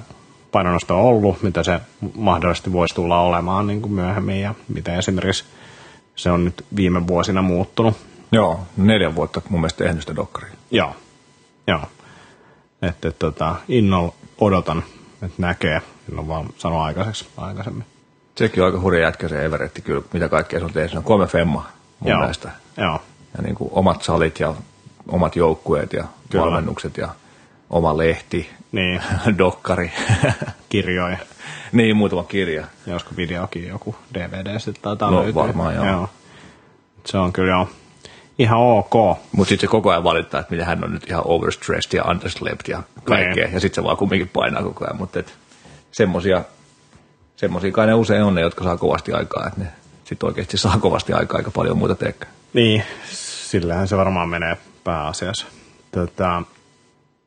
painonnosto 0.53 0.99
on 0.99 1.05
ollut, 1.05 1.43
mitä 1.43 1.63
se 1.63 1.81
mahdollisesti 2.15 2.73
voisi 2.73 2.95
tulla 2.95 3.21
olemaan 3.21 3.67
niin 3.67 3.83
kuin 3.83 3.93
myöhemmin 3.93 4.41
ja 4.41 4.55
mitä 4.69 4.99
esimerkiksi 4.99 5.45
se 6.17 6.31
on 6.31 6.45
nyt 6.45 6.67
viime 6.77 7.07
vuosina 7.07 7.43
muuttunut. 7.43 7.97
Joo, 8.33 8.61
neljä 8.77 9.15
vuotta 9.15 9.43
mun 9.49 9.61
mielestä 9.61 9.85
tehnyt 9.85 10.03
sitä 10.03 10.17
dokkaria. 10.17 10.53
Joo, 10.71 10.97
joo. 11.67 11.83
Että 12.83 13.09
et, 13.09 13.19
tota, 13.19 13.57
innolla 13.69 14.13
odotan, 14.39 14.83
että 15.25 15.43
näkee. 15.43 15.83
Ole 16.19 16.29
vaan 16.29 16.49
sanonut 16.59 16.85
aikaiseksi 16.85 17.29
aikaisemmin. 17.37 17.85
Sekin 18.37 18.63
on 18.63 18.67
aika 18.67 18.81
hurja 18.81 19.01
jätkä 19.01 19.29
se 19.29 19.45
Everetti 19.45 19.83
kyllä, 19.83 20.03
mitä 20.13 20.29
kaikkea 20.29 20.59
se 20.59 20.65
on 20.65 20.73
tehnyt. 20.73 20.93
Se 20.93 20.99
on 20.99 21.05
kolme 21.05 21.27
femmaa 21.27 21.71
mun 22.01 22.11
Joo. 22.11 22.21
mielestä. 22.21 22.51
Joo. 22.77 23.01
Ja 23.37 23.43
niin 23.43 23.55
kuin 23.55 23.71
omat 23.73 24.03
salit 24.03 24.41
ja 24.41 24.55
omat 25.09 25.37
joukkueet 25.37 25.93
ja 25.93 26.05
Kyllä. 26.31 26.45
valmennukset 26.45 26.97
ja 26.97 27.09
oma 27.71 27.97
lehti, 27.97 28.51
niin. 28.73 29.03
dokkari. 29.39 29.93
Kirjoja. 30.69 31.19
niin, 31.73 31.97
muutama 31.97 32.25
kirja. 32.25 32.67
Josko 32.87 33.11
videokin 33.17 33.69
joku 33.69 33.95
DVD 34.15 34.59
sitten 34.59 34.83
taitaa 34.83 35.11
no, 35.11 35.23
löytyä. 35.23 35.43
varmaan 35.43 35.75
joo. 35.75 35.87
joo. 35.87 36.09
Se 37.05 37.19
on 37.19 37.33
kyllä 37.33 37.51
joo 37.51 37.69
ihan 38.39 38.59
ok. 38.59 39.19
Mutta 39.33 39.49
sitten 39.49 39.69
se 39.69 39.71
koko 39.71 39.91
ajan 39.91 40.05
valittaa, 40.05 40.41
että 40.41 40.51
miten 40.51 40.67
hän 40.67 40.85
on 40.85 40.93
nyt 40.93 41.11
ihan 41.11 41.23
overstressed 41.27 41.99
ja 41.99 42.05
underslept 42.05 42.69
ja 42.69 42.83
kaikkea. 43.05 43.45
Niin. 43.45 43.55
Ja 43.55 43.61
sitten 43.61 43.83
se 43.83 43.85
vaan 43.85 43.97
kumminkin 43.97 44.29
painaa 44.29 44.63
koko 44.63 44.85
ajan. 44.85 44.97
Mutta 44.97 45.23
semmosia, 45.93 46.45
semmosia 47.37 47.73
kai 47.73 47.87
ne 47.87 47.95
usein 47.95 48.23
on 48.23 48.35
ne, 48.35 48.41
jotka 48.41 48.65
saa 48.65 48.77
kovasti 48.77 49.13
aikaa. 49.13 49.47
Että 49.47 49.61
ne 49.61 49.67
sitten 50.05 50.27
oikeasti 50.27 50.57
saa 50.57 50.79
kovasti 50.79 51.13
aikaa 51.13 51.39
aika 51.39 51.51
paljon 51.51 51.79
muuta 51.79 51.95
teekään. 51.95 52.33
Niin, 52.53 52.83
sillähän 53.13 53.89
se 53.89 53.97
varmaan 53.97 54.29
menee 54.29 54.57
pääasiassa. 54.85 55.47
Tätä, 55.91 56.43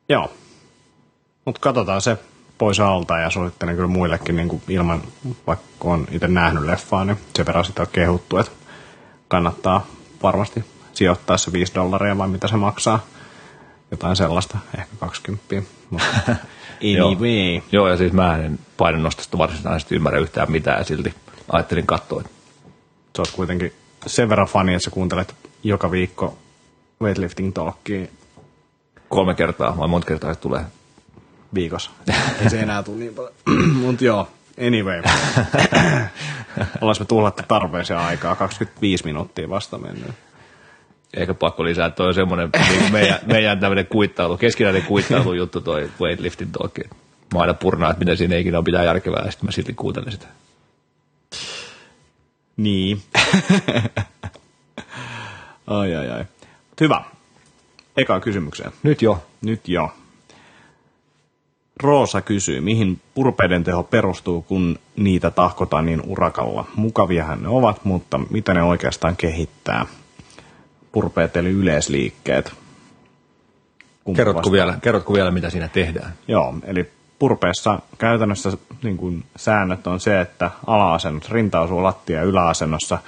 joo, 0.08 0.32
mutta 1.44 1.60
katsotaan 1.60 2.00
se 2.00 2.18
pois 2.58 2.80
alta 2.80 3.18
ja 3.18 3.30
suosittelen 3.30 3.74
kyllä 3.74 3.88
muillekin 3.88 4.36
niin 4.36 4.48
kuin 4.48 4.62
ilman, 4.68 5.02
vaikka 5.46 5.66
on 5.80 6.06
itse 6.10 6.28
nähnyt 6.28 6.64
leffaa, 6.64 7.04
niin 7.04 7.18
se 7.36 7.46
verran 7.46 7.64
sitä 7.64 7.82
on 7.82 7.88
kehuttu, 7.92 8.36
että 8.36 8.52
kannattaa 9.28 9.86
varmasti 10.22 10.64
sijoittaa 10.98 11.38
se 11.38 11.52
5 11.52 11.74
dollaria 11.74 12.18
vai 12.18 12.28
mitä 12.28 12.48
se 12.48 12.56
maksaa. 12.56 13.06
Jotain 13.90 14.16
sellaista, 14.16 14.58
ehkä 14.78 14.96
20. 14.98 15.54
Mutta 15.90 16.06
anyway. 16.82 17.52
Joo. 17.54 17.62
Joo, 17.72 17.88
ja 17.88 17.96
siis 17.96 18.12
mä 18.12 18.36
en 18.36 18.58
painonnostosta 18.76 19.38
varsinaisesti 19.38 19.94
ymmärrä 19.94 20.18
yhtään 20.18 20.52
mitään 20.52 20.78
ja 20.78 20.84
silti 20.84 21.14
ajattelin 21.52 21.86
katsoa, 21.86 22.22
sä 23.16 23.22
oot 23.22 23.30
kuitenkin 23.30 23.72
sen 24.06 24.28
verran 24.28 24.46
fani, 24.46 24.74
että 24.74 24.84
sä 24.84 24.90
kuuntelet 24.90 25.34
joka 25.62 25.90
viikko 25.90 26.38
weightlifting 27.02 27.54
talkia. 27.54 28.06
Kolme 29.08 29.34
kertaa 29.34 29.78
vai 29.78 29.88
monta 29.88 30.06
kertaa 30.06 30.34
se 30.34 30.40
tulee? 30.40 30.64
Viikossa. 31.54 31.90
Ei 32.42 32.50
se 32.50 32.60
enää 32.60 32.82
tule 32.82 32.96
niin 32.96 33.14
paljon. 33.14 33.34
Mutta 33.84 34.04
joo, 34.04 34.28
anyway. 34.66 35.02
Ollaan 36.80 36.96
me 36.98 37.04
tuhlattu 37.04 37.42
tarpeeseen 37.48 38.00
aikaa, 38.00 38.36
25 38.36 39.04
minuuttia 39.04 39.48
vasta 39.48 39.78
mennyt. 39.78 40.27
Eikä 41.14 41.34
pakko 41.34 41.64
lisää, 41.64 41.86
että 41.86 41.96
toi 41.96 42.06
on 42.06 42.14
semmoinen 42.14 42.50
niin 42.68 42.92
meidän, 42.92 43.18
meidän 43.32 43.60
tämmöinen 43.60 43.86
kuittailu, 43.86 44.36
keskinäinen 44.36 44.82
kuittailu 44.82 45.32
juttu 45.32 45.60
toi 45.60 45.90
weightlifting 46.00 46.52
talki. 46.52 46.80
Mä 47.34 47.40
aina 47.40 47.54
purnaan, 47.54 47.90
että 47.90 47.98
miten 47.98 48.16
siinä 48.16 48.36
ikinä 48.36 48.58
on 48.58 48.64
pitää 48.64 48.84
järkevää, 48.84 49.24
ja 49.24 49.30
sitten 49.30 49.46
mä 49.46 49.52
silti 49.52 49.74
kuuntelen 49.74 50.12
sitä. 50.12 50.26
Niin. 52.56 53.02
ai 55.66 55.94
ai 55.94 56.10
ai. 56.10 56.24
Hyvä. 56.80 57.04
eka 57.96 58.20
kysymykseen. 58.20 58.72
Nyt 58.82 59.02
jo. 59.02 59.22
Nyt 59.42 59.68
jo. 59.68 59.90
Roosa 61.82 62.20
kysyy, 62.20 62.60
mihin 62.60 63.00
purpeiden 63.14 63.64
teho 63.64 63.82
perustuu, 63.82 64.42
kun 64.42 64.78
niitä 64.96 65.30
tahkotaan 65.30 65.86
niin 65.86 66.02
urakalla. 66.06 66.64
Mukaviahan 66.76 67.42
ne 67.42 67.48
ovat, 67.48 67.84
mutta 67.84 68.18
mitä 68.30 68.54
ne 68.54 68.62
oikeastaan 68.62 69.16
kehittää? 69.16 69.86
Purpeet 70.92 71.36
eli 71.36 71.50
yleisliikkeet. 71.50 72.52
Kerrotko 74.16 74.52
vielä, 74.52 74.78
kerrotko 74.82 75.12
vielä, 75.12 75.30
mitä 75.30 75.50
siinä 75.50 75.68
tehdään? 75.68 76.12
Joo, 76.28 76.54
eli 76.64 76.90
purpeessa 77.18 77.78
käytännössä 77.98 78.52
niin 78.82 78.96
kuin 78.96 79.24
säännöt 79.36 79.86
on 79.86 80.00
se, 80.00 80.20
että 80.20 80.50
ala-asennus, 80.66 81.30
rinta 81.30 81.60
osuu 81.60 81.82
lattia 81.82 82.22
yläasennossa 82.22 82.98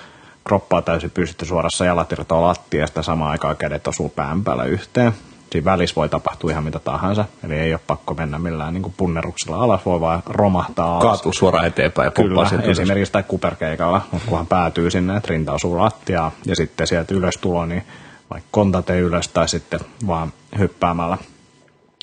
kroppaa 0.44 0.82
täysin 0.82 1.10
pystytty 1.10 1.44
suorassa, 1.46 1.84
jalat 1.84 2.12
irtoaa 2.12 2.42
lattiasta, 2.42 3.02
samaan 3.02 3.30
aikaan 3.30 3.56
kädet 3.56 3.86
osuu 3.88 4.08
pään 4.08 4.44
päällä 4.44 4.64
yhteen. 4.64 5.12
Siinä 5.50 5.64
välissä 5.64 5.96
voi 5.96 6.08
tapahtua 6.08 6.50
ihan 6.50 6.64
mitä 6.64 6.78
tahansa, 6.78 7.24
eli 7.44 7.54
ei 7.54 7.72
ole 7.72 7.80
pakko 7.86 8.14
mennä 8.14 8.38
millään 8.38 8.74
niin 8.74 8.94
punneruksella 8.96 9.56
alas, 9.56 9.86
voi 9.86 10.00
vaan 10.00 10.22
romahtaa 10.26 10.92
alas. 10.92 11.02
Kaatuu 11.02 11.32
suoraan 11.32 11.66
eteenpäin 11.66 12.06
ja 12.06 12.10
Kyllä, 12.10 12.70
esimerkiksi 12.70 13.12
tai 13.12 13.22
kuperkeikalla, 13.22 14.02
mutta 14.12 14.28
kunhan 14.28 14.46
päätyy 14.46 14.90
sinne, 14.90 15.16
että 15.16 15.28
rinta 15.30 15.52
osuu 15.52 15.78
lattiaa 15.78 16.32
ja 16.46 16.56
sitten 16.56 16.86
sieltä 16.86 17.14
ylös 17.14 17.34
tulo, 17.40 17.66
niin 17.66 17.82
vaikka 18.30 18.48
kontate 18.50 18.98
ylös 18.98 19.28
tai 19.28 19.48
sitten 19.48 19.80
vaan 20.06 20.32
hyppäämällä, 20.58 21.18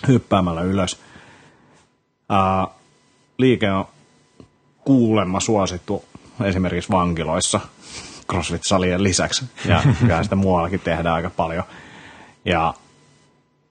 hyppäämällä 0.07 0.61
ylös. 0.61 0.99
Ää, 2.29 2.67
liike 3.37 3.71
on 3.71 3.85
kuulemma 4.85 5.39
suosittu 5.39 6.05
esimerkiksi 6.43 6.91
vankiloissa 6.91 7.59
CrossFit-salien 8.31 9.03
lisäksi 9.03 9.45
ja 9.65 9.81
kyllä 9.99 10.23
sitä 10.23 10.35
muuallakin 10.35 10.79
tehdään 10.79 11.15
aika 11.15 11.29
paljon. 11.29 11.63
Ja 12.45 12.73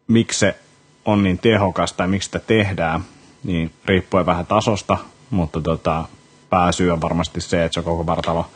miksi 0.08 0.38
se 0.38 0.56
on 1.04 1.22
niin 1.22 1.38
tehokas 1.38 1.92
tai 1.92 2.08
miksi 2.08 2.26
sitä 2.26 2.38
tehdään, 2.38 3.00
niin 3.44 3.72
riippuen 3.84 4.26
vähän 4.26 4.46
tasosta, 4.46 4.98
mutta 5.30 5.60
tota, 5.60 6.04
pääsyy 6.50 6.90
on 6.90 7.00
varmasti 7.00 7.40
se, 7.40 7.64
että 7.64 7.74
se 7.74 7.84
koko 7.84 8.06
vartalo 8.06 8.50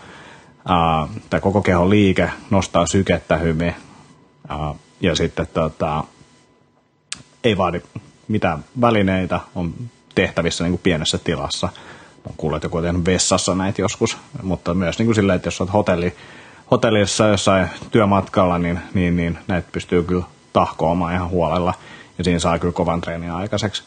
ää, 0.68 1.08
tai 1.30 1.40
koko 1.40 1.62
kehon 1.62 1.90
liike 1.90 2.30
nostaa 2.50 2.86
sykettä 2.86 3.36
hyvin 3.36 3.74
ää, 4.48 4.74
ja 5.00 5.16
sitten 5.16 5.46
tota, 5.46 6.04
ei 7.44 7.56
vaadi 7.56 7.82
mitään 8.28 8.64
välineitä, 8.80 9.40
on 9.54 9.74
tehtävissä 10.14 10.64
niin 10.64 10.72
kuin 10.72 10.80
pienessä 10.82 11.18
tilassa. 11.18 11.68
Mä 12.26 12.34
kuullut, 12.36 12.56
että 12.56 12.66
joku 12.66 12.76
on 12.76 12.82
tehnyt 12.82 13.06
vessassa 13.06 13.54
näitä 13.54 13.82
joskus, 13.82 14.18
mutta 14.42 14.74
myös 14.74 14.98
niin 14.98 15.06
kuin 15.06 15.14
silleen, 15.14 15.36
että 15.36 15.46
jos 15.46 15.60
olet 15.60 15.72
hotelli, 15.72 16.16
hotellissa 16.70 17.26
jossain 17.26 17.68
työmatkalla, 17.90 18.58
niin, 18.58 18.80
niin, 18.94 19.16
niin 19.16 19.38
näitä 19.48 19.68
pystyy 19.72 20.02
kyllä 20.02 20.24
tahkoamaan 20.52 21.14
ihan 21.14 21.30
huolella 21.30 21.74
ja 22.18 22.24
siinä 22.24 22.38
saa 22.38 22.58
kyllä 22.58 22.72
kovan 22.72 23.00
treenin 23.00 23.30
aikaiseksi. 23.30 23.82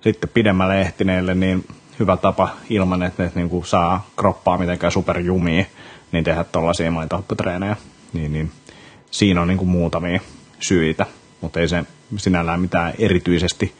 Sitten 0.00 0.30
pidemmälle 0.34 0.80
ehtineille, 0.80 1.34
niin 1.34 1.66
hyvä 1.98 2.16
tapa 2.16 2.48
ilman, 2.70 3.02
että 3.02 3.22
ne 3.22 3.32
niin 3.34 3.50
kuin 3.50 3.66
saa 3.66 4.06
kroppaa 4.16 4.58
mitenkään 4.58 4.92
superjumia, 4.92 5.64
niin 6.12 6.24
tehdä 6.24 6.44
tuollaisia 6.44 6.90
maitohopputreenejä. 6.90 7.76
Niin, 8.12 8.32
niin 8.32 8.52
siinä 9.10 9.42
on 9.42 9.48
niin 9.48 9.58
kuin 9.58 9.68
muutamia 9.68 10.20
syitä, 10.60 11.06
mutta 11.40 11.60
ei 11.60 11.68
se 11.68 11.84
sinällään 12.16 12.60
mitään 12.60 12.94
erityisesti 12.98 13.74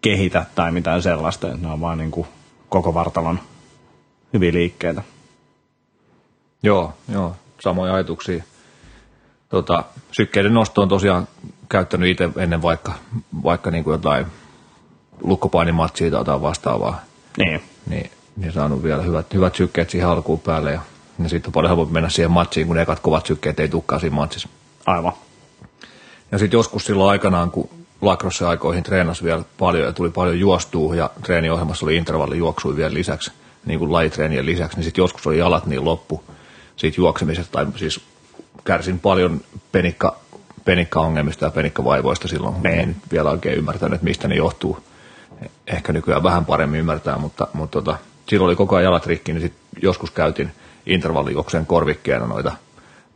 kehitä 0.00 0.46
tai 0.54 0.72
mitään 0.72 1.02
sellaista. 1.02 1.56
Ne 1.56 1.68
on 1.68 1.80
vaan 1.80 1.98
niin 1.98 2.10
kuin 2.10 2.26
koko 2.68 2.94
vartalon 2.94 3.40
hyviä 4.32 4.52
liikkeitä. 4.52 5.02
Joo, 6.62 6.94
joo, 7.08 7.36
samoja 7.60 7.94
ajatuksia. 7.94 8.44
Tota, 9.48 9.84
sykkeiden 10.12 10.54
nosto 10.54 10.82
on 10.82 10.88
tosiaan 10.88 11.28
käyttänyt 11.68 12.08
itse 12.08 12.28
ennen 12.36 12.62
vaikka, 12.62 12.92
vaikka 13.42 13.70
niin 13.70 13.84
kuin 13.84 13.92
jotain 13.92 14.26
lukkopainimatsia 15.20 16.10
tai 16.10 16.20
jotain 16.20 16.42
vastaavaa, 16.42 17.00
Niin, 17.36 17.62
niin, 17.86 18.10
niin 18.36 18.52
saanut 18.52 18.82
vielä 18.82 19.02
hyvät, 19.02 19.34
hyvät 19.34 19.54
sykkeet 19.54 19.90
siihen 19.90 20.08
alkuun 20.08 20.40
päälle 20.40 20.72
ja, 20.72 20.80
ja 21.22 21.28
sitten 21.28 21.48
on 21.48 21.52
paljon 21.52 21.70
helpompi 21.70 21.92
mennä 21.92 22.08
siihen 22.08 22.30
matsiin, 22.30 22.66
kun 22.66 22.76
ne 22.76 22.82
ekat 22.82 23.00
kovat 23.00 23.26
sykkeet 23.26 23.60
ei 23.60 23.68
tukkaa 23.68 23.98
siinä 23.98 24.16
matsissa. 24.16 24.48
aivan. 24.86 25.12
Ja 26.32 26.38
sitten 26.38 26.58
joskus 26.58 26.84
silloin 26.84 27.10
aikanaan, 27.10 27.50
kun 27.50 27.68
lacrosse 28.00 28.46
aikoihin 28.46 28.82
treenasi 28.82 29.24
vielä 29.24 29.42
paljon 29.58 29.84
ja 29.84 29.92
tuli 29.92 30.10
paljon 30.10 30.40
juostua 30.40 30.94
ja 30.94 31.10
treeniohjelmassa 31.22 31.86
oli 31.86 31.96
intervallijuoksui 31.96 32.76
vielä 32.76 32.94
lisäksi, 32.94 33.32
niin 33.66 33.78
kuin 33.78 33.92
lajitreenien 33.92 34.46
lisäksi, 34.46 34.76
niin 34.76 34.84
sitten 34.84 35.02
joskus 35.02 35.26
oli 35.26 35.38
jalat 35.38 35.66
niin 35.66 35.84
loppu 35.84 36.24
siitä 36.76 37.00
juoksemisesta, 37.00 37.52
tai 37.52 37.66
siis 37.76 38.00
kärsin 38.64 39.00
paljon 39.00 39.40
penikka, 39.72 40.16
penikkaongelmista 40.66 41.44
ja 41.44 41.50
penikkavaivoista 41.50 42.28
silloin. 42.28 42.54
Niin. 42.62 42.80
En 42.80 42.96
vielä 43.12 43.30
oikein 43.30 43.58
ymmärtänyt, 43.58 43.94
että 43.94 44.04
mistä 44.04 44.28
ne 44.28 44.34
johtuu. 44.34 44.78
Ehkä 45.66 45.92
nykyään 45.92 46.22
vähän 46.22 46.44
paremmin 46.46 46.80
ymmärtää, 46.80 47.18
mutta, 47.18 47.46
mutta 47.52 47.82
tota, 47.82 47.98
silloin 48.28 48.48
oli 48.48 48.56
koko 48.56 48.76
ajan 48.76 48.84
jalat 48.84 49.06
rikki, 49.06 49.32
niin 49.32 49.40
sitten 49.40 49.62
joskus 49.82 50.10
käytin 50.10 50.50
intervallijuokseen 50.86 51.66
korvikkeena 51.66 52.26
noita 52.26 52.52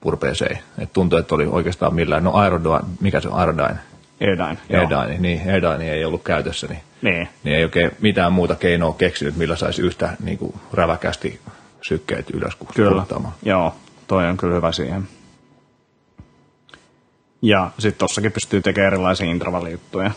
purpeeseen. 0.01 0.59
Et 0.79 0.93
tuntui, 0.93 1.21
että 1.21 1.35
oli 1.35 1.47
oikeastaan 1.47 1.95
millään, 1.95 2.25
no 2.25 2.35
Aerodyne, 2.35 2.79
mikä 3.01 3.21
se 3.21 3.29
on 3.29 3.35
Aerodyne? 3.39 3.79
Joo. 4.21 4.81
Aerodyne, 4.81 5.19
niin 5.19 5.41
Aerodyne 5.53 5.93
ei 5.93 6.05
ollut 6.05 6.23
käytössä, 6.23 6.67
niin, 6.67 6.81
Niin. 7.03 7.29
niin 7.45 7.57
ei 7.57 7.65
oikein 7.65 7.91
mitään 8.01 8.33
muuta 8.33 8.55
keinoa 8.55 8.95
keksinyt, 8.99 9.37
millä 9.37 9.57
saisi 9.57 9.83
yhtä 9.83 10.11
niin 10.25 10.39
kuin, 10.39 10.55
räväkästi 10.73 11.41
sykkeet 11.83 12.31
ylös 12.31 12.55
kuin 12.57 12.69
Kyllä, 12.75 12.91
kuluttamaan. 12.91 13.35
joo, 13.43 13.75
toi 14.07 14.29
on 14.29 14.37
kyllä 14.37 14.55
hyvä 14.55 14.73
siihen. 14.73 15.09
Ja 17.43 17.71
sitten 17.79 17.99
tossakin 17.99 18.33
pystyy 18.33 18.63
tekemään 18.63 18.93
erilaisia 18.93 19.31
intervallijuttuja. 19.31 20.11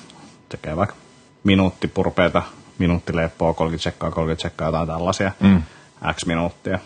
Tekee 0.49 0.75
vaikka 0.75 0.95
minuutti 1.43 1.87
purpeita, 1.87 2.41
minuutti 2.77 3.15
leppoa, 3.15 3.53
30 3.53 3.83
sekkaa, 3.83 4.11
30 4.11 4.41
sekkaa, 4.41 4.67
jotain 4.67 4.87
tällaisia. 4.87 5.31
Mm. 5.39 5.63
X 6.13 6.25
minuuttia. 6.25 6.79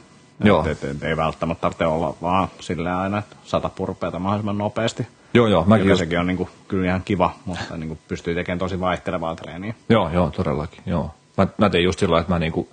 Joo. 0.43 0.65
Et, 0.65 0.83
et, 0.83 0.83
et, 0.83 1.03
ei 1.03 1.17
välttämättä 1.17 1.61
tarvitse 1.61 1.85
olla 1.85 2.15
vaan 2.21 2.47
silleen 2.59 2.95
aina, 2.95 3.17
että 3.17 3.35
sata 3.43 3.69
purpeita 3.69 4.19
mahdollisimman 4.19 4.57
nopeasti. 4.57 5.07
Joo, 5.33 5.47
joo, 5.47 5.63
mäkin 5.65 5.87
just, 5.87 5.99
sekin 5.99 6.19
on 6.19 6.27
niinku, 6.27 6.49
kyllä 6.67 6.87
ihan 6.87 7.01
kiva, 7.05 7.33
mutta 7.45 7.77
niinku 7.77 7.97
pystyy 8.07 8.35
tekemään 8.35 8.59
tosi 8.59 8.79
vaihtelevaa 8.79 9.35
treeniä. 9.35 9.73
joo, 9.89 10.09
joo, 10.09 10.29
todellakin, 10.29 10.83
joo. 10.85 11.15
Mä, 11.37 11.47
mä 11.57 11.69
tein 11.69 11.83
just 11.83 11.99
sillä 11.99 12.19
että 12.19 12.33
mä 12.33 12.39
niinku, 12.39 12.69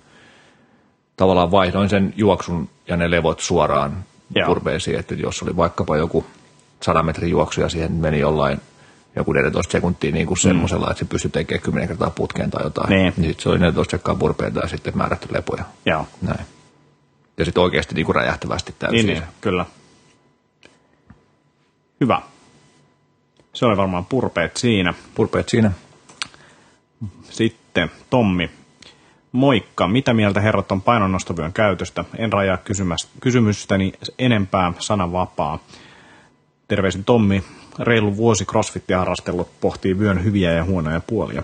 tavallaan 1.17 1.51
vaihdoin 1.51 1.89
sen 1.89 2.13
juoksun 2.17 2.69
ja 2.87 2.97
ne 2.97 3.11
levot 3.11 3.39
suoraan 3.39 4.05
Joo. 4.35 4.47
purpeisiin, 4.47 4.99
että 4.99 5.13
jos 5.13 5.43
oli 5.43 5.57
vaikkapa 5.57 5.97
joku 5.97 6.25
100 6.81 7.03
metrin 7.03 7.29
juoksu 7.29 7.61
ja 7.61 7.69
siihen 7.69 7.91
meni 7.91 8.19
jollain 8.19 8.61
joku 9.15 9.33
14 9.33 9.71
sekuntia 9.71 10.11
niin 10.11 10.27
kuin 10.27 10.37
semmoisella, 10.37 10.87
että 10.89 10.99
se 10.99 11.05
pystyi 11.05 11.31
tekemään 11.31 11.61
10 11.63 11.87
kertaa 11.87 12.09
putkeen 12.09 12.51
tai 12.51 12.63
jotain. 12.63 12.89
Niin. 12.89 13.13
niin 13.17 13.31
sit 13.31 13.39
se 13.39 13.49
oli 13.49 13.59
14 13.59 13.91
sekkaa 13.91 14.15
purpeita 14.15 14.59
ja 14.59 14.67
sitten 14.67 14.97
määrätty 14.97 15.27
lepoja. 15.31 15.63
Joo. 15.85 16.07
Näin. 16.21 16.45
Ja 17.37 17.45
sitten 17.45 17.63
oikeasti 17.63 17.95
niin 17.95 18.05
kuin 18.05 18.15
räjähtävästi 18.15 18.75
täysin. 18.79 18.97
Niin, 18.97 19.07
niin, 19.07 19.23
kyllä. 19.41 19.65
Hyvä. 22.01 22.21
Se 23.53 23.65
oli 23.65 23.77
varmaan 23.77 24.05
purpeet 24.05 24.57
siinä. 24.57 24.93
Purpeet 25.15 25.49
siinä. 25.49 25.71
Sitten 27.29 27.91
Tommi. 28.09 28.51
Moikka, 29.31 29.87
mitä 29.87 30.13
mieltä 30.13 30.41
herrat 30.41 30.71
on 30.71 30.81
painonnostovyön 30.81 31.53
käytöstä? 31.53 32.05
En 32.17 32.33
rajaa 32.33 32.57
kysymäs- 32.57 33.07
kysymystäni 33.19 33.93
enempää, 34.19 34.73
sana 34.79 35.11
vapaa. 35.11 35.59
Terveisin 36.67 37.03
Tommi. 37.03 37.43
Reilu 37.79 38.17
vuosi 38.17 38.45
crossfittia 38.45 38.99
harrastellut 38.99 39.59
pohtii 39.61 39.99
vyön 39.99 40.23
hyviä 40.23 40.51
ja 40.51 40.63
huonoja 40.63 41.01
puolia. 41.07 41.43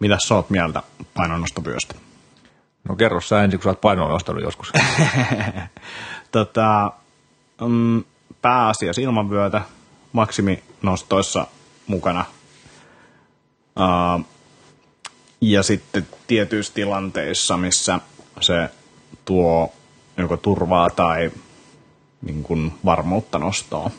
Mitäs 0.00 0.28
sä 0.28 0.34
oot 0.34 0.50
mieltä 0.50 0.82
painonnostovyöstä? 1.14 1.94
No 2.88 2.96
kerro 2.96 3.20
sä 3.20 3.44
ensin, 3.44 3.58
kun 3.58 3.64
sä 3.64 3.70
oot 3.70 3.80
painoa 3.80 4.08
nostanut 4.08 4.42
joskus. 4.42 4.72
tota, 6.32 6.92
mm, 7.66 8.04
pääasiassa 8.42 9.02
ilman 9.02 9.30
vyötä 9.30 9.62
maksiminostoissa 10.12 11.46
mukana. 11.86 12.24
Uh, 13.78 14.24
ja 15.40 15.62
sitten 15.62 16.08
tietyissä 16.26 16.74
tilanteissa, 16.74 17.56
missä 17.56 18.00
se 18.40 18.70
tuo 19.24 19.72
joko 20.16 20.36
turvaa 20.36 20.90
tai 20.90 21.30
niin 22.22 22.42
kuin 22.42 22.72
varmuutta 22.84 23.38
nostoa. 23.38 23.90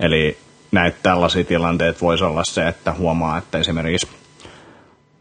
Eli 0.00 0.38
näitä 0.72 0.98
tällaisia 1.02 1.44
tilanteita 1.44 2.00
voisi 2.00 2.24
olla 2.24 2.44
se, 2.44 2.68
että 2.68 2.92
huomaa, 2.92 3.38
että 3.38 3.58
esimerkiksi 3.58 4.08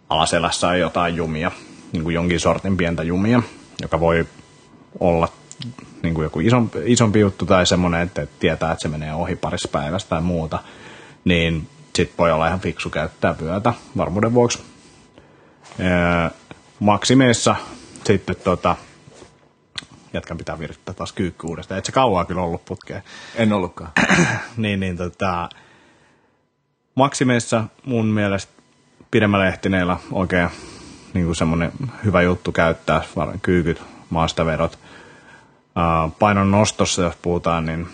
alaselässä 0.09 0.67
on 0.67 0.79
jotain 0.79 1.15
jumia, 1.15 1.51
niin 1.91 2.03
kuin 2.03 2.13
jonkin 2.13 2.39
sortin 2.39 2.77
pientä 2.77 3.03
jumia, 3.03 3.41
joka 3.81 3.99
voi 3.99 4.25
olla 4.99 5.27
niin 6.03 6.13
kuin 6.13 6.23
joku 6.23 6.39
isompi, 6.39 6.79
isompi 6.85 7.19
juttu 7.19 7.45
tai 7.45 7.67
semmoinen, 7.67 8.01
että 8.01 8.27
tietää, 8.39 8.71
että 8.71 8.81
se 8.81 8.87
menee 8.87 9.13
ohi 9.13 9.35
parissa 9.35 9.67
päivästä 9.67 10.09
tai 10.09 10.21
muuta, 10.21 10.59
niin 11.25 11.67
sitten 11.95 12.17
voi 12.17 12.31
olla 12.31 12.47
ihan 12.47 12.59
fiksu 12.59 12.89
käyttää 12.89 13.35
vyötä 13.41 13.73
varmuuden 13.97 14.33
vuoksi. 14.33 14.63
Öö, 15.79 16.29
maksimeissa 16.79 17.55
sitten 18.05 18.35
tota, 18.43 18.75
jätkän 20.15 20.37
pitää 20.37 20.59
virittää 20.59 20.95
taas 20.95 21.13
kyykky 21.13 21.47
uudestaan. 21.47 21.77
Et 21.77 21.85
se 21.85 21.91
kauaa 21.91 22.25
kyllä 22.25 22.41
ollut 22.41 22.65
putkeen. 22.65 23.03
En 23.35 23.53
ollutkaan. 23.53 23.91
niin, 24.57 24.79
niin 24.79 24.97
tota, 24.97 25.49
maksimeissa 26.95 27.63
mun 27.85 28.05
mielestä 28.05 28.53
pidemmällä 29.11 29.47
ehtineillä 29.47 29.97
oikein 30.11 30.49
niin 31.13 31.25
kuin 31.25 31.35
semmoinen 31.35 31.71
hyvä 32.05 32.21
juttu 32.21 32.51
käyttää, 32.51 33.01
kyykyt, 33.41 33.81
maastaverot. 34.09 34.79
Painon 36.19 36.51
nostossa, 36.51 37.01
jos 37.01 37.15
puhutaan, 37.15 37.65
niin 37.65 37.87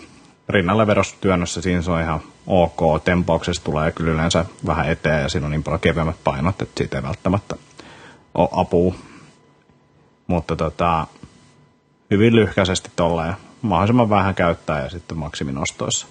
rinnalle 0.48 0.86
verostyönnössä 0.86 1.60
siinä 1.60 1.82
se 1.82 1.90
on 1.90 2.00
ihan 2.00 2.20
ok. 2.46 3.04
Tempauksessa 3.04 3.64
tulee 3.64 3.92
kyllä 3.92 4.12
yleensä 4.12 4.44
vähän 4.66 4.88
eteen 4.88 5.22
ja 5.22 5.28
siinä 5.28 5.46
on 5.46 5.50
niin 5.50 5.62
paljon 5.62 5.80
kevyemmät 5.80 6.16
painot, 6.24 6.62
että 6.62 6.78
siitä 6.78 6.96
ei 6.96 7.02
välttämättä 7.02 7.56
ole 8.34 8.48
apua. 8.52 8.94
Mutta 10.26 10.56
tota, 10.56 11.06
hyvin 12.12 12.36
lyhkäisesti 12.36 12.90
tuolla 12.96 13.26
ja 13.26 13.34
mahdollisimman 13.62 14.10
vähän 14.10 14.34
käyttää 14.34 14.82
ja 14.82 14.90
sitten 14.90 15.18
maksiminostoissa. 15.18 16.06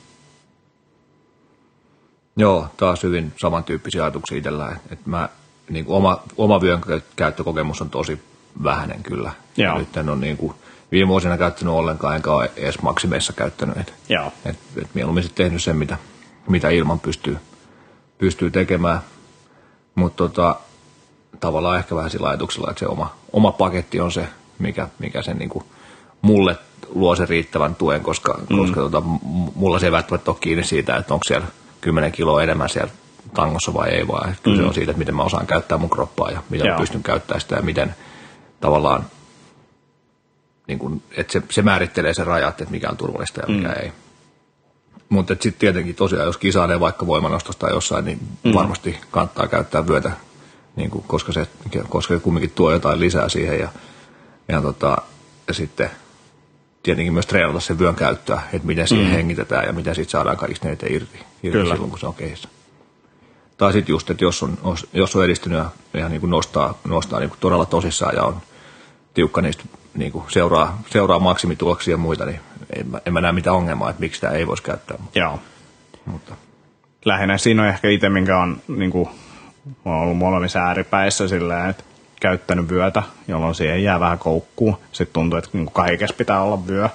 Joo, 2.37 2.67
taas 2.77 3.03
hyvin 3.03 3.33
samantyyppisiä 3.41 4.03
ajatuksia 4.03 4.37
itsellä. 4.37 4.75
Että 4.91 5.09
mä, 5.09 5.29
niin 5.69 5.85
kuin 5.85 5.97
oma, 5.97 6.23
oma 6.37 6.61
vyön 6.61 6.81
käyttökokemus 7.15 7.81
on 7.81 7.89
tosi 7.89 8.19
vähäinen 8.63 9.03
kyllä. 9.03 9.31
Joo. 9.57 9.77
Nyt 9.77 9.97
en 9.97 10.09
ole 10.09 10.17
niin 10.17 10.37
kuin, 10.37 10.53
viime 10.91 11.07
vuosina 11.07 11.37
käyttänyt 11.37 11.73
ollenkaan, 11.73 12.15
enkä 12.15 12.31
ole 12.31 12.51
edes 12.55 12.81
maksimeissa 12.81 13.33
käyttänyt. 13.33 13.77
Et, 13.77 13.93
Joo. 14.09 14.33
Et, 14.45 14.59
et 14.81 14.89
mieluummin 14.93 15.23
sitten 15.23 15.45
tehnyt 15.45 15.63
sen, 15.63 15.77
mitä, 15.77 15.97
mitä 16.47 16.69
ilman 16.69 16.99
pystyy, 16.99 17.37
pystyy 18.17 18.51
tekemään. 18.51 18.99
Mutta 19.95 20.17
tota, 20.23 20.55
tavallaan 21.39 21.77
ehkä 21.77 21.95
vähän 21.95 22.11
sillä 22.11 22.27
ajatuksella, 22.27 22.69
että 22.69 22.79
se 22.79 22.87
oma, 22.87 23.15
oma 23.33 23.51
paketti 23.51 23.99
on 23.99 24.11
se, 24.11 24.27
mikä, 24.59 24.87
mikä 24.99 25.21
sen 25.21 25.37
niin 25.37 25.49
kuin 25.49 25.65
mulle 26.21 26.57
luo 26.95 27.15
sen 27.15 27.29
riittävän 27.29 27.75
tuen, 27.75 28.01
koska, 28.01 28.39
mm. 28.49 28.57
koska 28.57 28.81
tota, 28.81 29.01
mulla 29.55 29.79
se 29.79 29.85
ei 29.85 29.91
välttämättä 29.91 30.31
ole 30.31 30.37
kiinni 30.41 30.63
siitä, 30.63 30.97
että 30.97 31.13
onko 31.13 31.23
siellä 31.27 31.47
10 31.81 32.11
kiloa 32.11 32.43
enemmän 32.43 32.69
siellä 32.69 32.91
tangossa 33.33 33.73
vai 33.73 33.89
ei, 33.89 34.07
vaan 34.07 34.35
mm. 34.45 34.55
se 34.55 34.63
on 34.63 34.73
siitä, 34.73 34.91
että 34.91 34.99
miten 34.99 35.15
mä 35.15 35.23
osaan 35.23 35.47
käyttää 35.47 35.77
mun 35.77 35.89
kroppaa 35.89 36.31
ja 36.31 36.43
miten 36.49 36.67
Joo. 36.67 36.75
mä 36.75 36.79
pystyn 36.79 37.03
käyttämään 37.03 37.41
sitä 37.41 37.55
ja 37.55 37.61
miten 37.61 37.95
tavallaan, 38.61 39.05
niin 40.67 40.79
kun, 40.79 41.01
että 41.17 41.33
se, 41.33 41.41
se 41.49 41.61
määrittelee 41.61 42.13
sen 42.13 42.27
rajat, 42.27 42.61
että 42.61 42.71
mikä 42.71 42.89
on 42.89 42.97
turvallista 42.97 43.41
ja 43.41 43.55
mikä 43.55 43.67
mm. 43.67 43.75
ei. 43.83 43.91
Mutta 45.09 45.33
sitten 45.33 45.59
tietenkin 45.59 45.95
tosiaan, 45.95 46.25
jos 46.25 46.37
kisailee 46.37 46.79
vaikka 46.79 47.07
voimanostosta 47.07 47.59
tai 47.59 47.75
jossain, 47.75 48.05
niin 48.05 48.19
mm. 48.43 48.53
varmasti 48.53 48.97
kannattaa 49.11 49.47
käyttää 49.47 49.87
vyötä, 49.87 50.11
niin 50.75 50.89
kun, 50.89 51.03
koska, 51.07 51.31
se, 51.31 51.47
koska 51.89 52.13
se 52.13 52.19
kumminkin 52.19 52.51
tuo 52.55 52.71
jotain 52.71 52.99
lisää 52.99 53.29
siihen 53.29 53.59
ja, 53.59 53.69
ja, 54.47 54.61
tota, 54.61 54.97
ja 55.47 55.53
sitten 55.53 55.89
tietenkin 56.83 57.13
myös 57.13 57.25
treenata 57.25 57.59
sen 57.59 57.79
vyön 57.79 57.95
käyttöä, 57.95 58.41
että 58.53 58.67
miten 58.67 58.87
siihen 58.87 59.07
mm. 59.07 59.13
hengitetään 59.13 59.65
ja 59.65 59.73
miten 59.73 59.95
siitä 59.95 60.11
saadaan 60.11 60.37
kaikista 60.37 60.67
eniten 60.67 60.93
irti, 60.93 61.17
irti 61.17 61.57
Kyllä. 61.57 61.73
silloin, 61.73 61.89
kun 61.89 61.99
se 61.99 62.07
on 62.07 62.13
kehissä. 62.13 62.49
Tai 63.57 63.73
sitten 63.73 63.93
just, 63.93 64.09
että 64.09 64.23
jos 64.23 64.43
on, 64.43 64.57
jos 64.93 65.15
on 65.15 65.25
edistynyt 65.25 65.57
ja 65.57 65.69
ihan 65.93 66.11
niin 66.11 66.21
kuin 66.21 66.29
nostaa, 66.29 66.79
nostaa 66.87 67.19
niin 67.19 67.29
kuin 67.29 67.39
todella 67.39 67.65
tosissaan 67.65 68.15
ja 68.15 68.23
on 68.23 68.41
tiukka 69.13 69.41
niistä 69.41 69.63
niin 69.93 70.11
kuin 70.11 70.25
seuraa, 70.27 70.81
seuraa 70.89 71.19
maksimituloksia 71.19 71.93
ja 71.93 71.97
muita, 71.97 72.25
niin 72.25 72.39
en 72.75 72.87
mä, 72.87 73.01
en 73.05 73.13
mä 73.13 73.21
näe 73.21 73.31
mitään 73.31 73.55
ongelmaa, 73.55 73.89
että 73.89 73.99
miksi 73.99 74.17
sitä 74.17 74.29
ei 74.29 74.47
voisi 74.47 74.63
käyttää. 74.63 74.97
Joo. 75.15 75.39
Mutta. 76.05 76.35
Lähinnä 77.05 77.37
siinä 77.37 77.61
on 77.61 77.67
ehkä 77.67 77.89
itse, 77.89 78.09
minkä 78.09 78.39
on, 78.39 78.61
niin 78.67 78.91
kuin, 78.91 79.09
on 79.85 79.93
ollut 79.93 80.17
molemmissa 80.17 80.59
ääripäissä 80.59 81.27
silleen, 81.27 81.69
että 81.69 81.83
käyttänyt 82.21 82.69
vyötä, 82.69 83.03
jolloin 83.27 83.55
siihen 83.55 83.83
jää 83.83 83.99
vähän 83.99 84.19
koukkuun. 84.19 84.77
Sitten 84.91 85.13
tuntuu, 85.13 85.39
että 85.39 85.49
niin 85.53 85.71
kaikessa 85.71 86.15
pitää 86.15 86.41
olla 86.41 86.67
vyö. 86.67 86.89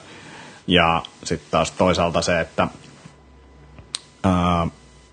Ja 0.67 1.03
sitten 1.25 1.51
taas 1.51 1.73
toisaalta 1.73 2.23
se, 2.23 2.41
että 2.41 2.69
ää, 4.25 4.67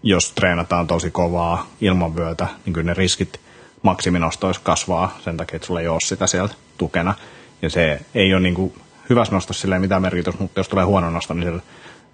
jos 0.03 0.31
treenataan 0.31 0.87
tosi 0.87 1.11
kovaa 1.11 1.67
ilman 1.81 2.15
vyötä, 2.15 2.47
niin 2.65 2.73
kyllä 2.73 2.85
ne 2.85 2.93
riskit 2.93 3.39
maksiminostoissa 3.81 4.61
kasvaa 4.65 5.17
sen 5.23 5.37
takia, 5.37 5.55
että 5.55 5.65
sulla 5.65 5.81
ei 5.81 5.87
ole 5.87 6.01
sitä 6.01 6.27
sieltä 6.27 6.53
tukena. 6.77 7.13
Ja 7.61 7.69
se 7.69 8.01
ei 8.15 8.33
ole 8.33 8.41
niin 8.41 8.55
kuin 8.55 8.73
hyvässä 9.09 9.33
nostossa 9.33 9.61
silleen 9.61 9.81
mitään 9.81 10.01
merkitystä, 10.01 10.41
mutta 10.41 10.59
jos 10.59 10.69
tulee 10.69 10.85
huono 10.85 11.09
nosto, 11.09 11.33
niin 11.33 11.47
sillä 11.47 11.61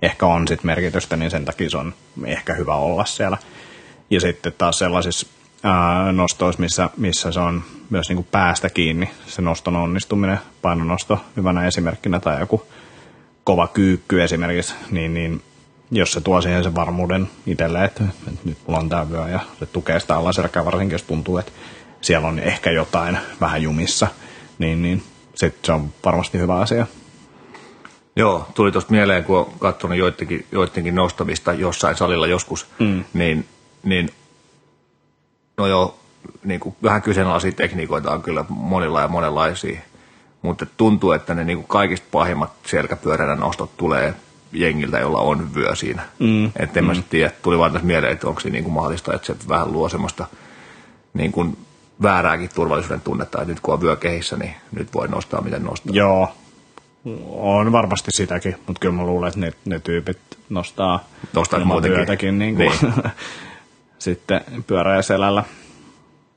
ehkä 0.02 0.26
on 0.26 0.48
sit 0.48 0.64
merkitystä, 0.64 1.18
niin 1.18 1.32
sen 1.32 1.46
takia 1.46 1.70
se 1.70 1.78
on 1.78 1.94
ehkä 2.26 2.54
hyvä 2.54 2.76
olla 2.76 3.06
siellä. 3.06 3.38
Ja 4.10 4.22
sitten 4.22 4.54
taas 4.58 4.80
sellaisissa 4.80 5.28
ää, 5.64 6.12
nostoissa, 6.12 6.62
missä, 6.62 6.90
missä 6.98 7.32
se 7.32 7.40
on 7.40 7.64
myös 7.90 8.10
niin 8.10 8.16
kuin 8.16 8.28
päästä 8.32 8.70
kiinni, 8.70 9.10
se 9.28 9.42
noston 9.42 9.76
onnistuminen, 9.76 10.40
painonosto 10.62 11.20
hyvänä 11.38 11.68
esimerkkinä 11.68 12.20
tai 12.20 12.40
joku 12.40 12.64
kova 13.44 13.68
kyykky 13.68 14.24
esimerkiksi, 14.24 14.74
niin, 14.92 15.14
niin 15.14 15.42
jos 15.92 16.12
se 16.12 16.22
tuo 16.22 16.42
siihen 16.42 16.64
sen 16.64 16.76
varmuuden 16.76 17.30
itselle, 17.48 17.86
että, 17.86 18.04
että 18.28 18.40
nyt 18.44 18.58
mulla 18.68 18.80
on 18.80 18.90
tämä 18.90 19.10
vyö 19.10 19.30
ja 19.30 19.40
se 19.60 19.66
tukee 19.66 20.00
sitä 20.00 20.16
alaselkää 20.16 20.66
varsinkin, 20.66 20.94
jos 20.94 21.04
tuntuu, 21.04 21.38
että 21.38 21.52
siellä 22.02 22.28
on 22.28 22.40
ehkä 22.40 22.72
jotain 22.72 23.18
vähän 23.42 23.62
jumissa, 23.62 24.08
niin, 24.60 24.82
niin 24.82 25.04
sitten 25.36 25.66
se 25.66 25.72
on 25.72 25.94
varmasti 26.06 26.38
hyvä 26.38 26.56
asia. 26.56 26.88
Joo, 28.16 28.48
tuli 28.54 28.72
tuosta 28.72 28.92
mieleen, 28.92 29.24
kun 29.24 29.38
olen 29.38 29.60
katsonut 29.60 29.98
joidenkin, 29.98 30.46
joidenkin 30.52 30.96
nostamista 30.96 31.54
jossain 31.54 31.96
salilla 31.96 32.28
joskus, 32.28 32.68
mm. 32.80 33.04
niin, 33.14 33.48
niin 33.84 34.10
no 35.60 35.68
joo, 35.68 36.00
niin 36.44 36.60
kuin 36.60 36.76
vähän 36.84 37.02
kyseenalaisia 37.02 37.52
tekniikoita 37.52 38.12
on 38.12 38.22
kyllä 38.22 38.46
monilla 38.50 39.02
ja 39.02 39.08
monenlaisia, 39.08 39.80
mutta 40.42 40.66
tuntuu, 40.78 41.12
että 41.12 41.34
ne 41.34 41.44
niin 41.44 41.58
kuin 41.58 41.68
kaikista 41.68 42.08
pahimmat 42.12 42.52
selkäpyöränä 42.66 43.36
nostot 43.36 43.78
tulee 43.78 44.14
jengiltä, 44.52 45.00
jolla 45.00 45.18
on 45.18 45.56
vyö 45.56 45.76
siinä. 45.76 46.02
Mm. 46.20 46.46
Että 46.46 46.80
en 46.80 46.86
mm. 46.86 46.88
mä 46.88 47.04
tiedä, 47.10 47.32
tuli 47.42 47.58
vaan 47.58 47.72
tässä 47.72 47.88
mieleen, 47.88 48.14
että 48.14 48.28
onko 48.28 48.40
se 48.40 48.50
niin 48.50 48.64
kuin 48.64 48.74
mahdollista, 48.74 49.14
että 49.14 49.28
se 49.28 49.36
vähän 49.50 49.74
luo 49.74 49.90
semmoista 49.90 50.26
niin 51.14 51.32
kuin 51.32 51.58
väärääkin 52.02 52.50
turvallisuuden 52.56 53.02
tunnetta, 53.02 53.42
että 53.42 53.52
nyt 53.52 53.60
kun 53.60 53.74
on 53.74 53.82
vyö 53.82 53.96
kehissä, 53.96 54.38
niin 54.38 54.54
nyt 54.72 54.94
voi 54.94 55.08
nostaa 55.08 55.42
miten 55.42 55.64
nostaa. 55.64 55.96
Joo, 55.96 56.32
on 57.30 57.72
varmasti 57.72 58.12
sitäkin, 58.14 58.56
mutta 58.68 58.80
kyllä 58.80 58.96
mä 58.96 59.04
luulen, 59.04 59.28
että 59.28 59.40
ne, 59.40 59.54
ne 59.66 59.80
tyypit 59.80 60.18
nostaa, 60.50 61.08
nostaa 61.34 61.66
muutenkin. 61.66 61.98
vyötäkin 61.98 62.40
niin 62.40 62.56
kuin, 62.56 62.72
niin. 62.82 62.94
Sitten 64.00 64.42
pyörää 64.68 65.02
selällä. 65.02 65.44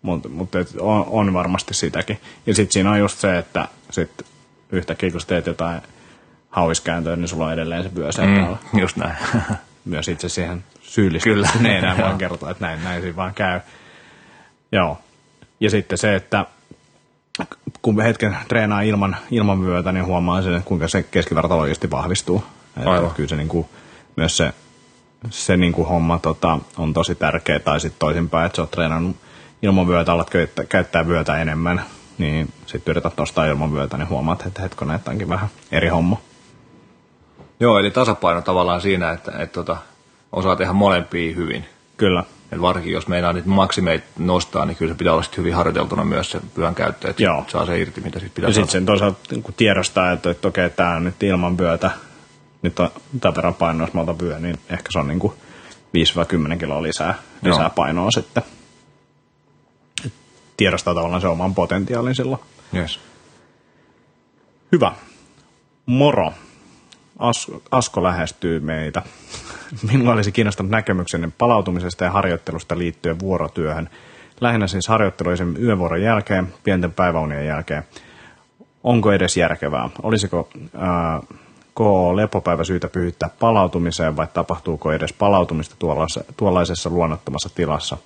Mutta 0.03 0.29
mut 0.29 0.55
on, 0.81 1.05
on, 1.09 1.33
varmasti 1.33 1.75
sitäkin. 1.75 2.20
Ja 2.46 2.55
sitten 2.55 2.72
siinä 2.72 2.90
on 2.90 2.98
just 2.98 3.18
se, 3.18 3.38
että 3.38 3.68
sit 3.90 4.11
yhtäkkiä 4.72 5.11
kun 5.11 5.20
teet 5.27 5.46
jotain 5.46 5.83
hauiskääntöä, 6.51 7.16
niin 7.16 7.29
sulla 7.29 7.46
on 7.46 7.53
edelleen 7.53 7.83
se 7.83 7.94
vyö 7.94 8.11
mm, 8.20 8.81
Just 8.81 8.96
näin. 8.96 9.16
Myös 9.85 10.09
itse 10.09 10.29
siihen. 10.29 10.64
Ne 11.61 11.79
enää 11.79 11.98
vaan 11.98 12.18
kertoa, 12.18 12.51
että 12.51 12.66
näin, 12.66 12.85
näin 12.85 13.03
siinä 13.03 13.16
vaan 13.16 13.35
käy. 13.35 13.61
Joo. 14.72 14.98
Ja 15.61 15.70
sitten 15.70 15.98
se, 15.98 16.14
että 16.14 16.46
kun 17.83 18.01
hetken 18.01 18.37
treenaa 18.48 18.81
ilman, 18.81 19.16
ilman 19.31 19.66
vyötä, 19.66 19.92
niin 19.92 20.07
huomaa 20.07 20.42
sen, 20.42 20.62
kuinka 20.62 20.88
se 20.88 21.03
keskivartalo 21.03 21.61
oikeasti 21.61 21.90
vahvistuu. 21.90 22.44
Aivan. 22.77 23.05
Että 23.05 23.16
kyllä 23.16 23.29
se 23.29 23.37
niin 23.37 23.48
kuin, 23.48 23.66
myös 24.16 24.37
se 24.37 24.53
se 25.31 25.57
niin 25.57 25.73
kuin 25.73 25.89
homma 25.89 26.19
tota, 26.19 26.59
on 26.77 26.93
tosi 26.93 27.15
tärkeä, 27.15 27.59
tai 27.59 27.81
sitten 27.81 27.99
toisinpäin, 27.99 28.47
että 28.47 28.57
sä 28.57 28.63
oot 28.63 28.71
treenannut 28.71 29.17
ilman 29.63 29.89
vyötä, 29.89 30.13
alat 30.13 30.31
käyttää, 30.31 30.65
käyttää 30.65 31.07
vyötä 31.07 31.37
enemmän, 31.37 31.83
niin 32.19 32.53
sitten 32.67 32.93
yrität 32.93 33.17
nostaa 33.17 33.47
ilman 33.47 33.75
vyötä, 33.75 33.97
niin 33.97 34.09
huomaat, 34.09 34.47
että 34.47 34.63
hetkonen, 34.63 34.97
että 34.97 35.11
onkin 35.11 35.29
vähän 35.29 35.49
eri 35.73 35.89
homma. 35.89 36.21
Joo, 37.61 37.79
eli 37.79 37.91
tasapaino 37.91 38.43
tavallaan 38.43 38.81
siinä, 38.81 39.11
että, 39.11 39.31
että, 39.31 39.43
että 39.43 39.55
tota, 39.55 39.77
osaa 40.33 40.57
tehdä 40.57 40.73
molempia 40.73 41.35
hyvin. 41.35 41.65
Kyllä. 41.97 42.25
Et 42.53 42.61
varsinkin 42.61 42.93
jos 42.93 43.09
meinaa 43.09 43.33
niitä 43.33 43.49
maksimeita 43.49 44.07
nostaa, 44.19 44.67
niin 44.67 44.77
kyllä 44.77 44.93
se 44.93 44.99
pitää 44.99 45.13
olla 45.13 45.25
hyvin 45.37 45.55
harjoiteltuna 45.55 46.05
myös 46.05 46.31
se 46.31 46.41
pyön 46.55 46.75
käyttö, 46.75 47.11
että 47.11 47.23
Joo. 47.23 47.45
saa 47.49 47.67
se 47.67 47.79
irti, 47.79 48.01
mitä 48.01 48.19
sitten 48.19 48.35
pitää 48.35 48.49
Ja 48.49 48.55
sitten 48.55 48.71
sen 48.71 48.87
toisaalta 48.87 49.19
niin 49.31 49.45
tiedostaa, 49.57 50.13
että, 50.13 50.31
että 50.31 50.49
okei, 50.49 50.71
tämä 50.71 50.97
on 50.97 51.05
nyt 51.05 51.23
ilman 51.23 51.59
vyötä, 51.59 51.91
nyt 52.62 52.81
on 52.81 52.91
tämän 53.20 53.37
verran 53.37 53.55
painoa, 53.55 53.87
jos 53.87 53.95
mä 53.95 54.01
otan 54.01 54.18
vyö, 54.18 54.39
niin 54.39 54.59
ehkä 54.70 54.93
se 54.93 54.99
on 54.99 55.09
niin 55.09 55.18
kuin 55.18 55.32
5-10 56.55 56.59
kiloa 56.59 56.82
lisää, 56.82 57.14
lisää 57.43 57.70
painoa 57.70 58.11
sitten. 58.11 58.43
Tiedostaa 60.57 60.95
tavallaan 60.95 61.20
se 61.20 61.28
oman 61.28 61.55
potentiaalin 61.55 62.14
silloin. 62.14 62.41
Yes. 62.74 63.01
Hyvä. 64.72 64.93
Moro. 65.87 66.32
Asko, 67.18 67.62
Asko 67.70 68.03
lähestyy 68.03 68.61
meitä. 68.61 69.03
Minulla 69.93 70.12
olisi 70.12 70.32
kiinnostanut 70.32 70.70
näkemyksenne 70.70 71.28
palautumisesta 71.39 72.05
ja 72.05 72.11
harjoittelusta 72.11 72.78
liittyen 72.78 73.18
vuorotyöhön. 73.18 73.91
Lähinnä 74.41 74.66
siis 74.66 74.89
harjoitteluisen 74.89 75.57
yövuoron 75.62 76.03
jälkeen, 76.03 76.55
pienten 76.64 76.93
päiväunien 76.93 77.47
jälkeen. 77.47 77.82
Onko 78.84 79.12
edes 79.12 79.37
järkevää? 79.37 79.91
Olisiko 80.03 80.49
ää, 81.81 82.16
lepopäivä 82.16 82.64
syytä 82.64 82.89
pyhittää 82.89 83.31
palautumiseen 83.41 84.16
vai 84.16 84.27
tapahtuuko 84.35 84.93
edes 84.93 85.12
palautumista 85.12 85.77
tuollaisessa 86.37 86.91
luonnottomassa 86.91 87.49
tilassa? 87.55 87.97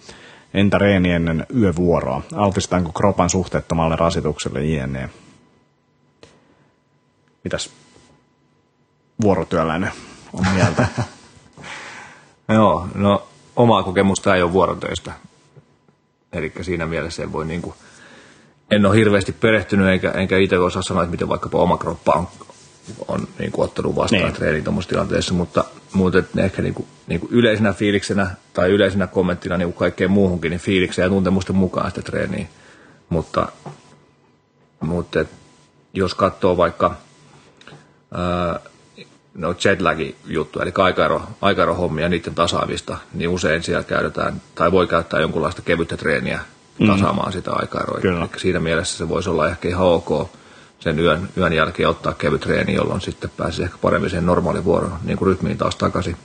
Entä 0.54 0.78
reeni 0.78 1.12
ennen 1.12 1.46
yövuoroa? 1.56 2.22
Altistaanko 2.34 2.92
kropan 2.92 3.30
suhteettomalle 3.30 3.96
rasitukselle 3.96 4.64
jne? 4.64 5.10
Mitäs 7.44 7.70
vuorotyöläinen 9.22 9.92
on 10.32 10.44
mieltä? 10.54 10.86
Joo, 12.48 12.88
no 12.94 13.26
omaa 13.56 13.82
kokemusta 13.82 14.36
ei 14.36 14.42
ole 14.42 14.52
vuorotöistä. 14.52 15.12
Eli 16.32 16.52
siinä 16.62 16.86
mielessä 16.86 17.22
ei 17.22 17.32
voi 17.32 17.46
niin 17.46 17.62
kuin, 17.62 17.74
en 18.70 18.86
ole 18.86 18.96
hirveästi 18.96 19.32
perehtynyt, 19.32 19.88
enkä, 19.88 20.10
enkä 20.10 20.38
itse 20.38 20.58
osaa 20.58 20.82
sanoa, 20.82 21.02
että 21.02 21.10
miten 21.10 21.28
vaikkapa 21.28 21.58
oma 21.58 21.78
kroppa 21.78 22.12
on, 22.12 22.28
on 23.08 23.28
niin 23.38 23.52
kuin 23.52 23.64
ottanut 23.64 23.96
vastaan 23.96 24.22
niin. 24.22 24.32
treenin 24.32 24.64
tuommoisessa 24.64 24.90
tilanteessa, 24.90 25.34
mutta, 25.34 25.64
mutta 25.92 26.22
ehkä 26.36 26.62
niin 26.62 26.74
kuin, 26.74 26.86
niin 27.06 27.20
kuin 27.20 27.32
yleisenä 27.32 27.72
fiiliksenä 27.72 28.30
tai 28.52 28.70
yleisenä 28.70 29.06
kommenttina 29.06 29.56
niin 29.56 29.72
kuin 29.72 29.78
kaikkeen 29.78 30.10
muuhunkin, 30.10 30.50
niin 30.50 30.60
fiiliksen 30.60 31.02
ja 31.02 31.08
tuntemusten 31.08 31.56
mukaan 31.56 31.90
sitä 31.90 32.02
treeniä. 32.02 32.46
Mutta, 33.08 33.48
mutta 34.80 35.24
jos 35.94 36.14
katsoo 36.14 36.56
vaikka 36.56 36.94
ää, 38.14 38.60
no 39.34 39.54
jetlagi 39.64 40.16
juttu, 40.26 40.60
eli 40.60 40.72
aikaero, 40.78 41.22
aikaerohommia 41.40 42.08
niiden 42.08 42.34
tasaavista, 42.34 42.98
niin 43.14 43.28
usein 43.28 43.62
siellä 43.62 43.84
käytetään, 43.84 44.42
tai 44.54 44.72
voi 44.72 44.86
käyttää 44.86 45.20
jonkunlaista 45.20 45.62
kevyttä 45.62 45.96
treeniä 45.96 46.40
mm. 46.78 46.86
tasaamaan 46.86 47.28
mm. 47.28 47.32
sitä 47.32 47.52
aikaeroa. 47.52 48.28
Siinä 48.36 48.60
mielessä 48.60 48.98
se 48.98 49.08
voisi 49.08 49.30
olla 49.30 49.48
ehkä 49.48 49.68
ihan 49.68 49.86
ok 49.86 50.28
sen 50.80 50.98
yön, 50.98 51.28
yön 51.36 51.52
jälkeen 51.52 51.88
ottaa 51.88 52.14
kevyt 52.14 52.40
treeni, 52.40 52.74
jolloin 52.74 53.00
sitten 53.00 53.30
pääsisi 53.36 53.62
ehkä 53.62 53.76
paremmin 53.82 54.10
sen 54.10 54.26
normaali 54.26 54.64
vuoron 54.64 54.92
niin 55.04 55.18
kuin 55.18 55.26
rytmiin 55.26 55.58
taas 55.58 55.76
takaisin. 55.76 56.16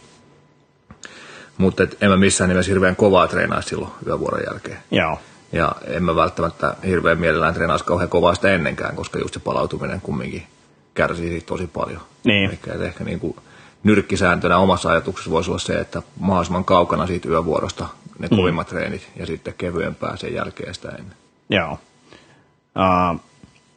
Mutta 1.57 1.87
en 2.01 2.09
mä 2.09 2.17
missään 2.17 2.49
nimessä 2.49 2.71
hirveän 2.71 2.95
kovaa 2.95 3.27
treenaa 3.27 3.61
silloin 3.61 3.91
yövuoron 4.07 4.43
jälkeen. 4.47 4.77
Joo. 4.91 5.19
Ja 5.51 5.75
en 5.87 6.03
mä 6.03 6.15
välttämättä 6.15 6.75
hirveän 6.85 7.19
mielellään 7.19 7.53
treenaisi 7.53 7.85
kauhean 7.85 8.09
kovaa 8.09 8.35
sitä 8.35 8.53
ennenkään, 8.53 8.95
koska 8.95 9.19
just 9.19 9.33
se 9.33 9.39
palautuminen 9.39 10.01
kumminkin 10.01 10.43
kärsii 10.93 11.29
siitä 11.29 11.45
tosi 11.45 11.67
paljon. 11.67 12.01
Niin. 12.23 12.59
Eli 12.67 12.85
ehkä 12.85 13.03
niin 13.03 13.19
kuin 13.19 13.35
nyrkkisääntönä 13.83 14.57
omassa 14.57 14.89
ajatuksessa 14.89 15.31
voisi 15.31 15.49
olla 15.49 15.59
se, 15.59 15.79
että 15.79 16.01
mahdollisimman 16.19 16.65
kaukana 16.65 17.07
siitä 17.07 17.29
yövuorosta 17.29 17.87
ne 18.19 18.27
mm. 18.27 18.37
kovimmat 18.37 18.67
treenit 18.67 19.09
ja 19.15 19.25
sitten 19.25 19.53
kevyempää 19.57 20.17
sen 20.17 20.33
jälkeen 20.33 20.73
sitä 20.73 20.89
ennen. 20.89 21.15
Joo. 21.49 21.79
Uh, 22.75 23.21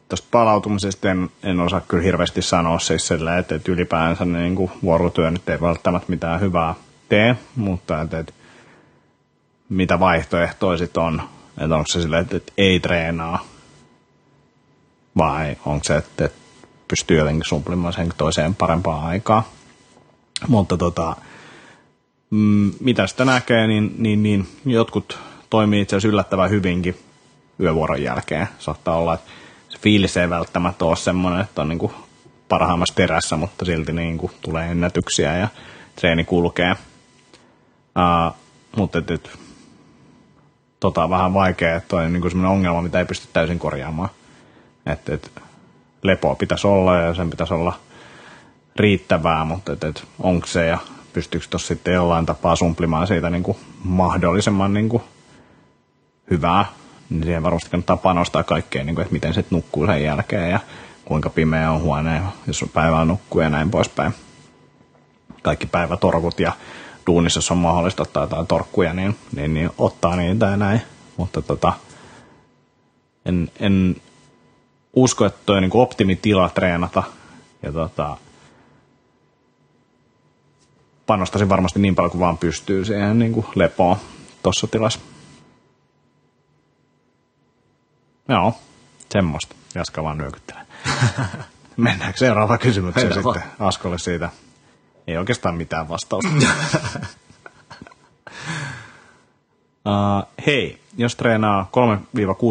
Tuosta 0.09 0.27
palautumisesta 0.31 1.09
en, 1.09 1.29
en 1.43 1.59
osaa 1.59 1.81
kyllä 1.81 2.03
hirveästi 2.03 2.41
sanoa 2.41 2.79
siis 2.79 3.07
sillä, 3.07 3.37
että, 3.37 3.55
että 3.55 3.71
ylipäänsä 3.71 4.25
niin 4.25 4.55
kuin 4.55 4.71
vuorotyö 4.83 5.31
nyt 5.31 5.49
ei 5.49 5.61
välttämättä 5.61 6.09
mitään 6.09 6.41
hyvää 6.41 6.75
tee, 7.09 7.35
mutta 7.55 8.01
että, 8.01 8.19
että 8.19 8.33
mitä 9.69 9.99
vaihtoehtoja 9.99 10.77
sitten 10.77 11.03
on, 11.03 11.21
että 11.57 11.75
onko 11.75 11.87
se 11.87 12.01
sillä, 12.01 12.19
että, 12.19 12.37
että 12.37 12.53
ei 12.57 12.79
treenaa 12.79 13.45
vai 15.17 15.57
onko 15.65 15.83
se, 15.83 15.95
että, 15.95 16.25
että 16.25 16.37
pystyy 16.87 17.17
jotenkin 17.17 17.45
suplimaan 17.45 17.93
sen 17.93 18.13
toiseen 18.17 18.55
parempaa 18.55 19.05
aikaa. 19.05 19.49
Mutta 20.47 20.77
tota, 20.77 21.15
mm, 22.29 22.71
mitä 22.79 23.07
sitä 23.07 23.25
näkee, 23.25 23.67
niin, 23.67 23.95
niin, 23.97 24.23
niin 24.23 24.47
jotkut 24.65 25.19
toimii 25.49 25.81
itse 25.81 25.95
asiassa 25.95 26.07
yllättävän 26.07 26.49
hyvinkin 26.49 26.97
yövuoron 27.59 28.03
jälkeen. 28.03 28.47
Saattaa 28.59 28.97
olla, 28.97 29.13
että 29.13 29.31
fiilis 29.85 30.17
ei 30.17 30.29
välttämättä 30.29 30.85
ole 30.85 30.95
semmoinen, 30.95 31.41
että 31.41 31.61
on 31.61 31.69
niin 31.69 31.79
kuin 31.79 31.93
parhaimmassa 32.49 32.95
terässä, 32.95 33.37
mutta 33.37 33.65
silti 33.65 33.91
niin 33.91 34.17
kuin 34.17 34.31
tulee 34.41 34.71
ennätyksiä 34.71 35.37
ja 35.37 35.47
treeni 35.95 36.23
kulkee. 36.23 36.71
Uh, 36.71 38.35
mutta 38.77 38.97
et, 38.97 39.11
et, 39.11 39.39
tota 40.79 41.09
vähän 41.09 41.33
vaikea, 41.33 41.75
että 41.75 41.95
on 41.95 42.13
niin 42.13 42.29
semmoinen 42.29 42.51
ongelma, 42.51 42.81
mitä 42.81 42.99
ei 42.99 43.05
pysty 43.05 43.27
täysin 43.33 43.59
korjaamaan. 43.59 44.09
Että 44.85 45.13
et, 45.13 45.31
lepoa 46.03 46.35
pitäisi 46.35 46.67
olla 46.67 46.97
ja 46.97 47.13
sen 47.13 47.29
pitäisi 47.29 47.53
olla 47.53 47.79
riittävää, 48.75 49.45
mutta 49.45 49.73
et, 49.73 49.83
et, 49.83 50.07
onko 50.19 50.47
se 50.47 50.65
ja 50.65 50.77
pystyykö 51.13 51.47
tuossa 51.49 51.67
sitten 51.67 51.93
jollain 51.93 52.25
tapaa 52.25 52.55
sumplimaan 52.55 53.07
siitä 53.07 53.29
niin 53.29 53.43
kuin 53.43 53.57
mahdollisimman 53.83 54.73
niin 54.73 54.89
kuin 54.89 55.03
hyvää, 56.31 56.65
niin 57.09 57.23
siihen 57.23 57.43
varmasti 57.43 57.69
kannattaa 57.69 57.97
panostaa 57.97 58.43
kaikkeen, 58.43 58.85
niin 58.85 58.95
kuin, 58.95 59.03
että 59.03 59.13
miten 59.13 59.33
se 59.33 59.45
nukkuu 59.49 59.85
sen 59.85 60.03
jälkeen 60.03 60.51
ja 60.51 60.59
kuinka 61.05 61.29
pimeä 61.29 61.71
on 61.71 61.81
huone, 61.81 62.21
jos 62.47 62.63
on 62.63 62.69
päivällä 62.69 63.05
nukkuu 63.05 63.41
ja 63.41 63.49
näin 63.49 63.71
poispäin. 63.71 64.13
Kaikki 65.41 65.67
päivätorkut 65.67 66.39
ja 66.39 66.51
duunissa, 67.07 67.37
jos 67.37 67.51
on 67.51 67.57
mahdollista 67.57 68.03
ottaa 68.03 68.23
jotain 68.23 68.47
torkkuja, 68.47 68.93
niin, 68.93 69.15
niin, 69.35 69.53
niin 69.53 69.69
ottaa 69.77 70.15
niitä 70.15 70.45
ja 70.45 70.57
näin. 70.57 70.81
Mutta 71.17 71.41
tota, 71.41 71.73
en, 73.25 73.51
en 73.59 73.95
usko, 74.93 75.25
että 75.25 75.39
toi 75.45 75.57
on 75.57 75.63
niin 75.63 75.71
optimitila 75.73 76.49
treenata. 76.49 77.03
Ja 77.63 77.71
tota, 77.71 78.17
panostaisin 81.05 81.49
varmasti 81.49 81.79
niin 81.79 81.95
paljon 81.95 82.11
kuin 82.11 82.21
vaan 82.21 82.37
pystyy 82.37 82.85
siihen 82.85 83.19
niin 83.19 83.33
kuin 83.33 83.45
lepoon 83.55 83.97
tuossa 84.43 84.67
tilassa. 84.67 84.99
Joo, 88.29 88.53
semmoista. 89.09 89.55
Jaska 89.75 90.03
vaan 90.03 90.17
nyökyttelee. 90.17 90.63
Mennäänkö 91.77 92.17
seuraava 92.17 92.57
kysymykseen 92.57 93.07
Mennään 93.07 93.23
sitten 93.23 93.41
vaan. 93.41 93.67
Askolle 93.67 93.97
siitä? 93.97 94.29
Ei 95.07 95.17
oikeastaan 95.17 95.55
mitään 95.55 95.89
vastausta. 95.89 96.31
uh, 99.85 100.27
hei, 100.45 100.79
jos 100.97 101.15
treenaa 101.15 101.69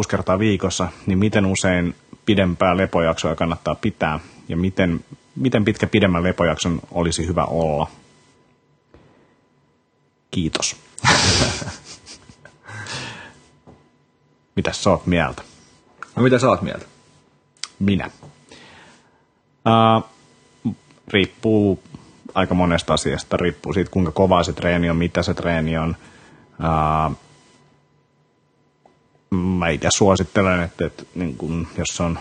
3-6 0.05 0.09
kertaa 0.09 0.39
viikossa, 0.39 0.87
niin 1.05 1.19
miten 1.19 1.45
usein 1.45 1.95
pidempää 2.25 2.77
lepojaksoa 2.77 3.35
kannattaa 3.35 3.75
pitää 3.75 4.19
ja 4.49 4.57
miten, 4.57 5.05
miten 5.35 5.65
pitkä 5.65 5.87
pidemmän 5.87 6.23
lepojakson 6.23 6.79
olisi 6.91 7.27
hyvä 7.27 7.43
olla? 7.43 7.87
Kiitos. 10.31 10.75
mitä 14.55 14.73
sä 14.73 14.89
oot 14.89 15.05
mieltä? 15.05 15.41
No 16.15 16.23
mitä 16.23 16.39
sä 16.39 16.47
oot 16.47 16.61
mieltä? 16.61 16.85
Minä. 17.79 18.09
Uh, 19.65 20.09
riippuu 21.07 21.83
aika 22.33 22.53
monesta 22.55 22.93
asiasta. 22.93 23.37
Riippuu 23.37 23.73
siitä, 23.73 23.91
kuinka 23.91 24.11
kovaa 24.11 24.43
se 24.43 24.53
treeni 24.53 24.89
on, 24.89 24.97
mitä 24.97 25.23
se 25.23 25.33
treeni 25.33 25.77
on. 25.77 25.95
Uh, 26.59 27.17
mä 29.37 29.69
itse 29.69 29.87
suosittelen, 29.91 30.61
että, 30.61 30.85
että 30.85 31.03
niin 31.15 31.37
kun, 31.37 31.67
jos 31.77 32.01
on 32.01 32.19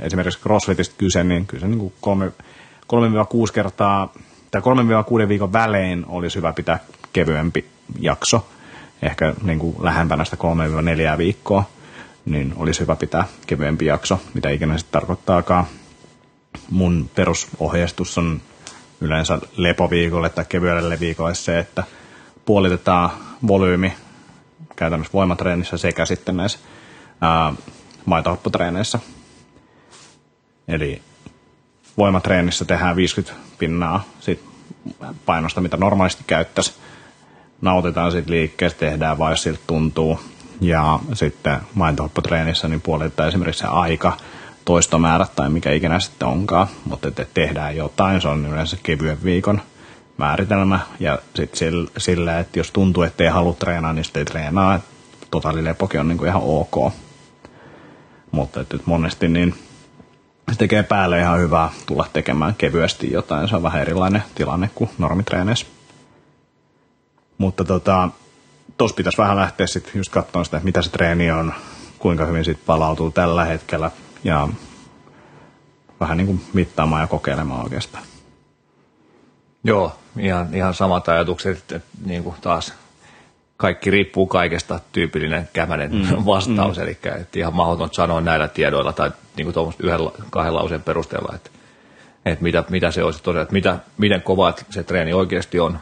esimerkiksi 0.00 0.40
CrossFitista 0.40 0.94
kyse, 0.98 1.24
niin 1.24 1.46
kyllä 1.46 1.60
se 1.60 1.68
niin 1.68 1.92
3-6 2.02 3.52
kertaa 3.52 4.12
tai 4.50 4.60
3-6 5.24 5.28
viikon 5.28 5.52
välein 5.52 6.04
olisi 6.08 6.36
hyvä 6.36 6.52
pitää 6.52 6.78
kevyempi 7.12 7.64
jakso, 8.00 8.46
ehkä 9.02 9.34
niin 9.42 9.58
kuin 9.58 9.76
lähempänä 9.80 10.24
sitä 10.24 10.36
3-4 11.14 11.18
viikkoa, 11.18 11.64
niin 12.30 12.52
olisi 12.56 12.80
hyvä 12.80 12.96
pitää 12.96 13.24
kevyempi 13.46 13.86
jakso, 13.86 14.20
mitä 14.34 14.50
ikinä 14.50 14.78
sitten 14.78 14.92
tarkoittaakaan. 14.92 15.64
Mun 16.70 17.10
perusohjeistus 17.14 18.18
on 18.18 18.40
yleensä 19.00 19.38
lepoviikolle 19.56 20.28
tai 20.30 20.44
kevyelle 20.48 21.00
viikolle 21.00 21.34
se, 21.34 21.58
että 21.58 21.84
puolitetaan 22.44 23.10
volyymi 23.48 23.92
käytännössä 24.76 25.12
voimatreenissä 25.12 25.76
sekä 25.78 26.06
sitten 26.06 26.36
näissä 26.36 26.58
maitohappotreeneissä. 28.04 28.98
Eli 30.68 31.02
voimatreenissä 31.96 32.64
tehdään 32.64 32.96
50 32.96 33.40
pinnaa 33.58 34.04
sit 34.20 34.44
painosta, 35.26 35.60
mitä 35.60 35.76
normaalisti 35.76 36.24
käyttäisi. 36.26 36.74
Nautitaan 37.60 38.12
siitä 38.12 38.30
liikkeestä, 38.30 38.78
tehdään 38.78 39.18
vai 39.18 39.32
jos 39.32 39.42
siltä 39.42 39.60
tuntuu. 39.66 40.20
Ja 40.60 41.00
sitten 41.12 41.60
maitohappotreenissä 41.74 42.68
niin 42.68 42.80
puolitetaan 42.80 43.28
esimerkiksi 43.28 43.60
se 43.60 43.66
aika, 43.66 44.16
toistomäärät 44.64 45.36
tai 45.36 45.48
mikä 45.48 45.72
ikinä 45.72 46.00
sitten 46.00 46.28
onkaan, 46.28 46.66
mutta 46.84 47.08
että 47.08 47.26
tehdään 47.34 47.76
jotain, 47.76 48.20
se 48.20 48.28
on 48.28 48.46
yleensä 48.46 48.76
kevyen 48.82 49.24
viikon 49.24 49.60
määritelmä. 50.16 50.80
Ja 51.00 51.18
sitten 51.34 51.88
sillä, 51.98 52.38
että 52.38 52.58
jos 52.58 52.70
tuntuu, 52.70 53.02
että 53.02 53.24
ei 53.24 53.30
halua 53.30 53.52
treenaa, 53.52 53.92
niin 53.92 54.04
sitten 54.04 54.20
ei 54.20 54.24
treenaa. 54.24 54.80
Totaalilepokin 55.30 56.00
on 56.00 56.08
niin 56.08 56.18
kuin 56.18 56.28
ihan 56.28 56.42
ok. 56.44 56.92
Mutta 58.30 58.60
että 58.60 58.78
monesti 58.86 59.28
niin 59.28 59.54
se 60.52 60.58
tekee 60.58 60.82
päälle 60.82 61.20
ihan 61.20 61.38
hyvää 61.38 61.70
tulla 61.86 62.06
tekemään 62.12 62.54
kevyesti 62.54 63.12
jotain. 63.12 63.48
Se 63.48 63.56
on 63.56 63.62
vähän 63.62 63.82
erilainen 63.82 64.22
tilanne 64.34 64.70
kuin 64.74 64.90
normitreeneissä. 64.98 65.66
Mutta 67.38 67.64
tota, 67.64 68.08
tos 68.78 68.92
pitäisi 68.92 69.18
vähän 69.18 69.36
lähteä 69.36 69.66
sitten 69.66 69.92
just 69.94 70.12
katsomaan 70.12 70.44
sitä, 70.44 70.60
mitä 70.62 70.82
se 70.82 70.90
treeni 70.90 71.30
on, 71.30 71.54
kuinka 71.98 72.24
hyvin 72.24 72.44
siitä 72.44 72.60
palautuu 72.66 73.10
tällä 73.10 73.44
hetkellä 73.44 73.90
ja 74.24 74.48
vähän 76.00 76.16
niin 76.16 76.26
kuin 76.26 76.40
mittaamaan 76.52 77.02
ja 77.02 77.06
kokeilemaan 77.06 77.62
oikeastaan. 77.62 78.04
Joo, 79.64 79.92
ihan, 80.18 80.54
ihan 80.54 80.74
samat 80.74 81.08
ajatukset, 81.08 81.58
että 81.58 81.80
niin 82.04 82.24
kuin 82.24 82.36
taas 82.40 82.74
kaikki 83.56 83.90
riippuu 83.90 84.26
kaikesta 84.26 84.80
tyypillinen 84.92 85.48
kämänen 85.52 85.92
mm, 85.92 86.24
vastaus, 86.26 86.76
mm. 86.76 86.82
eli 86.82 86.90
että 86.90 87.38
ihan 87.38 87.54
mahdoton 87.54 87.88
sanoa 87.92 88.20
näillä 88.20 88.48
tiedoilla 88.48 88.92
tai 88.92 89.10
niin 89.36 89.52
kuin 89.52 89.74
yhden, 89.78 90.00
kahden 90.30 90.54
lauseen 90.54 90.82
perusteella, 90.82 91.34
että, 91.34 91.50
että 92.26 92.42
mitä, 92.42 92.64
mitä 92.70 92.90
se 92.90 93.04
olisi 93.04 93.22
tosiaan, 93.22 93.42
että 93.42 93.52
mitä, 93.52 93.78
miten 93.98 94.22
kova 94.22 94.54
se 94.70 94.82
treeni 94.82 95.12
oikeasti 95.12 95.60
on, 95.60 95.78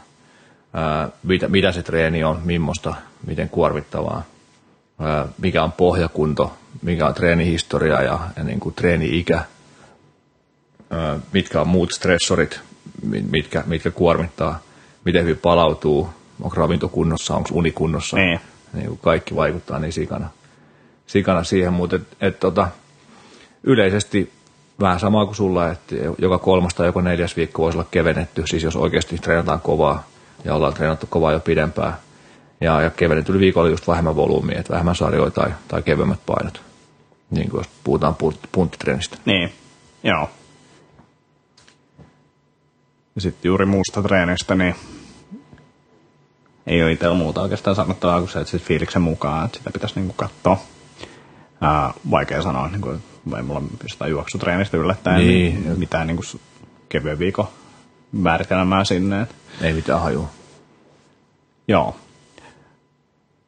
ää, 0.73 1.09
mitä, 1.23 1.47
mitä 1.47 1.71
se 1.71 1.83
treeni 1.83 2.23
on, 2.23 2.39
millaista, 2.43 2.93
miten 3.27 3.49
kuormittavaa, 3.49 4.23
ää, 4.99 5.27
mikä 5.37 5.63
on 5.63 5.71
pohjakunto, 5.71 6.53
mikä 6.81 7.07
on 7.07 7.13
treenihistoria 7.13 8.01
ja, 8.01 8.19
ja 8.35 8.43
niin 8.43 8.59
kuin 8.59 8.75
treeni-ikä, 8.75 9.41
ää, 10.89 11.19
mitkä 11.33 11.61
on 11.61 11.67
muut 11.67 11.91
stressorit, 11.91 12.59
mitkä, 13.31 13.63
mitkä 13.65 13.91
kuormittaa, 13.91 14.59
miten 15.05 15.23
hyvin 15.23 15.37
palautuu, 15.37 16.09
onko 16.41 16.55
ravinto 16.55 16.89
kunnossa, 16.89 17.35
onko 17.35 17.49
uni 17.53 17.71
kunnossa. 17.71 18.17
Niin. 18.17 18.39
niin 18.73 18.87
kuin 18.87 18.99
kaikki 19.03 19.35
vaikuttaa 19.35 19.79
niin 19.79 19.93
sikana, 19.93 20.29
sikana 21.07 21.43
siihen, 21.43 21.73
mutta 21.73 21.95
et, 21.95 22.03
et, 22.21 22.39
tota, 22.39 22.67
yleisesti 23.63 24.31
vähän 24.79 24.99
samaa 24.99 25.25
kuin 25.25 25.35
sulla, 25.35 25.69
että 25.69 25.95
joka 26.17 26.37
kolmas 26.37 26.73
tai 26.73 26.85
joko 26.85 27.01
neljäs 27.01 27.37
viikko 27.37 27.63
voisi 27.63 27.77
olla 27.77 27.87
kevennetty, 27.91 28.47
siis 28.47 28.63
jos 28.63 28.75
oikeasti 28.75 29.17
treenataan 29.17 29.61
kovaa 29.61 30.07
ja 30.43 30.55
ollaan 30.55 30.73
treenattu 30.73 31.07
kovaa 31.09 31.31
jo 31.31 31.39
pidempään. 31.39 31.93
Ja, 32.61 32.81
ja 32.81 32.89
kevennetyllä 32.89 33.39
viikolla 33.39 33.69
just 33.69 33.87
vähemmän 33.87 34.15
volyymia, 34.15 34.59
että 34.59 34.73
vähemmän 34.73 34.95
sarjoja 34.95 35.31
tai, 35.31 35.51
tai 35.67 35.81
kevyemmät 35.81 36.19
painot, 36.25 36.61
niin 37.29 37.49
kuin 37.49 37.59
jos 37.59 37.67
puhutaan 37.83 38.15
punttitreenistä. 38.51 39.17
Niin, 39.25 39.53
joo. 40.03 40.29
Ja 43.15 43.21
sitten 43.21 43.49
juuri 43.49 43.65
muusta 43.65 44.03
treenistä, 44.03 44.55
niin 44.55 44.75
ei 46.67 46.83
ole 46.83 46.91
itsellä 46.91 47.15
muuta 47.15 47.41
oikeastaan 47.41 47.75
sanottavaa 47.75 48.19
kuin 48.19 48.29
se, 48.29 48.39
että 48.39 48.51
sit 48.51 48.63
fiiliksen 48.63 49.01
mukaan, 49.01 49.45
että 49.45 49.57
sitä 49.57 49.71
pitäisi 49.71 49.95
niinku 49.95 50.13
katsoa. 50.13 50.59
Ää, 51.61 51.93
vaikea 52.11 52.41
sanoa, 52.41 52.67
niin 52.67 52.81
kuin, 52.81 53.03
ei 53.37 53.43
mulla 53.43 53.61
jostain 53.83 54.11
juoksutreenistä 54.11 54.77
yllättäen 54.77 55.17
niin. 55.27 55.63
niin 55.63 55.79
mitään 55.79 56.07
niin 56.07 56.17
kuin 56.17 56.41
kevyen 56.89 57.19
viikon 57.19 57.47
määritelmää 58.17 58.83
sinne. 58.83 59.27
Ei 59.61 59.73
mitään 59.73 60.01
hajua. 60.01 60.29
Joo. 61.67 61.95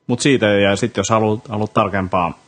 Mutta 0.07 0.23
siitä, 0.23 0.45
ja 0.45 0.75
sitten 0.75 0.99
jos 0.99 1.09
haluat, 1.09 1.47
haluat 1.47 1.73
tarkempaa 1.73 2.39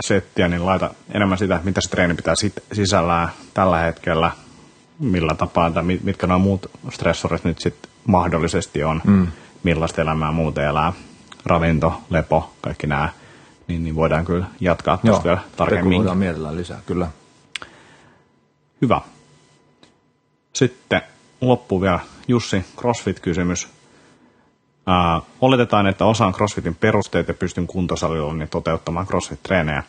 settiä, 0.00 0.48
niin 0.48 0.66
laita 0.66 0.90
enemmän 1.14 1.38
sitä, 1.38 1.60
mitä 1.64 1.80
se 1.80 1.90
treeni 1.90 2.14
pitää 2.14 2.34
sit 2.34 2.52
sisällään 2.72 3.28
tällä 3.54 3.78
hetkellä, 3.78 4.30
millä 4.98 5.34
tapaa, 5.34 5.70
tai 5.70 5.82
mitkä 5.82 6.26
nuo 6.26 6.38
muut 6.38 6.70
stressorit 6.90 7.44
nyt 7.44 7.58
sitten 7.58 7.90
mahdollisesti 8.06 8.84
on. 8.84 9.00
Mm 9.04 9.26
millaista 9.64 10.02
elämää 10.02 10.32
muuten 10.32 10.64
elää, 10.64 10.92
ravinto, 11.46 12.02
lepo, 12.10 12.52
kaikki 12.60 12.86
nämä, 12.86 13.08
niin, 13.68 13.84
niin 13.84 13.94
voidaan 13.94 14.24
kyllä 14.24 14.46
jatkaa 14.60 14.96
tuosta 14.96 15.24
vielä 15.24 15.38
tarkemmin. 15.56 15.98
voidaan 15.98 16.18
mielellään 16.18 16.56
lisää, 16.56 16.80
kyllä. 16.86 17.08
Hyvä. 18.82 19.00
Sitten 20.52 21.02
loppu 21.40 21.80
vielä 21.80 22.00
Jussi, 22.28 22.64
CrossFit-kysymys. 22.76 23.68
Ää, 24.86 25.20
oletetaan, 25.40 25.86
että 25.86 26.04
osaan 26.04 26.32
CrossFitin 26.32 26.74
perusteet 26.74 27.28
ja 27.28 27.34
pystyn 27.34 27.66
kuntosalilla 27.66 28.34
niin 28.34 28.48
toteuttamaan 28.48 29.06
CrossFit-treenejä. 29.06 29.82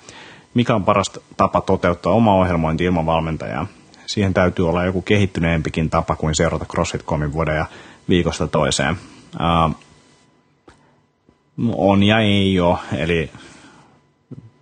Mikä 0.53 0.75
on 0.75 0.85
paras 0.85 1.11
tapa 1.37 1.61
toteuttaa 1.61 2.13
oma 2.13 2.35
ohjelmointi 2.35 2.83
ilman 2.83 3.05
valmentajaa? 3.05 3.67
Siihen 4.05 4.33
täytyy 4.33 4.69
olla 4.69 4.85
joku 4.85 5.01
kehittyneempikin 5.01 5.89
tapa 5.89 6.15
kuin 6.15 6.35
seurata 6.35 6.65
CrossFit-komin 6.65 7.33
vuoden 7.33 7.65
viikosta 8.09 8.47
toiseen. 8.47 8.97
Uh, 9.35 9.75
on 11.75 12.03
ja 12.03 12.19
ei 12.19 12.59
ole, 12.59 12.77
eli 12.97 13.31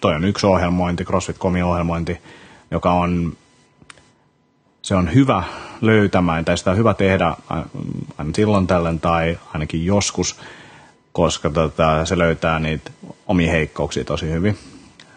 toi 0.02 0.16
on 0.16 0.26
yksi 0.26 0.46
ohjelmointi, 0.46 1.06
CrossFit.comin 1.06 1.64
ohjelmointi, 1.64 2.18
joka 2.72 2.92
on, 2.92 3.34
se 4.84 4.96
on 4.96 5.14
hyvä 5.14 5.44
löytämään, 5.82 6.46
tai 6.46 6.58
sitä 6.58 6.72
on 6.72 6.78
hyvä 6.78 6.94
tehdä 6.94 7.36
aina 7.50 8.32
silloin 8.36 8.68
tällöin 8.68 9.00
tai 9.00 9.40
ainakin 9.54 9.86
joskus, 9.86 10.40
koska 11.14 11.50
tota, 11.50 12.06
se 12.06 12.18
löytää 12.18 12.60
niitä 12.60 12.92
omia 13.28 13.52
heikkouksia 13.52 14.04
tosi 14.04 14.32
hyvin. 14.32 14.58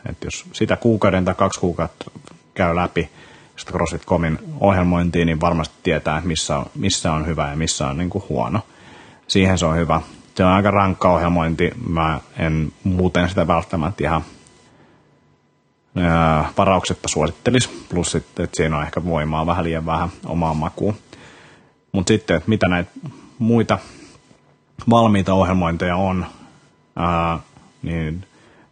Et 0.09 0.17
jos 0.25 0.45
sitä 0.53 0.77
kuukauden 0.77 1.25
tai 1.25 1.35
kaksi 1.35 1.61
kuukautta 1.61 2.11
käy 2.55 2.77
läpi 2.77 3.09
sitä 3.57 3.73
CrossFit.comin 3.73 4.39
ohjelmointia, 4.61 5.25
niin 5.25 5.41
varmasti 5.41 5.75
tietää, 5.83 6.23
missä 6.25 6.59
on, 6.59 6.67
missä 6.75 7.13
on 7.13 7.27
hyvä 7.27 7.51
ja 7.51 7.57
missä 7.57 7.87
on 7.87 7.97
niin 7.97 8.11
kuin 8.11 8.25
huono 8.29 8.61
siihen 9.29 9.59
se 9.59 9.67
on 9.67 9.77
hyvä. 9.77 10.01
Se 10.35 10.45
on 10.45 10.53
aika 10.53 10.71
rankka 10.71 11.13
ohjelmointi. 11.13 11.71
Mä 11.89 12.21
en 12.39 12.73
muuten 12.85 13.29
sitä 13.29 13.47
välttämättä 13.47 14.05
ihan 14.05 14.25
ää, 15.97 16.53
varauksetta 16.59 17.09
suosittelisi. 17.09 17.87
Plus 17.89 18.13
sitten, 18.13 18.45
että 18.45 18.57
siinä 18.57 18.77
on 18.77 18.83
ehkä 18.83 19.05
voimaa 19.05 19.47
vähän 19.47 19.65
liian 19.65 19.87
vähän 19.87 20.09
omaan 20.27 20.57
makuun. 20.57 20.97
Mutta 21.93 22.09
sitten, 22.09 22.37
että 22.37 22.49
mitä 22.49 22.69
näitä 22.69 22.91
muita 23.39 23.79
valmiita 24.91 25.35
ohjelmointeja 25.35 25.97
on, 25.97 26.27
ää, 26.97 27.39
niin 27.83 28.27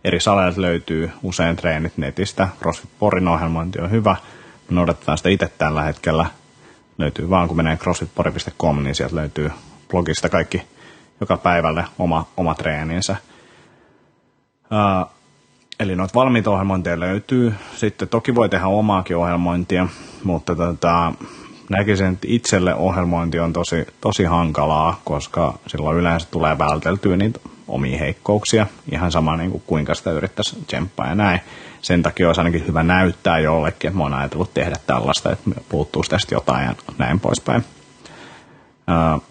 eri 0.05 0.21
saleilta 0.21 0.61
löytyy 0.61 1.11
usein 1.23 1.57
treenit 1.57 1.97
netistä. 1.97 2.49
CrossFit 2.61 2.91
Porin 2.99 3.29
ohjelmointi 3.29 3.81
on 3.81 3.91
hyvä. 3.91 4.17
Me 4.71 4.75
noudatetaan 4.75 5.19
sitä 5.19 5.29
itse 5.29 5.49
tällä 5.59 5.83
hetkellä. 5.83 6.27
Löytyy 6.99 7.31
vaan, 7.31 7.49
kun 7.49 7.57
menee 7.57 7.77
crossfitpori.com, 7.77 8.83
niin 8.83 8.95
sieltä 8.95 9.17
löytyy 9.17 9.51
blogista 9.89 10.29
kaikki 10.29 10.63
joka 11.21 11.37
päivälle 11.37 11.85
oma, 11.99 12.27
oma 12.37 12.55
treeninsä. 12.55 13.17
Uh, 14.65 15.14
eli 15.85 15.97
noita 15.97 16.15
valmiita 16.15 16.51
ohjelmointeja 16.51 17.01
löytyy. 17.01 17.55
Sitten 17.77 18.09
toki 18.09 18.35
voi 18.35 18.49
tehdä 18.49 18.67
omaakin 18.67 19.17
ohjelmointia, 19.17 19.89
mutta 20.25 20.57
tota, 20.57 21.13
näkisin, 21.71 22.07
että 22.07 22.27
itselle 22.31 22.75
ohjelmointi 22.75 23.41
on 23.41 23.53
tosi, 23.53 23.87
tosi 24.01 24.25
hankalaa, 24.25 25.01
koska 25.05 25.59
silloin 25.67 25.97
yleensä 25.97 26.29
tulee 26.31 26.59
välteltyä 26.59 27.17
niitä 27.17 27.41
omia 27.69 27.99
heikkouksia. 27.99 28.67
Ihan 28.93 29.13
sama 29.13 29.37
niin 29.37 29.51
kuin 29.51 29.63
kuinka 29.67 29.95
sitä 29.95 30.11
yrittäisi 30.11 30.57
tsemppaa 30.67 31.09
ja 31.09 31.15
näin. 31.15 31.41
Sen 31.83 32.03
takia 32.03 32.27
olisi 32.27 32.41
ainakin 32.41 32.67
hyvä 32.67 32.83
näyttää 32.83 33.39
jollekin, 33.39 33.89
että 33.89 33.99
mä 33.99 34.05
oon 34.05 34.15
ajatellut 34.15 34.55
tehdä 34.55 34.77
tällaista, 34.87 35.33
että 35.33 35.51
puuttuisi 35.69 36.11
tästä 36.11 36.35
jotain 36.35 36.65
ja 36.65 36.75
näin 36.99 37.21
poispäin. 37.21 37.65
Uh, 39.15 39.23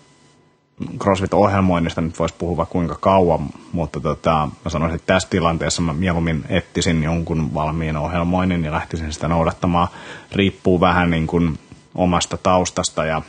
CrossFit-ohjelmoinnista 1.00 2.02
nyt 2.02 2.20
voisi 2.20 2.36
puhua 2.38 2.66
kuinka 2.66 2.96
kauan, 2.96 3.50
mutta 3.72 4.00
tota, 4.00 4.50
mä 4.66 4.70
sanoisin, 4.70 4.96
että 4.96 5.14
tässä 5.14 5.30
tilanteessa 5.30 5.82
mä 5.82 5.94
mieluummin 5.94 6.46
etsisin 6.50 7.04
jonkun 7.04 7.54
valmiin 7.54 7.98
ohjelmoinnin 7.98 8.64
ja 8.64 8.72
lähtisin 8.72 9.14
sitä 9.14 9.28
noudattamaan. 9.28 9.88
Riippuu 10.32 10.80
vähän 10.80 11.10
niin 11.10 11.28
kuin 11.28 11.60
omasta 11.96 12.38
taustasta 12.38 13.06
ja 13.06 13.22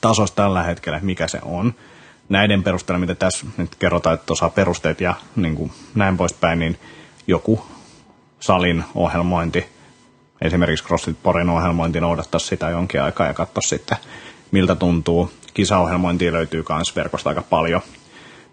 tasosta 0.00 0.42
tällä 0.42 0.62
hetkellä, 0.62 0.96
että 0.96 1.06
mikä 1.06 1.28
se 1.28 1.38
on. 1.42 1.74
Näiden 2.28 2.62
perusteella, 2.62 2.98
mitä 2.98 3.14
tässä 3.14 3.46
nyt 3.56 3.74
kerrotaan, 3.74 4.14
että 4.14 4.32
osaa 4.32 4.50
perusteet 4.50 5.00
ja 5.00 5.14
niin 5.36 5.54
kuin 5.54 5.72
näin 5.94 6.16
poispäin, 6.16 6.58
niin 6.58 6.78
joku 7.26 7.66
salin 8.40 8.84
ohjelmointi, 8.94 9.66
esimerkiksi 10.40 10.84
CrossFit 10.84 11.22
Porin 11.22 11.50
ohjelmointi, 11.50 12.00
noudattaa 12.00 12.38
sitä 12.38 12.70
jonkin 12.70 13.02
aikaa 13.02 13.26
ja 13.26 13.34
katsoa 13.34 13.62
sitten, 13.62 13.98
miltä 14.52 14.74
tuntuu 14.74 15.30
kisaohjelmointia 15.54 16.32
löytyy 16.32 16.64
myös 16.68 16.96
verkosta 16.96 17.28
aika 17.28 17.42
paljon 17.42 17.80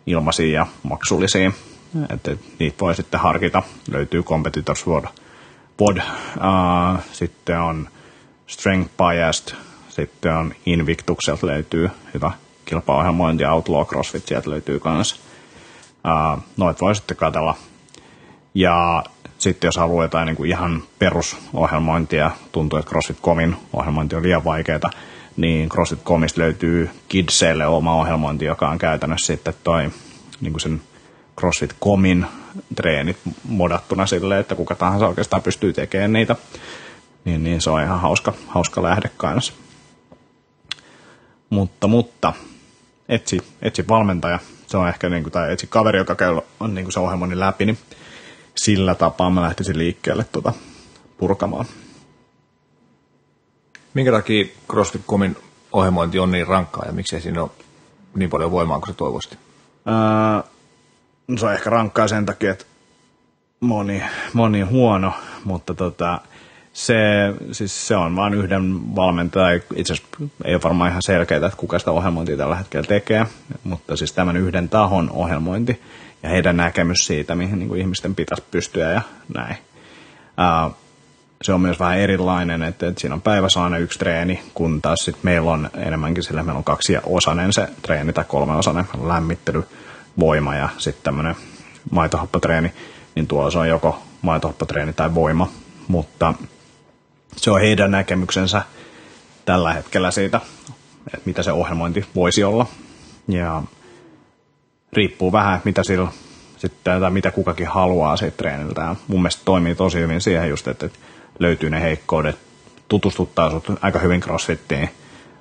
ilmaisia 0.05 0.53
ja 0.53 0.67
maksullisia. 0.83 1.51
Että 2.09 2.37
niitä 2.59 2.77
voi 2.79 2.95
sitten 2.95 3.19
harkita. 3.19 3.63
Löytyy 3.91 4.23
Competitors 4.23 4.83
Pod, 4.83 5.05
Pod 5.77 5.97
uh, 5.97 6.99
sitten 7.11 7.59
on 7.59 7.89
Strength 8.47 8.91
Biased, 8.97 9.55
sitten 9.89 10.35
on 10.35 10.53
Invictukselta 10.65 11.47
löytyy 11.47 11.89
hyvä 12.13 12.31
kilpaohjelmointi, 12.65 13.45
Outlaw 13.45 13.85
CrossFit 13.85 14.27
sieltä 14.27 14.49
löytyy 14.49 14.81
myös. 14.85 15.21
Uh, 16.35 16.43
noit 16.57 16.81
voi 16.81 16.95
sitten 16.95 17.17
katsella. 17.17 17.55
Ja 18.53 19.03
sitten 19.37 19.67
jos 19.67 19.77
haluaa 19.77 20.05
jotain 20.05 20.25
niin 20.25 20.35
kuin 20.35 20.49
ihan 20.49 20.83
perusohjelmointia, 20.99 22.31
tuntuu, 22.51 22.79
että 22.79 22.89
CrossFit.comin 22.89 23.55
ohjelmointi 23.73 24.15
on 24.15 24.23
liian 24.23 24.43
vaikeaa, 24.43 24.89
niin 25.39 25.69
CrossFit 25.69 26.03
Comista 26.03 26.41
löytyy 26.41 26.89
Kidselle 27.07 27.65
oma 27.65 27.95
ohjelmointi, 27.95 28.45
joka 28.45 28.69
on 28.69 28.77
käytännössä 28.77 29.33
sitten 29.33 29.53
toi 29.63 29.89
niin 30.41 30.53
kuin 30.53 30.61
sen 30.61 30.81
CrossFit 31.39 31.75
Comin 31.83 32.25
treenit 32.75 33.17
modattuna 33.43 34.05
silleen, 34.05 34.41
että 34.41 34.55
kuka 34.55 34.75
tahansa 34.75 35.07
oikeastaan 35.07 35.43
pystyy 35.43 35.73
tekemään 35.73 36.13
niitä. 36.13 36.35
Niin, 37.25 37.43
niin 37.43 37.61
se 37.61 37.69
on 37.69 37.83
ihan 37.83 37.99
hauska, 37.99 38.33
hauska 38.47 38.83
lähde 38.83 39.09
kanssa. 39.17 39.53
Mutta, 41.49 41.87
mutta 41.87 42.33
etsi, 43.09 43.39
etsi 43.61 43.87
valmentaja. 43.87 44.39
Se 44.67 44.77
on 44.77 44.87
ehkä, 44.87 45.09
niin 45.09 45.23
kuin, 45.23 45.33
tai 45.33 45.53
etsi 45.53 45.67
kaveri, 45.67 45.97
joka 45.97 46.15
käy 46.15 46.41
on 46.59 46.75
niin 46.75 46.85
kuin 46.85 46.93
se 46.93 46.99
ohjelmoinnin 46.99 47.39
läpi, 47.39 47.65
niin 47.65 47.77
sillä 48.55 48.95
tapaa 48.95 49.29
mä 49.29 49.41
lähtisin 49.41 49.77
liikkeelle 49.77 50.25
tuota 50.31 50.53
purkamaan. 51.17 51.65
Minkä 53.93 54.11
takia 54.11 54.45
CrossFit.comin 54.71 55.37
ohjelmointi 55.71 56.19
on 56.19 56.31
niin 56.31 56.47
rankkaa 56.47 56.85
ja 56.85 56.91
miksei 56.91 57.21
siinä 57.21 57.43
ole 57.43 57.51
niin 58.15 58.29
paljon 58.29 58.51
voimaa 58.51 58.79
kuin 58.79 58.87
se 58.87 58.93
toivosti? 58.93 59.37
Öö, 59.87 60.43
se 61.37 61.45
on 61.45 61.53
ehkä 61.53 61.69
rankkaa 61.69 62.07
sen 62.07 62.25
takia, 62.25 62.51
että 62.51 62.65
moni, 63.59 64.03
moni 64.33 64.61
huono, 64.61 65.13
mutta 65.43 65.73
tota, 65.73 66.21
se, 66.73 66.95
siis 67.51 67.87
se 67.87 67.95
on 67.95 68.15
vain 68.15 68.33
yhden 68.33 68.95
valmentaja, 68.95 69.61
itse 69.75 69.93
asiassa 69.93 70.17
ei 70.45 70.53
ole 70.53 70.63
varmaan 70.63 70.89
ihan 70.89 71.01
selkeää, 71.01 71.45
että 71.45 71.57
kuka 71.57 71.79
sitä 71.79 71.91
ohjelmointia 71.91 72.37
tällä 72.37 72.55
hetkellä 72.55 72.87
tekee, 72.87 73.25
mutta 73.63 73.95
siis 73.95 74.13
tämän 74.13 74.37
yhden 74.37 74.69
tahon 74.69 75.09
ohjelmointi 75.11 75.81
ja 76.23 76.29
heidän 76.29 76.57
näkemys 76.57 76.97
siitä, 77.05 77.35
mihin 77.35 77.59
niin 77.59 77.69
kuin 77.69 77.81
ihmisten 77.81 78.15
pitäisi 78.15 78.43
pystyä 78.51 78.91
ja 78.91 79.01
näin. 79.33 79.57
Se 81.41 81.53
on 81.53 81.61
myös 81.61 81.79
vähän 81.79 81.99
erilainen, 81.99 82.63
että, 82.63 82.87
että 82.87 83.01
siinä 83.01 83.15
on 83.15 83.21
päivässä 83.21 83.63
aina 83.63 83.77
yksi 83.77 83.99
treeni, 83.99 84.43
kun 84.53 84.81
taas 84.81 84.99
sit 84.99 85.23
meillä 85.23 85.51
on 85.51 85.69
enemmänkin 85.77 86.23
sillä, 86.23 86.43
meillä 86.43 86.57
on 86.57 86.63
kaksi 86.63 86.97
osanen 87.03 87.53
se 87.53 87.67
treeni 87.81 88.13
tai 88.13 88.25
kolme 88.27 88.55
osanen, 88.55 88.85
lämmittely, 89.03 89.63
voima 90.19 90.55
ja 90.55 90.69
sitten 90.77 91.03
tämmöinen 91.03 91.35
maitohappatreeni, 91.91 92.73
niin 93.15 93.27
tuolla 93.27 93.51
se 93.51 93.57
on 93.57 93.69
joko 93.69 94.01
maitohappatreeni 94.21 94.93
tai 94.93 95.15
voima, 95.15 95.51
mutta 95.87 96.33
se 97.35 97.51
on 97.51 97.61
heidän 97.61 97.91
näkemyksensä 97.91 98.61
tällä 99.45 99.73
hetkellä 99.73 100.11
siitä, 100.11 100.41
että 101.13 101.25
mitä 101.25 101.43
se 101.43 101.51
ohjelmointi 101.51 102.05
voisi 102.15 102.43
olla. 102.43 102.65
Ja 103.27 103.63
riippuu 104.93 105.31
vähän, 105.31 105.61
mitä 105.63 105.83
sillä 105.83 106.11
sitten, 106.57 107.01
tai 107.01 107.11
mitä 107.11 107.31
kukakin 107.31 107.67
haluaa 107.67 108.17
siitä 108.17 108.37
treeniltä. 108.37 108.81
Ja 108.81 108.95
mun 109.07 109.21
mielestä 109.21 109.41
toimii 109.45 109.75
tosi 109.75 109.99
hyvin 109.99 110.21
siihen 110.21 110.49
just, 110.49 110.67
että, 110.67 110.85
että 110.85 110.99
löytyy 111.39 111.69
ne 111.69 111.81
heikkoudet, 111.81 112.37
tutustuttaa 112.87 113.49
sut 113.49 113.65
aika 113.81 113.99
hyvin 113.99 114.21
crossfittiin, 114.21 114.89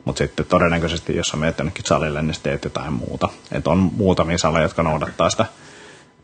mutta 0.04 0.18
sitten 0.18 0.46
todennäköisesti, 0.46 1.16
jos 1.16 1.28
sä 1.28 1.36
menet 1.36 1.58
jonnekin 1.58 1.84
salille, 1.84 2.22
niin 2.22 2.36
teet 2.42 2.64
jotain 2.64 2.92
muuta. 2.92 3.28
Et 3.52 3.66
on 3.66 3.78
muutamia 3.78 4.38
saleja, 4.38 4.62
jotka 4.62 4.82
noudattaa 4.82 5.30
sitä 5.30 5.46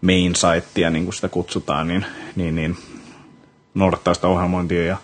main 0.01 0.35
sitea, 0.35 0.91
niin 0.91 1.05
kuin 1.05 1.15
sitä 1.15 1.29
kutsutaan, 1.29 1.89
niin, 1.89 2.07
niin, 2.37 2.55
niin 2.55 2.77
noudattaa 3.75 4.15
sitä 4.15 4.27
ohjelmointia. 4.27 4.85
Ja 4.85 4.97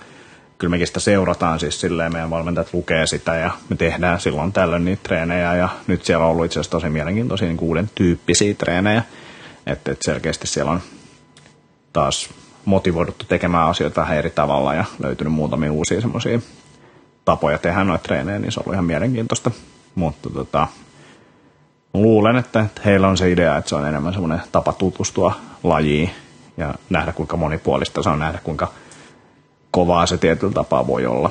kyllä 0.59 0.71
mekin 0.71 0.87
sitä 0.87 1.01
seurataan 1.01 1.61
siis 1.61 1.81
silleen, 1.81 2.13
meidän 2.13 2.31
valmentajat 2.31 2.75
lukee 2.75 3.07
sitä 3.07 3.35
ja 3.37 3.51
me 3.69 3.77
tehdään 3.77 4.21
silloin 4.21 4.53
tällöin 4.53 4.85
niitä 4.85 5.03
treenejä. 5.03 5.55
Ja 5.55 5.69
nyt 5.87 6.05
siellä 6.05 6.25
on 6.25 6.31
ollut 6.31 6.45
itse 6.45 6.61
asiassa 6.61 6.71
tosi 6.71 6.89
mielenkiintoisia 6.89 7.49
niin 7.49 7.61
uuden 7.61 7.91
tyyppisiä 7.95 8.55
treenejä, 8.55 9.03
että 9.67 9.93
et 9.93 10.03
selkeästi 10.03 10.47
siellä 10.47 10.71
on 10.71 10.81
taas 11.93 12.31
motivoiduttu 12.65 13.25
tekemään 13.29 13.69
asioita 13.69 14.01
vähän 14.01 14.17
eri 14.17 14.31
tavalla 14.31 14.75
ja 14.75 14.85
löytynyt 14.99 15.33
muutamia 15.33 15.73
uusia 15.73 16.01
semmoisia 16.01 16.41
tapoja 17.25 17.59
tehdä 17.59 17.85
noita 17.85 18.03
treenejä, 18.03 18.39
niin 18.39 18.53
se 18.53 18.61
on 18.61 18.65
ollut 18.65 18.75
ihan 18.75 18.85
mielenkiintoista. 18.85 19.51
Mutta 19.95 20.31
tota, 20.31 20.67
luulen, 21.95 22.37
että 22.37 22.67
heillä 22.85 23.09
on 23.09 23.17
se 23.17 23.31
idea, 23.31 23.57
että 23.57 23.69
se 23.69 23.75
on 23.75 23.87
enemmän 23.87 24.13
semmoinen 24.13 24.43
tapa 24.53 24.73
tutustua 24.73 25.35
lajiin 25.63 26.11
ja 26.57 26.75
nähdä 26.91 27.13
kuinka 27.13 27.37
monipuolista 27.37 28.03
se 28.03 28.09
on, 28.09 28.19
nähdä 28.19 28.39
kuinka 28.45 28.73
kovaa 29.71 30.07
se 30.07 30.19
tietyllä 30.19 30.53
tapaa 30.53 30.87
voi 30.87 31.07
olla. 31.07 31.31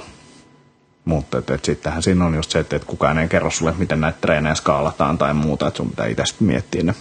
Mutta 1.05 1.37
et, 1.37 1.49
et 1.49 1.65
sittenhän 1.65 2.03
siinä 2.03 2.25
on 2.25 2.35
just 2.35 2.51
se, 2.51 2.59
että 2.59 2.75
et 2.75 2.85
kukaan 2.85 3.17
ei 3.17 3.27
kerro 3.27 3.49
sulle, 3.49 3.73
miten 3.77 4.01
näitä 4.01 4.17
treenejä 4.21 4.55
skaalataan 4.55 5.17
tai 5.17 5.33
muuta, 5.33 5.67
että 5.67 5.77
sun 5.77 5.89
pitää 5.89 6.07
itse 6.07 6.23
miettiä 6.39 6.83
ne. 6.83 6.95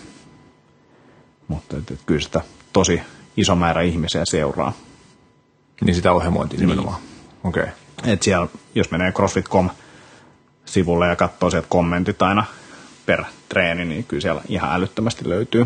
Mutta 1.49 1.77
et, 1.77 1.91
et 1.91 2.01
kyllä 2.07 2.21
sitä 2.21 2.41
tosi 2.73 3.03
iso 3.39 3.57
määrä 3.57 3.83
ihmisiä 3.83 4.25
seuraa. 4.25 4.73
Niin 5.81 5.95
sitä 5.95 6.13
ohjelmointia 6.13 6.59
niin. 6.59 6.69
nimenomaan. 6.69 7.01
Okei. 7.45 7.63
Okay. 7.63 8.13
Et 8.13 8.23
siellä, 8.23 8.47
jos 8.75 8.91
menee 8.91 9.13
CrossFit.com 9.13 9.71
sivulle 10.65 11.07
ja 11.09 11.17
katsoo 11.17 11.51
sieltä 11.51 11.69
kommentit 11.71 12.23
aina 12.23 12.45
per 13.07 13.25
treeni, 13.49 13.85
niin 13.85 14.05
kyllä 14.05 14.21
siellä 14.21 14.43
ihan 14.49 14.73
älyttömästi 14.73 15.29
löytyy, 15.29 15.65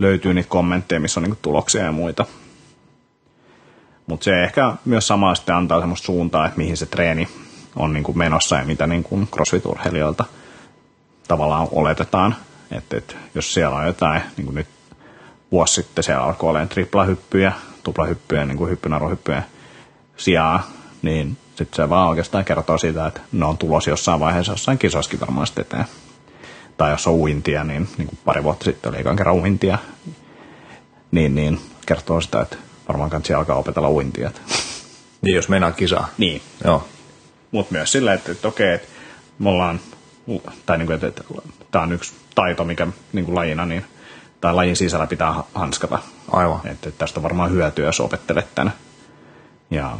löytyy 0.00 0.34
niitä 0.34 0.48
kommentteja, 0.48 1.00
missä 1.00 1.20
on 1.20 1.24
niinku 1.24 1.38
tuloksia 1.42 1.84
ja 1.84 1.92
muita. 1.92 2.26
Mutta 4.06 4.24
se 4.24 4.44
ehkä 4.44 4.72
myös 4.84 5.06
samaa 5.06 5.34
sitten 5.34 5.54
antaa 5.54 5.80
semmoista 5.80 6.06
suuntaa, 6.06 6.46
että 6.46 6.58
mihin 6.58 6.76
se 6.76 6.86
treeni 6.86 7.28
on 7.76 7.92
niinku 7.92 8.12
menossa 8.12 8.56
ja 8.56 8.64
mitä 8.64 8.86
niinku 8.86 9.28
CrossFit-urheilijoilta 9.36 10.24
tavallaan 11.28 11.68
oletetaan. 11.70 12.36
Että 12.70 12.96
et, 12.96 13.16
jos 13.34 13.54
siellä 13.54 13.76
on 13.76 13.86
jotain, 13.86 14.22
niin 14.36 14.44
kuin 14.44 14.54
nyt 14.54 14.66
vuosi 15.52 15.74
sitten 15.74 16.04
siellä 16.04 16.24
alkoi 16.24 16.50
olemaan 16.50 16.68
triplahyppyjä, 16.68 17.52
tuplahyppyjä, 17.82 18.44
niin 18.44 18.58
kuin 18.58 18.70
hyppynaruhyppyjä 18.70 19.42
sijaa, 20.16 20.70
niin 21.02 21.36
sitten 21.56 21.76
se 21.76 21.88
vaan 21.88 22.08
oikeastaan 22.08 22.44
kertoo 22.44 22.78
siitä, 22.78 23.06
että 23.06 23.20
ne 23.32 23.44
on 23.44 23.58
tulos 23.58 23.86
jossain 23.86 24.20
vaiheessa 24.20 24.52
jossain 24.52 24.78
kisoissakin 24.78 25.20
varmaan 25.20 25.46
sitten 25.46 25.64
eteen. 25.64 25.84
Tai 26.76 26.90
jos 26.90 27.06
on 27.06 27.14
uintia, 27.14 27.64
niin, 27.64 27.88
niin 27.98 28.08
kuin 28.08 28.18
pari 28.24 28.42
vuotta 28.42 28.64
sitten 28.64 28.90
oli 28.90 29.00
ekan 29.00 29.16
kerran 29.16 29.34
uintia, 29.34 29.78
niin, 31.10 31.34
niin 31.34 31.60
kertoo 31.86 32.20
sitä, 32.20 32.40
että 32.40 32.56
varmaan 32.88 33.10
kannattaa 33.10 33.38
alkaa 33.38 33.56
opetella 33.56 33.90
uintia. 33.90 34.30
Niin, 35.22 35.36
jos 35.36 35.48
meinaa 35.48 35.72
kisaa. 35.72 36.08
Niin. 36.18 36.42
Joo. 36.64 36.88
Mutta 37.50 37.72
myös 37.72 37.92
sillä, 37.92 38.12
että, 38.12 38.32
että 38.32 38.48
okei, 38.48 38.74
että 38.74 38.88
me 39.38 39.48
ollaan, 39.48 39.80
tai 40.66 40.78
niin 40.78 40.86
kuin, 40.86 40.94
että, 40.94 41.06
että 41.06 41.24
tämä 41.70 41.82
on 41.82 41.92
yksi 41.92 42.12
taito, 42.34 42.64
mikä 42.64 42.86
niin 43.12 43.24
kuin 43.24 43.34
lajina, 43.34 43.66
niin 43.66 43.84
tai 44.42 44.54
lajin 44.54 44.76
sisällä 44.76 45.06
pitää 45.06 45.34
hanskata. 45.54 45.98
Aivan. 46.32 46.60
Että, 46.64 46.90
tästä 46.90 47.20
on 47.20 47.22
varmaan 47.22 47.50
hyötyä, 47.50 47.86
jos 47.86 48.00
opettelet 48.00 48.54
tänne. 48.54 48.72
Ja 49.70 49.96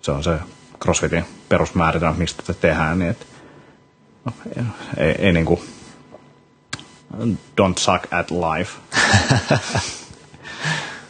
se 0.00 0.10
on 0.10 0.24
se 0.24 0.38
CrossFitin 0.82 1.24
perusmääritelmä, 1.48 2.14
mistä 2.18 2.42
tätä 2.42 2.60
tehdään, 2.60 2.98
niin 2.98 3.10
että 3.10 3.26
no, 4.24 4.32
ei, 4.96 5.14
ei 5.18 5.32
niin 5.32 5.46
kuin, 5.46 5.60
don't 7.60 7.78
suck 7.78 8.12
at 8.12 8.30
life. 8.30 8.72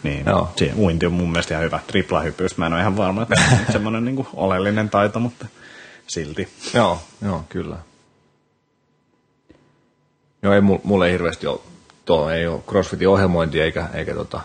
niin, 0.03 0.27
Joo. 0.27 0.53
Siinä 0.57 0.77
uinti 0.77 1.07
on 1.07 1.13
mun 1.13 1.31
mielestä 1.33 1.55
ihan 1.55 1.65
hyvä. 1.65 1.81
Triplahyppyys, 1.87 2.57
mä 2.57 2.67
en 2.67 2.73
ole 2.73 2.81
ihan 2.81 2.97
varma, 2.97 3.23
että 3.23 3.35
on 3.53 3.73
semmoinen 3.73 4.05
niin 4.05 4.17
kuin 4.17 4.29
oleellinen 4.35 4.91
taito, 4.91 5.21
mutta 5.21 5.47
silti. 6.07 6.49
Joo, 6.75 7.03
joo, 7.23 7.45
kyllä. 7.49 7.77
Joo, 10.43 10.55
ei, 10.55 10.61
mulle 10.61 11.07
ei 11.07 11.13
hirveästi 11.13 11.47
ole, 11.47 11.61
tuo 12.09 12.31
ei 12.31 12.47
ole 12.47 12.61
CrossFitin 12.67 13.09
ohjelmointi 13.09 13.61
eikä, 13.61 13.89
eikä 13.95 14.15
tota, 14.15 14.41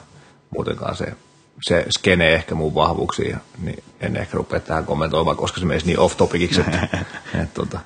muutenkaan 0.49 0.95
se 0.95 1.13
se 1.61 1.85
skene 1.89 2.33
ehkä 2.33 2.55
mun 2.55 2.75
vahvuuksia, 2.75 3.37
niin 3.61 3.83
en 3.99 4.17
ehkä 4.17 4.37
rupea 4.37 4.59
tähän 4.59 4.85
kommentoimaan, 4.85 5.37
koska 5.37 5.59
se 5.59 5.65
menisi 5.65 5.85
niin 5.85 5.99
off-topiciksi. 5.99 6.61
Että, 6.61 6.87
et, 7.43 7.53
tota. 7.53 7.79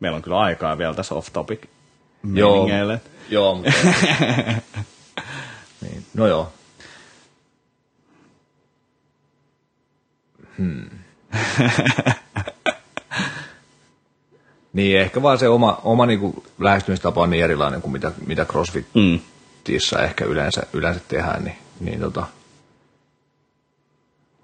Meillä 0.00 0.16
on 0.16 0.22
kyllä 0.22 0.38
aikaa 0.38 0.78
vielä 0.78 0.94
tässä 0.94 1.14
off-topic 1.14 1.66
Joo, 2.34 2.68
joo 3.28 3.54
mutta... 3.54 3.72
niin, 5.82 6.06
no 6.14 6.26
joo. 6.26 6.52
Hmm. 10.58 10.90
niin, 14.72 15.00
ehkä 15.00 15.22
vaan 15.22 15.38
se 15.38 15.48
oma, 15.48 15.80
oma 15.84 16.06
niin 16.06 16.42
lähestymistapa 16.58 17.22
on 17.22 17.30
niin 17.30 17.44
erilainen 17.44 17.82
kuin 17.82 17.92
mitä, 17.92 18.12
mitä 18.26 18.44
CrossFitissa 18.44 19.98
mm. 19.98 20.04
ehkä 20.04 20.24
yleensä, 20.24 20.62
yleensä 20.72 21.00
tehdään, 21.08 21.44
niin, 21.44 21.56
niin 21.80 22.00
tota, 22.00 22.26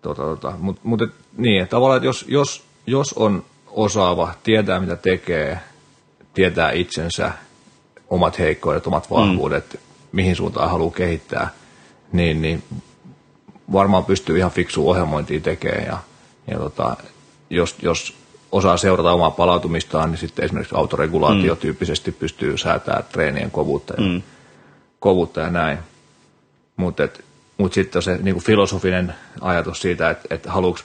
Tota, 0.02 0.22
tota, 0.22 0.52
Mutta 0.58 0.80
mut, 0.84 1.00
niin, 1.36 1.62
että 1.62 1.70
tavallaan, 1.70 1.96
että 1.96 2.06
jos, 2.06 2.24
jos, 2.28 2.64
jos 2.86 3.12
on 3.12 3.44
osaava, 3.66 4.34
tietää 4.42 4.80
mitä 4.80 4.96
tekee, 4.96 5.60
tietää 6.34 6.70
itsensä, 6.70 7.32
omat 8.10 8.38
heikkoudet, 8.38 8.86
omat 8.86 9.10
mm. 9.10 9.14
vahvuudet, 9.14 9.72
mm. 9.72 9.78
mihin 10.12 10.36
suuntaan 10.36 10.70
haluaa 10.70 10.94
kehittää, 10.94 11.50
niin, 12.12 12.42
niin 12.42 12.62
varmaan 13.72 14.04
pystyy 14.04 14.38
ihan 14.38 14.50
fiksu 14.50 14.90
ohjelmointia 14.90 15.40
tekemään. 15.40 15.86
Ja, 15.86 15.98
ja 16.46 16.58
tota, 16.58 16.96
jos, 17.50 17.76
jos 17.82 18.14
osaa 18.52 18.76
seurata 18.76 19.12
omaa 19.12 19.30
palautumistaan, 19.30 20.10
niin 20.10 20.18
sitten 20.18 20.44
esimerkiksi 20.44 20.74
autoregulaatio 20.74 21.54
mm. 21.54 21.60
tyyppisesti 21.60 22.12
pystyy 22.12 22.58
säätämään 22.58 23.04
treenien 23.12 23.50
kovuutta 23.50 23.94
ja, 23.94 24.08
mm. 24.08 24.22
kovuutta 25.00 25.40
ja 25.40 25.50
näin. 25.50 25.78
Mutta 26.76 27.08
mutta 27.58 27.74
sitten 27.74 28.02
se 28.02 28.18
niin 28.22 28.40
filosofinen 28.40 29.14
ajatus 29.40 29.82
siitä, 29.82 30.10
että, 30.10 30.34
että 30.34 30.52
haluatko 30.52 30.82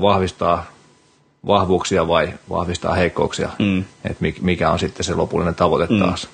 vahvistaa 0.00 0.66
vahvuuksia 1.46 2.08
vai 2.08 2.34
vahvistaa 2.50 2.94
heikkouksia, 2.94 3.50
mm. 3.58 3.84
että 4.04 4.24
mikä 4.40 4.70
on 4.70 4.78
sitten 4.78 5.04
se 5.04 5.14
lopullinen 5.14 5.54
tavoite 5.54 5.86
mm. 5.94 5.98
taas. 5.98 6.28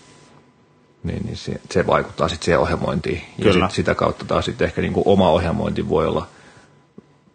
Niin, 1.03 1.27
niin 1.27 1.37
se, 1.37 1.61
se 1.71 1.87
vaikuttaa 1.87 2.29
sitten 2.29 2.45
siihen 2.45 2.61
ohjelmointiin. 2.61 3.23
Kyllä. 3.43 3.65
Ja 3.65 3.69
sit, 3.69 3.77
sitä 3.77 3.95
kautta 3.95 4.25
taas 4.25 4.45
sitten 4.45 4.65
ehkä 4.65 4.81
niin 4.81 4.93
kuin 4.93 5.03
oma 5.07 5.31
ohjelmointi 5.31 5.89
voi 5.89 6.07
olla 6.07 6.27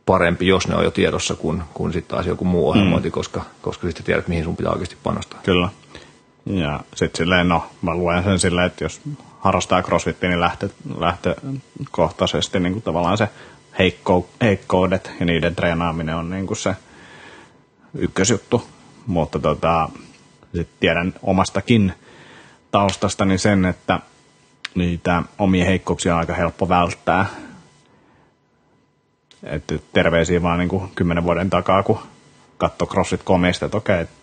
parempi, 0.08 0.48
jos 0.48 0.68
ne 0.68 0.76
on 0.76 0.84
jo 0.84 0.92
tiedossa, 0.92 1.36
kuin, 1.36 1.64
kuin 1.74 1.94
sitten 1.94 2.16
taas 2.16 2.28
joku 2.28 2.46
muu 2.46 2.70
ohjelmointi, 2.70 3.10
mm. 3.10 3.14
koska, 3.14 3.42
koska 3.62 3.88
sitten 3.88 4.06
tiedät, 4.06 4.28
mihin 4.28 4.44
sun 4.44 4.58
pitää 4.58 4.72
oikeasti 4.72 4.98
panostaa. 5.04 5.40
Kyllä. 5.44 5.70
Ja 6.46 6.80
sitten 6.96 7.18
silleen, 7.18 7.50
no, 7.50 7.66
mä 7.82 7.96
luen 7.96 8.24
sen 8.24 8.40
silleen, 8.40 8.68
että 8.68 8.84
jos 8.84 9.02
harrastaa 9.40 9.82
crossfittiä, 9.82 10.30
niin 10.30 10.40
lähtö, 10.40 10.70
lähtökohtaisesti 11.00 12.60
niin 12.60 12.74
kuin 12.74 12.84
tavallaan 12.84 13.18
se 13.18 13.28
heikko, 13.80 14.30
heikkoudet 14.42 15.12
ja 15.20 15.26
niiden 15.26 15.56
treenaaminen 15.56 16.16
on 16.16 16.30
niin 16.30 16.48
kuin 16.48 16.58
se 16.58 16.76
ykkösjuttu. 17.94 18.68
Mutta 19.08 19.40
tota, 19.40 19.90
sit 20.56 20.70
tiedän 20.80 21.14
omastakin 21.22 21.94
taustastani 22.72 23.38
sen, 23.38 23.66
että 23.66 24.00
niitä 24.76 25.24
omia 25.40 25.66
heikkouksia 25.66 26.14
on 26.14 26.20
aika 26.20 26.34
helppo 26.34 26.70
välttää. 26.70 27.26
Että 29.44 29.76
terveisiä 29.94 30.42
vaan 30.42 30.60
niin 30.60 30.70
kuin 30.70 30.92
kymmenen 30.96 31.24
vuoden 31.24 31.50
takaa, 31.50 31.84
kun 31.84 32.00
katsoi 32.58 32.88
CrossFit 32.88 33.24
komista, 33.24 33.66
että 33.66 33.78
okei, 33.78 34.02
okay, 34.02 34.14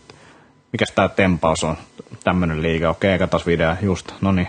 mikä 0.72 0.84
tämä 0.94 1.08
tempaus 1.08 1.64
on, 1.64 1.76
tämmöinen 2.24 2.62
liike, 2.62 2.88
okei, 2.88 3.14
okay, 3.14 3.18
katos 3.18 3.46
video, 3.46 3.76
just, 3.82 4.12
no 4.20 4.32
niin, 4.32 4.48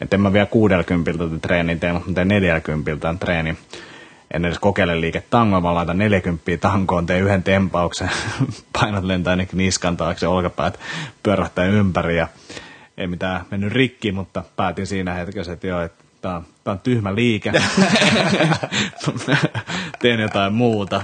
että 0.00 0.16
en 0.16 0.20
mä 0.20 0.32
vielä 0.32 0.46
60 0.46 1.12
treenin 1.42 1.80
tee, 1.80 1.92
mutta 1.92 2.14
teen 2.14 2.28
40 2.28 3.14
treenin. 3.20 3.58
En 4.34 4.44
edes 4.44 4.58
kokeile 4.58 5.00
liike 5.00 5.22
tangoa, 5.30 5.62
vaan 5.62 5.74
laitan 5.74 5.98
40 5.98 6.56
tankoon, 6.60 7.06
teen 7.06 7.22
yhden 7.22 7.42
tempauksen, 7.42 8.10
painat 8.80 9.04
lentää 9.04 9.30
ainakin 9.30 9.56
niskan 9.56 9.96
taakse, 9.96 10.26
olkapäät 10.26 10.80
pyörähtää 11.22 11.64
ympäri 11.64 12.16
ja 12.16 12.28
ei 12.96 13.06
mitään 13.06 13.44
mennyt 13.50 13.72
rikki, 13.72 14.12
mutta 14.12 14.44
päätin 14.56 14.86
siinä 14.86 15.14
hetkessä, 15.14 15.52
että 15.52 15.66
joo, 15.66 15.82
että 15.82 16.04
tämä 16.20 16.36
on, 16.36 16.44
tää 16.64 16.72
on 16.72 16.78
tyhmä 16.78 17.14
liike. 17.14 17.52
Teen 20.02 20.20
jotain 20.20 20.52
muuta. 20.52 21.02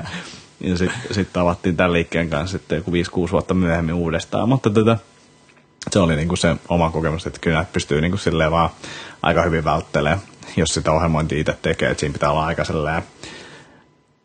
ja 0.60 0.78
sitten 0.78 1.00
sit 1.14 1.32
tavattiin 1.32 1.76
tämän 1.76 1.92
liikkeen 1.92 2.30
kanssa 2.30 2.58
sitten 2.58 2.76
joku 2.76 2.90
5-6 3.26 3.30
vuotta 3.32 3.54
myöhemmin 3.54 3.94
uudestaan. 3.94 4.48
Mutta 4.48 4.70
tätä, 4.70 4.96
se 5.90 5.98
oli 5.98 6.16
niinku 6.16 6.36
se 6.36 6.56
oma 6.68 6.90
kokemus, 6.90 7.26
että 7.26 7.40
kyllä 7.40 7.64
pystyy 7.72 8.00
niinku 8.00 8.16
silleen 8.16 8.50
vaan 8.50 8.70
aika 9.22 9.42
hyvin 9.42 9.64
välttelemään, 9.64 10.20
jos 10.56 10.74
sitä 10.74 10.92
ohjelmointi 10.92 11.40
itse 11.40 11.58
tekee, 11.62 11.90
että 11.90 12.00
siinä 12.00 12.12
pitää 12.12 12.30
olla 12.30 12.46
aika 12.46 12.64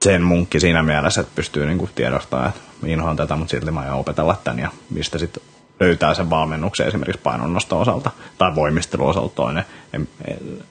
sen 0.03 0.21
munkki 0.21 0.59
siinä 0.59 0.83
mielessä, 0.83 1.21
että 1.21 1.35
pystyy 1.35 1.65
niinku 1.65 1.89
tiedostamaan, 1.95 2.49
että 2.49 2.87
inhoan 2.87 3.15
tätä, 3.15 3.35
mutta 3.35 3.51
silti 3.51 3.71
mä 3.71 3.79
aion 3.79 3.99
opetella 3.99 4.41
tämän 4.43 4.59
ja 4.59 4.69
mistä 4.89 5.17
sitten 5.17 5.43
löytää 5.83 6.13
sen 6.13 6.29
valmennuksen 6.29 6.87
esimerkiksi 6.87 7.21
painonnosto 7.23 7.79
osalta 7.79 8.11
tai 8.37 8.55
voimistelu 8.55 9.07
osalta 9.07 9.35
toinen. 9.35 9.65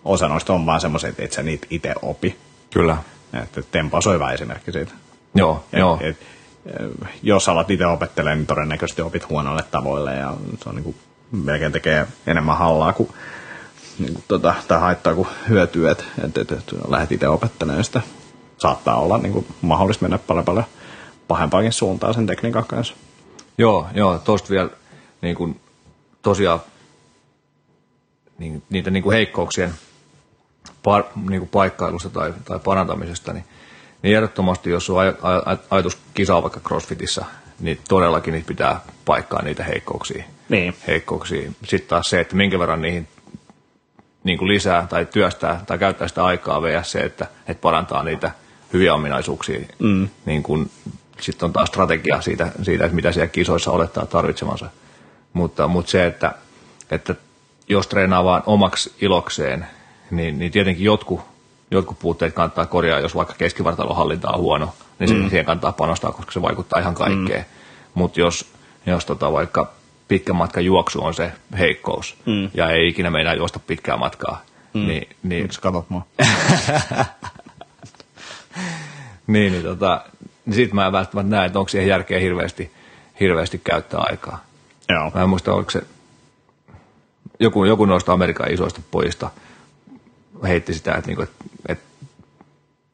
Osa 0.04 0.28
noista 0.28 0.52
on 0.52 0.66
vaan 0.66 0.80
semmoisia, 0.80 1.10
että 1.10 1.22
et 1.22 1.32
sä 1.32 1.42
niitä 1.42 1.66
itse 1.70 1.94
opi. 2.02 2.36
Kyllä. 2.70 2.96
Että 3.42 3.62
tempaus 3.70 4.06
on 4.06 4.14
hyvä 4.14 4.32
esimerkki 4.32 4.72
siitä. 4.72 4.92
Joo, 5.34 5.64
et, 5.72 5.78
joo. 5.78 5.98
Et, 6.00 6.16
jos 7.22 7.48
alat 7.48 7.70
itse 7.70 7.86
opettelemaan, 7.86 8.38
niin 8.38 8.46
todennäköisesti 8.46 9.02
opit 9.02 9.28
huonoille 9.28 9.64
tavoille 9.70 10.14
ja 10.14 10.34
se 10.62 10.68
on 10.68 10.74
niin 10.74 10.84
kuin, 10.84 10.96
melkein 11.32 11.72
tekee 11.72 12.06
enemmän 12.26 12.58
hallaa 12.58 12.92
kuin, 12.92 13.08
niin 13.98 14.14
kuin 14.14 14.24
tota, 14.28 14.54
tai 14.68 14.80
haittaa 14.80 15.14
kuin 15.14 15.28
hyötyä, 15.48 15.90
että 15.90 16.04
et, 16.24 16.38
et, 16.38 16.52
et, 16.52 16.74
lähdet 16.88 17.12
itse 17.12 17.28
opettelemaan 17.28 17.84
sitä. 17.84 18.00
Saattaa 18.58 19.00
olla 19.00 19.18
niin 19.18 19.32
kuin, 19.32 19.46
mahdollista 19.62 20.04
mennä 20.04 20.18
paljon 20.18 20.44
paljon 20.44 20.64
pahempaakin 21.28 21.72
suuntaan 21.72 22.14
sen 22.14 22.26
tekniikan 22.26 22.64
kanssa. 22.64 22.94
Joo, 23.58 23.86
joo, 23.94 24.18
tuosta 24.18 24.50
vielä 24.50 24.70
niin 25.22 25.34
kuin, 25.34 25.60
tosiaan 26.22 26.60
niin, 28.38 28.62
niitä 28.70 28.90
niin 28.90 29.02
kuin 29.02 29.14
heikkouksien 29.14 29.74
par, 30.82 31.04
niin 31.28 31.40
kuin 31.40 31.48
paikkailusta 31.48 32.10
tai, 32.10 32.34
tai 32.44 32.58
parantamisesta, 32.58 33.32
niin, 33.32 33.44
niin 34.02 34.16
ehdottomasti, 34.16 34.70
jos 34.70 34.90
on 34.90 35.00
aj, 35.00 35.14
aj, 35.22 35.56
ajatus 35.70 35.98
kisaa 36.14 36.42
vaikka 36.42 36.60
CrossFitissa, 36.60 37.24
niin 37.60 37.78
todellakin 37.88 38.32
niitä 38.32 38.48
pitää 38.48 38.80
paikkaa 39.04 39.42
niitä 39.42 39.64
heikkouksia. 39.64 40.24
Niin. 40.48 40.74
heikkouksia. 40.86 41.52
Sitten 41.64 41.88
taas 41.88 42.10
se, 42.10 42.20
että 42.20 42.36
minkä 42.36 42.58
verran 42.58 42.82
niihin 42.82 43.08
niin 44.24 44.38
kuin 44.38 44.48
lisää 44.48 44.86
tai 44.90 45.06
työstää 45.06 45.64
tai 45.66 45.78
käyttää 45.78 46.08
sitä 46.08 46.24
aikaa 46.24 46.62
vs. 46.62 46.92
se, 46.92 47.00
että, 47.00 47.26
että 47.46 47.60
parantaa 47.60 48.02
niitä 48.02 48.30
hyviä 48.72 48.94
ominaisuuksia. 48.94 49.60
Mm. 49.78 50.08
Niin 50.26 50.42
kuin, 50.42 50.70
sitten 51.20 51.46
on 51.46 51.52
taas 51.52 51.68
strategia 51.68 52.20
siitä, 52.20 52.52
siitä, 52.62 52.84
että 52.84 52.94
mitä 52.94 53.12
siellä 53.12 53.28
kisoissa 53.28 53.70
olettaa 53.70 54.06
tarvitsemansa. 54.06 54.70
Mutta, 55.33 55.68
mutta 55.68 55.91
se, 55.91 56.07
että, 56.07 56.35
että 56.91 57.14
jos 57.68 57.87
treenaa 57.87 58.24
vaan 58.24 58.43
omaksi 58.47 58.93
ilokseen, 59.01 59.66
niin, 60.11 60.39
niin 60.39 60.53
tietenkin 60.53 60.85
jotkut, 60.85 61.20
jotkut 61.70 61.99
puutteet 61.99 62.35
kannattaa 62.35 62.66
korjaa, 62.66 63.01
jos 63.01 63.14
vaikka 63.14 63.35
keskivartalon 63.39 63.97
hallinta 63.97 64.30
on 64.30 64.41
huono, 64.41 64.74
niin 64.99 65.16
mm. 65.16 65.28
siihen 65.28 65.45
kannattaa 65.45 65.72
panostaa, 65.72 66.12
koska 66.12 66.33
se 66.33 66.43
vaikuttaa 66.43 66.80
ihan 66.80 66.95
kaikkeen. 66.95 67.41
Mm. 67.41 67.47
Mutta 67.95 68.20
jos, 68.20 68.53
jos 68.87 69.05
tota 69.05 69.33
vaikka 69.33 69.72
pitkä 70.09 70.33
matka 70.33 70.61
juoksu 70.61 71.05
on 71.05 71.14
se 71.14 71.33
heikkous, 71.59 72.16
mm. 72.26 72.51
ja 72.55 72.70
ei 72.70 72.89
ikinä 72.89 73.11
meinaa 73.11 73.35
juosta 73.35 73.59
pitkää 73.59 73.97
matkaa, 73.97 74.43
mm. 74.74 74.87
niin... 74.87 75.09
niin 75.22 75.43
Miksi 75.43 75.61
katot 75.61 75.91
mua? 75.91 76.07
niin, 79.26 79.53
niin, 79.53 79.62
tota, 79.62 80.05
niin 80.47 80.55
sitten 80.55 80.74
mä 80.74 80.87
en 80.87 80.93
välttämättä 80.93 81.37
näe, 81.37 81.47
että 81.47 81.59
onko 81.59 81.68
siihen 81.68 81.89
järkeä 81.89 82.18
hirveästi, 82.18 82.70
hirveästi 83.20 83.61
käyttää 83.64 84.01
aikaa. 84.01 84.45
Joo. 84.89 85.11
Mä 85.14 85.22
en 85.22 85.28
muista, 85.28 85.55
oliko 85.55 85.70
se 85.70 85.83
joku, 87.41 87.64
joku 87.64 87.85
noista 87.85 88.12
Amerikan 88.12 88.53
isoista 88.53 88.80
pojista 88.91 89.30
heitti 90.43 90.74
sitä, 90.74 90.95
että, 90.95 91.07
niinku, 91.07 91.22
että, 91.22 91.45
että 91.68 91.85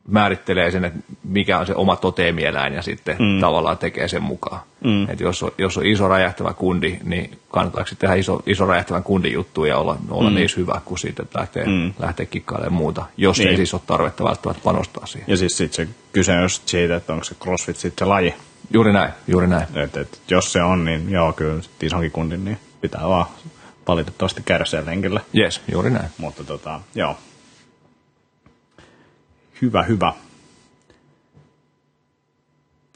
määrittelee 0.09 0.71
sen, 0.71 0.85
että 0.85 0.99
mikä 1.25 1.59
on 1.59 1.67
se 1.67 1.75
oma 1.75 1.97
toteemieläin 1.97 2.75
ja 2.75 2.83
sitten 2.83 3.17
mm. 3.19 3.41
tavallaan 3.41 3.79
tekee 3.79 4.09
sen 4.09 4.23
mukaan. 4.23 4.61
Mm. 4.85 5.11
Että 5.11 5.25
jos 5.25 5.43
on, 5.43 5.51
jos 5.59 5.79
on 5.79 5.87
iso 5.87 6.09
räjähtävä 6.09 6.53
kundi, 6.53 6.99
niin 7.05 7.39
kannattaako 7.51 7.91
tehdä 7.99 8.15
iso, 8.15 8.43
iso 8.47 8.67
räjähtävän 8.67 9.03
kundin 9.03 9.33
juttu 9.33 9.65
ja 9.65 9.79
olla, 9.79 9.97
olla 10.11 10.31
mm. 10.31 10.37
niin 10.37 10.49
hyvä 10.57 10.81
kuin 10.85 10.99
siitä, 10.99 11.23
että 11.23 11.39
lähtee, 11.39 11.67
mm. 11.67 11.93
lähtee 11.99 12.27
kikkailemaan 12.27 12.73
muuta, 12.73 13.05
jos 13.17 13.39
niin. 13.39 13.49
ei 13.49 13.57
siis 13.57 13.75
ole 13.75 13.83
tarvetta 13.87 14.25
välttämättä 14.25 14.63
panostaa 14.65 15.07
siihen. 15.07 15.31
Ja 15.31 15.37
siis 15.37 15.57
sitten 15.57 15.87
se 15.87 15.93
kyse 16.13 16.33
on 16.33 16.51
siitä, 16.51 16.97
että 16.97 17.13
onko 17.13 17.25
se 17.25 17.35
crossfit 17.35 17.77
sitten 17.77 18.07
se 18.07 18.09
laji. 18.09 18.35
Juuri 18.71 18.93
näin, 18.93 19.13
juuri 19.27 19.47
näin. 19.47 19.67
Et, 19.75 19.97
et, 19.97 20.21
jos 20.31 20.53
se 20.53 20.63
on, 20.63 20.85
niin 20.85 21.11
joo, 21.11 21.33
kyllä 21.33 21.63
isonkin 21.83 22.11
kundin, 22.11 22.45
niin 22.45 22.59
pitää 22.81 23.09
vaan 23.09 23.27
valitettavasti 23.89 24.43
siellä 24.65 24.91
lenkillä. 24.91 25.21
Yes, 25.37 25.63
juuri 25.73 25.91
näin. 25.91 26.09
Mutta 26.19 26.45
tota, 26.45 26.81
joo. 26.95 27.17
Hyvä, 29.63 29.83
hyvä. 29.83 30.13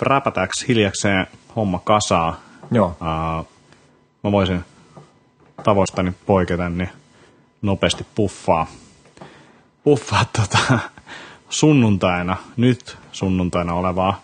Räpätääks 0.00 0.64
hiljakseen 0.68 1.26
homma 1.56 1.80
kasaa? 1.84 2.40
Joo. 2.70 2.86
Uh, 2.86 3.48
mä 4.24 4.32
voisin 4.32 4.64
tavoistani 5.64 6.12
poiketa, 6.26 6.68
niin 6.68 6.90
nopeasti 7.62 8.06
puffaa. 8.14 8.66
Puffaa 9.84 10.24
tota, 10.24 10.58
sunnuntaina, 11.48 12.36
nyt 12.56 12.98
sunnuntaina 13.12 13.74
olevaa 13.74 14.20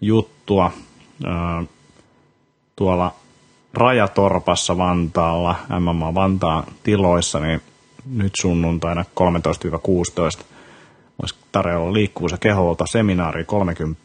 juttua 0.00 0.72
uh, 1.24 1.68
tuolla 2.76 3.14
Rajatorpassa 3.74 4.78
Vantaalla, 4.78 5.56
MMA 5.80 6.14
Vantaan 6.14 6.64
tiloissa, 6.82 7.40
niin 7.40 7.62
nyt 8.10 8.32
sunnuntaina 8.40 9.04
13-16 10.40 10.44
olisi 11.22 11.34
tarjolla 11.52 11.92
liikkuvuus- 11.92 12.32
ja 12.32 12.38
keholta 12.38 12.84
seminaari 12.86 13.44
30 13.44 14.00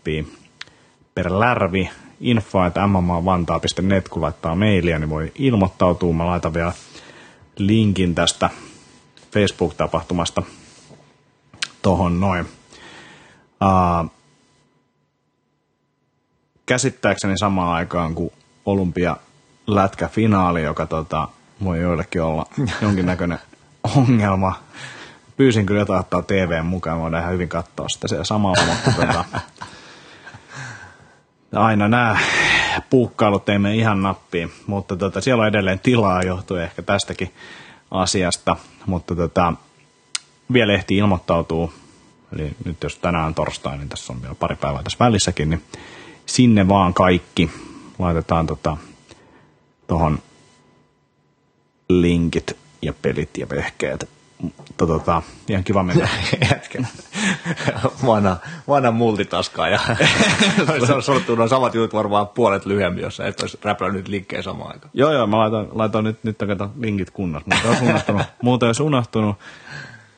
per 1.16 1.40
lärvi. 1.40 1.90
Info, 2.22 2.66
että 2.66 2.88
mmvantaa.net, 2.88 4.10
kun 4.10 4.22
laittaa 4.22 4.56
mailia, 4.56 5.00
niin 5.00 5.10
voi 5.10 5.32
ilmoittautua. 5.36 6.14
Mä 6.14 6.26
laitan 6.26 6.54
vielä 6.54 6.74
linkin 7.58 8.16
tästä 8.16 8.50
Facebook-tapahtumasta 9.32 10.44
tohon 11.82 12.20
noin. 12.20 12.46
Uh, 13.62 14.12
käsittääkseni 16.66 17.38
samaan 17.38 17.74
aikaan 17.74 18.16
kuin 18.16 18.32
olympia 18.66 19.18
lätkäfinaali, 19.68 20.64
joka 20.64 20.86
tota, 20.86 21.28
voi 21.64 21.82
joillekin 21.82 22.22
olla 22.22 22.46
jonkinnäköinen 22.82 23.40
ongelma. 23.98 24.60
Pyysin 25.38 25.66
kyllä 25.66 25.82
jotain 25.82 26.00
ottaa 26.00 26.22
TVn 26.22 26.66
mukaan, 26.66 27.00
voidaan 27.00 27.22
ihan 27.22 27.34
hyvin 27.34 27.50
katsoa 27.50 27.90
sitä 27.90 28.08
siellä 28.08 28.24
samalla, 28.24 28.64
mutta 28.66 28.92
tota, 28.92 29.26
aina 31.56 31.88
nämä 31.88 32.18
puukkailut 32.90 33.50
ei 33.50 33.60
mene 33.60 33.76
ihan 33.76 34.02
nappiin, 34.02 34.52
mutta 34.68 34.96
tota, 34.96 35.22
siellä 35.22 35.42
on 35.42 35.48
edelleen 35.48 35.80
tilaa 35.80 36.24
johtuen 36.24 36.64
ehkä 36.64 36.82
tästäkin 36.82 37.34
asiasta, 37.92 38.56
mutta 38.86 39.16
tota, 39.16 39.54
vielä 40.54 40.74
ehtii 40.74 40.98
ilmoittautuu, 40.98 41.74
eli 42.36 42.56
nyt 42.66 42.84
jos 42.84 42.98
tänään 42.98 43.26
on 43.26 43.36
torstai, 43.36 43.78
niin 43.78 43.90
tässä 43.90 44.14
on 44.14 44.22
vielä 44.22 44.36
pari 44.36 44.56
päivää 44.56 44.84
tässä 44.84 45.06
välissäkin, 45.06 45.50
niin 45.50 45.64
sinne 46.26 46.68
vaan 46.68 46.94
kaikki 46.94 47.50
laitetaan 48.00 48.48
tota, 48.48 48.78
tuohon 49.88 50.20
linkit 51.90 52.58
ja 52.82 52.94
pelit 53.02 53.38
ja 53.38 53.50
vehkeet. 53.50 54.10
Tota, 54.78 54.94
tota, 54.94 55.22
ihan 55.50 55.64
kiva 55.64 55.84
mennä. 55.84 56.08
vanha, 58.06 58.38
vanha 58.68 58.92
multitaskaa 58.92 59.70
ja 59.70 59.80
se 60.86 60.94
on 60.94 61.04
sorttu 61.04 61.36
noin 61.36 61.50
samat 61.50 61.76
jutut 61.76 61.94
varmaan 61.94 62.28
puolet 62.28 62.66
lyhyemmin, 62.66 63.04
jos 63.04 63.20
et 63.20 63.42
olisi 63.42 63.60
räplännyt 63.64 64.08
linkkejä 64.08 64.42
samaan 64.42 64.72
aikaan. 64.72 64.92
Joo, 64.94 65.12
joo, 65.12 65.28
mä 65.28 65.38
laitan, 65.38 65.68
laitan 65.72 66.04
nyt, 66.04 66.24
nyt 66.24 66.38
kato, 66.38 66.70
linkit 66.80 67.12
kunnossa. 67.12 67.50
Muuta 67.50 67.70
olisi 67.70 67.86
unohtunut. 67.86 68.22
Muuta 68.42 68.66
olisi 68.66 68.84
unohtunut. 68.84 69.36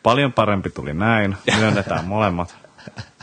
Paljon 0.03 0.33
parempi 0.33 0.69
tuli 0.69 0.93
näin. 0.93 1.37
Myönnetään 1.59 2.05
molemmat. 2.05 2.64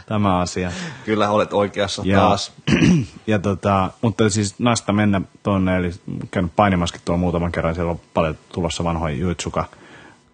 Tämä 0.07 0.39
asia. 0.39 0.73
Kyllä 1.05 1.31
olet 1.31 1.53
oikeassa 1.53 2.03
Ja, 2.05 2.19
taas. 2.19 2.53
ja 3.27 3.39
tota, 3.39 3.91
mutta 4.03 4.31
siis 4.31 4.55
nasta 4.59 4.93
mennä 4.93 5.21
tuonne, 5.43 5.77
eli 5.77 5.91
käynyt 6.31 6.53
painimaskin 6.57 7.01
tuolla 7.05 7.21
muutaman 7.21 7.53
kerran, 7.53 7.75
siellä 7.75 7.91
on 7.91 8.01
paljon 8.15 8.39
tulossa 8.49 8.85
vanhoja 8.85 9.17
juitsuka 9.17 9.65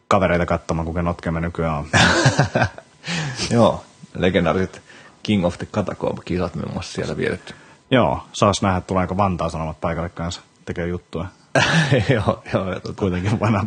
kavereita 0.08 0.46
katsomaan, 0.46 0.84
kuinka 0.84 1.02
notkemme 1.02 1.40
nykyään 1.40 1.74
on. 1.74 1.86
Joo, 3.50 3.84
legendaariset 4.14 4.82
King 5.22 5.46
of 5.46 5.58
the 5.58 5.66
Catacomb-kisat 5.66 6.54
muun 6.54 6.72
muassa 6.72 6.92
siellä 6.92 7.16
vietetty. 7.16 7.54
Joo, 7.90 8.24
saas 8.32 8.62
nähdä, 8.62 8.80
tuleeko 8.80 9.16
Vantaa 9.16 9.48
Sanomat 9.48 9.80
paikalle 9.80 10.08
kanssa 10.08 10.40
tekee 10.64 10.86
juttua. 10.86 11.26
joo, 12.14 12.42
joo, 12.54 12.72
ja 12.72 12.80
tota, 12.80 13.00
Kuitenkin 13.00 13.40
vanha, 13.40 13.64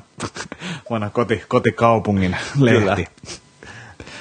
vanha 0.89 1.09
koti, 1.09 1.43
kotikaupungin 1.47 2.37
lehti. 2.59 3.07
Kyllä. 3.19 3.41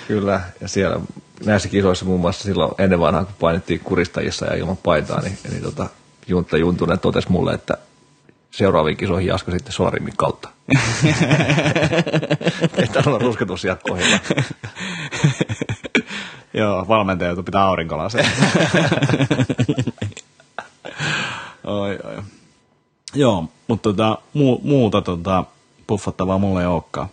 Kyllä, 0.08 0.40
ja 0.60 0.68
siellä 0.68 1.00
näissä 1.44 1.68
kisoissa 1.68 2.04
muun 2.04 2.20
muassa 2.20 2.44
silloin 2.44 2.72
ennen 2.78 3.00
vanhaa, 3.00 3.24
kun 3.24 3.34
painettiin 3.40 3.80
kuristajissa 3.80 4.46
ja 4.46 4.54
ilman 4.54 4.76
paitaa, 4.76 5.20
niin, 5.20 5.38
niin 5.50 5.62
tota, 5.62 5.86
Juntta 6.26 6.56
Juntunen 6.56 6.98
totesi 6.98 7.30
mulle, 7.30 7.54
että 7.54 7.76
seuraaviin 8.50 8.96
kisoihin 8.96 9.28
Jaska 9.28 9.52
sitten 9.52 9.72
Solarimin 9.72 10.16
kautta. 10.16 10.48
Ei 12.76 12.88
täällä 12.92 13.10
ole 13.10 13.18
rusketusjakkoihin. 13.18 14.20
Joo, 16.54 16.88
valmentaja 16.88 17.28
joutuu 17.28 17.44
pitää 17.44 17.64
aurinkolaseja. 17.64 18.24
oi, 21.64 21.98
oi. 22.04 22.22
Joo, 23.14 23.48
mutta 23.68 23.88
tota, 23.88 24.18
muu, 24.34 24.60
muuta 24.64 25.02
tota, 25.02 25.44
puffattavaa 25.86 26.38
mulle 26.38 26.60
ei 26.60 26.66
olekaan. 26.66 27.08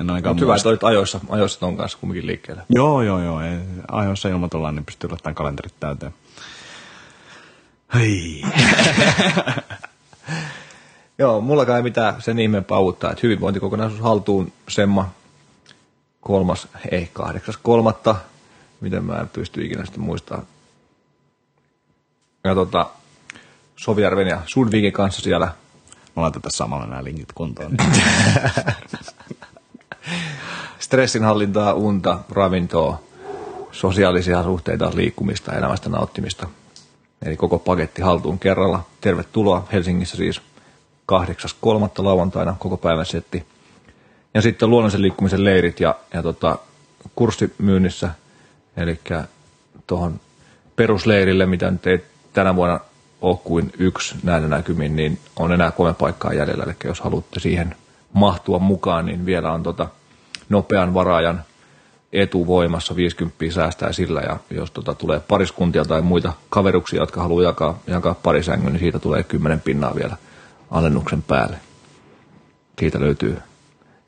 En 0.00 0.10
ainakaan 0.10 0.36
Mutta 0.36 0.44
hyvä, 0.44 0.56
että 0.56 0.68
olit 0.68 0.84
ajoissa, 0.84 1.20
ajoissa 1.28 1.60
ton 1.60 1.76
kanssa 1.76 1.98
kumminkin 1.98 2.26
liikkeelle. 2.26 2.62
Joo, 2.68 3.02
joo, 3.02 3.22
joo. 3.22 3.40
Ei, 3.40 3.58
ajoissa 3.92 4.28
ilmoitellaan, 4.28 4.74
niin 4.74 4.84
pystyy 4.84 5.10
laittamaan 5.10 5.34
kalenterit 5.34 5.74
täyteen. 5.80 6.14
Hei. 7.94 8.42
Joo, 11.18 11.40
mulla 11.40 11.76
ei 11.76 11.82
mitään 11.82 12.22
sen 12.22 12.38
ihmeempää 12.38 12.78
uutta, 12.78 13.10
että 13.10 13.20
hyvinvointikokonaisuus 13.22 14.00
haltuun 14.00 14.52
Semma 14.68 15.10
kolmas, 16.20 16.68
ei 16.90 17.10
kahdeksas 17.12 17.56
kolmatta, 17.56 18.16
miten 18.80 19.04
mä 19.04 19.18
en 19.18 19.28
pysty 19.28 19.64
ikinä 19.64 19.84
sitä 19.84 19.98
muistaa. 19.98 20.42
Ja 22.44 22.54
tota, 22.54 22.86
Sovijärven 23.76 24.28
ja 24.28 24.40
Sundvikin 24.46 24.92
kanssa 24.92 25.22
siellä 25.22 25.52
Mä 26.18 26.22
laitan 26.22 26.42
tässä 26.42 26.56
samalla 26.56 26.86
nämä 26.86 27.04
linkit 27.04 27.32
kuntoon. 27.34 27.72
stressinhallintaa, 30.78 31.72
unta, 31.72 32.18
ravintoa, 32.30 33.00
sosiaalisia 33.72 34.42
suhteita, 34.42 34.90
liikkumista, 34.94 35.52
elämästä 35.52 35.88
nauttimista. 35.88 36.46
Eli 37.22 37.36
koko 37.36 37.58
paketti 37.58 38.02
haltuun 38.02 38.38
kerralla. 38.38 38.86
Tervetuloa 39.00 39.68
Helsingissä 39.72 40.16
siis 40.16 40.40
8.3. 41.12 41.18
lauantaina 41.98 42.56
koko 42.58 42.76
päivän 42.76 43.06
setti. 43.06 43.46
Ja 44.34 44.42
sitten 44.42 44.70
luonnollisen 44.70 45.02
liikkumisen 45.02 45.44
leirit 45.44 45.80
ja, 45.80 45.94
ja 46.14 46.22
tota, 46.22 46.58
kurssimyynnissä, 47.14 48.10
eli 48.76 49.00
tuohon 49.86 50.20
perusleirille, 50.76 51.46
mitä 51.46 51.70
nyt 51.70 51.86
ei 51.86 52.04
tänä 52.32 52.56
vuonna 52.56 52.80
ole 53.20 53.38
kuin 53.44 53.72
yksi 53.78 54.14
näillä 54.22 54.48
näkymin, 54.48 54.96
niin 54.96 55.18
on 55.36 55.52
enää 55.52 55.70
kolme 55.70 55.94
paikkaa 55.94 56.32
jäljellä. 56.32 56.64
Eli 56.64 56.74
jos 56.84 57.00
haluatte 57.00 57.40
siihen 57.40 57.76
mahtua 58.12 58.58
mukaan, 58.58 59.06
niin 59.06 59.26
vielä 59.26 59.52
on 59.52 59.62
tota 59.62 59.88
nopean 60.48 60.94
varaajan 60.94 61.42
etuvoimassa 62.12 62.96
50 62.96 63.44
säästää 63.50 63.92
sillä, 63.92 64.20
ja 64.20 64.36
jos 64.50 64.70
tota 64.70 64.94
tulee 64.94 65.20
pariskuntia 65.20 65.84
tai 65.84 66.02
muita 66.02 66.32
kaveruksia, 66.48 67.00
jotka 67.00 67.22
haluaa 67.22 67.42
jakaa, 67.42 67.78
jakaa 67.86 68.14
parisängyn, 68.14 68.72
niin 68.72 68.80
siitä 68.80 68.98
tulee 68.98 69.22
10 69.22 69.60
pinnaa 69.60 69.94
vielä 69.94 70.16
alennuksen 70.70 71.22
päälle. 71.22 71.56
Siitä 72.78 73.00
löytyy 73.00 73.38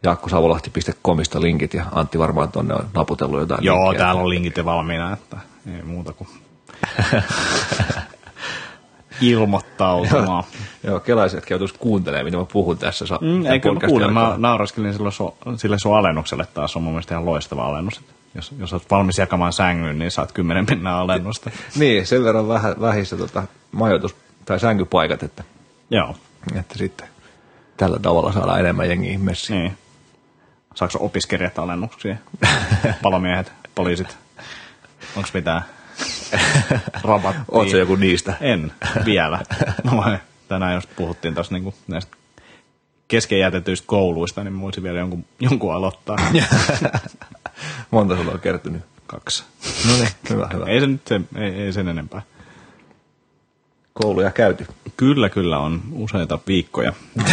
jaakkosavolahti.comista 0.03 1.41
linkit, 1.41 1.74
ja 1.74 1.84
Antti 1.93 2.18
varmaan 2.18 2.53
tuonne 2.53 2.74
on 2.74 2.88
naputellut 2.95 3.41
jotain 3.41 3.64
joo, 3.64 3.76
linkkejä. 3.76 3.99
täällä 3.99 4.20
on 4.20 4.28
linkit 4.28 4.57
jo 4.57 4.64
valmiina, 4.64 5.12
että 5.12 5.36
ei 5.76 5.82
muuta 5.82 6.12
kuin 6.12 6.28
ilmoittautumaan. 9.20 10.44
Joo, 10.84 11.00
kelaisetkin 11.00 11.54
joutuisi 11.54 11.74
kuuntelemaan, 11.78 12.24
mitä 12.24 12.36
mä 12.36 12.44
puhun 12.52 12.78
tässä. 12.78 13.06
sa- 13.06 13.18
Mm, 13.22 13.46
eikö 13.46 13.72
mä 13.72 13.80
kuulen, 13.86 14.12
mä 14.12 14.34
nauraskelin 14.36 14.94
sille 15.56 15.78
sun 15.78 15.96
alennukselle 15.98 16.46
taas, 16.54 16.76
on 16.76 16.82
mun 16.82 16.92
mielestä 16.92 17.14
ihan 17.14 17.24
loistava 17.26 17.66
alennus. 17.66 18.00
Jos, 18.34 18.52
jos 18.58 18.72
olet 18.72 18.90
valmis 18.90 19.18
jakamaan 19.18 19.52
sängyn, 19.52 19.98
niin 19.98 20.10
saat 20.10 20.32
10 20.32 20.66
pinnaa 20.66 21.00
alennusta. 21.00 21.50
Niin, 21.78 22.06
sen 22.06 22.24
verran 22.24 22.48
vähän, 22.48 22.74
vähissä 22.80 23.16
tota, 23.16 23.42
majoitus- 23.72 24.14
tai 24.44 24.60
sänkypaikat, 24.60 25.22
että, 25.22 25.44
Joo, 25.90 26.16
että 26.54 26.78
sitten 26.78 27.08
tällä 27.76 27.98
tavalla 27.98 28.32
saadaan 28.32 28.60
enemmän 28.60 28.88
jengiä 28.88 29.18
messiin. 29.18 29.58
niin. 29.58 29.78
Saako 30.74 30.98
opiskelijat 31.00 31.58
alennuksia? 31.58 32.16
Palomiehet, 33.02 33.52
poliisit? 33.74 34.16
Onko 35.16 35.28
mitään 35.34 35.62
rabattia? 37.05 37.45
Oletko 37.49 37.76
joku 37.76 37.97
niistä? 37.97 38.35
En 38.41 38.72
vielä. 39.05 39.41
No, 39.85 40.05
tänään 40.49 40.74
just 40.74 40.91
puhuttiin 40.97 41.35
tuossa 41.35 41.55
niinku 41.55 41.74
näistä 41.89 42.16
kesken 43.09 43.39
jätetyistä 43.39 43.87
kouluista, 43.87 44.45
niin 44.45 44.61
voisin 44.61 44.83
vielä 44.83 44.99
jonkun, 44.99 45.24
jonkun 45.41 45.74
aloittaa. 45.74 46.16
Monta 47.91 48.16
sulla 48.16 48.33
on 48.33 48.41
kertynyt? 48.41 48.83
Kaksi. 49.07 49.45
No 49.89 49.97
niin, 49.97 50.09
hyvä, 50.31 50.49
hyvä. 50.53 50.66
Ei, 50.66 50.81
se 50.81 50.87
nyt 50.87 51.07
se, 51.07 51.20
ei, 51.37 51.51
ei 51.51 51.72
sen 51.72 51.89
enempää. 51.89 52.22
Kouluja 53.95 54.31
käyty. 54.31 54.66
Kyllä, 54.97 55.28
kyllä 55.28 55.59
on 55.59 55.83
useita 55.93 56.39
viikkoja. 56.47 56.93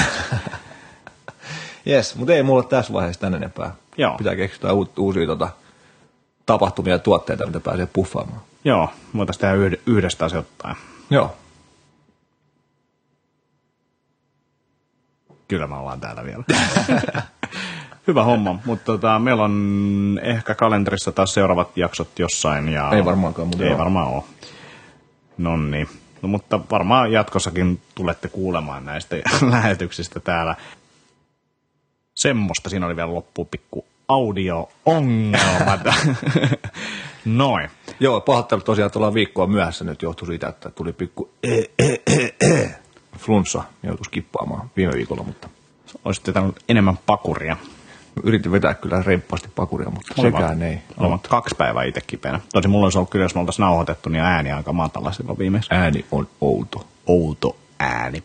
Jes, 1.85 2.15
mutta 2.15 2.33
ei 2.33 2.43
mulla 2.43 2.63
tässä 2.63 2.93
vaiheessa 2.93 3.21
tän 3.21 3.35
enempää. 3.35 3.75
Joo. 3.97 4.17
Pitää 4.17 4.35
keksiä 4.35 4.69
uusia 4.97 5.27
tota, 5.27 5.49
tapahtumia 6.45 6.93
ja 6.93 6.99
tuotteita, 6.99 7.45
mitä 7.45 7.59
pääsee 7.59 7.87
puffaamaan. 7.93 8.41
Joo, 8.67 8.89
voitaisiin 9.17 9.41
tehdä 9.41 9.55
yhd- 9.55 9.81
yhdestä 9.85 10.25
asioittain. 10.25 10.75
Joo. 11.09 11.35
Kyllä 15.47 15.67
me 15.67 15.75
ollaan 15.75 15.99
täällä 15.99 16.23
vielä. 16.23 16.43
Hyvä 18.07 18.23
homma, 18.23 18.59
mutta 18.65 18.85
tota, 18.85 19.19
meillä 19.19 19.43
on 19.43 20.19
ehkä 20.23 20.55
kalenterissa 20.55 21.11
taas 21.11 21.33
seuraavat 21.33 21.77
jaksot 21.77 22.19
jossain. 22.19 22.69
Ja 22.69 22.89
Ei 22.91 23.05
varmaankaan, 23.05 23.47
mutta 23.47 23.63
Ei 23.63 23.69
joo. 23.69 23.77
varmaan 23.79 24.07
ole. 24.07 24.23
No 25.37 25.57
niin. 25.57 25.89
No, 26.21 26.27
mutta 26.29 26.59
varmaan 26.71 27.11
jatkossakin 27.11 27.81
tulette 27.95 28.27
kuulemaan 28.27 28.85
näistä 28.85 29.15
lähetyksistä 29.51 30.19
täällä. 30.19 30.55
Semmoista 32.15 32.69
siinä 32.69 32.85
oli 32.85 32.95
vielä 32.95 33.13
loppuun 33.13 33.47
pikku 33.47 33.85
audio-ongelmat. 34.07 35.81
Noin. 37.35 37.69
Joo, 37.99 38.21
pahoittelut 38.21 38.65
tosiaan, 38.65 38.85
että 38.87 38.99
ollaan 38.99 39.13
viikkoa 39.13 39.47
myöhässä 39.47 39.85
nyt 39.85 40.01
johtui 40.01 40.27
siitä, 40.27 40.47
että 40.47 40.69
tuli 40.69 40.93
pikku 40.93 41.29
e, 41.43 41.57
e, 41.79 41.95
e, 42.07 42.35
e, 42.41 42.69
flunssa. 43.17 43.63
Joutui 43.83 44.05
skippaamaan 44.05 44.69
viime 44.77 44.93
viikolla, 44.93 45.23
mutta 45.23 45.49
Olisitte 46.05 46.33
tainnut 46.33 46.59
enemmän 46.69 46.99
pakuria. 47.05 47.57
yritin 48.23 48.51
vetää 48.51 48.73
kyllä 48.73 49.03
reippaasti 49.05 49.49
pakuria, 49.55 49.89
mutta 49.89 50.21
sekään 50.21 50.61
ei. 50.61 50.77
Olen 50.97 51.19
kaksi 51.29 51.55
päivää 51.55 51.83
itse 51.83 52.01
kipeänä. 52.01 52.39
Tosi 52.53 52.67
mulla 52.67 52.85
olisi 52.85 52.97
ollut 52.97 53.09
kyllä, 53.09 53.25
jos 53.25 53.35
me 53.35 53.41
oltaisiin 53.41 53.63
nauhoitettu, 53.63 54.09
niin 54.09 54.23
ääni 54.23 54.51
aika 54.51 54.73
matala 54.73 55.11
silloin 55.11 55.37
viimeksi. 55.37 55.69
Ääni 55.73 56.05
on 56.11 56.27
outo. 56.41 56.87
Outo 57.07 57.57
ääni. 57.79 58.23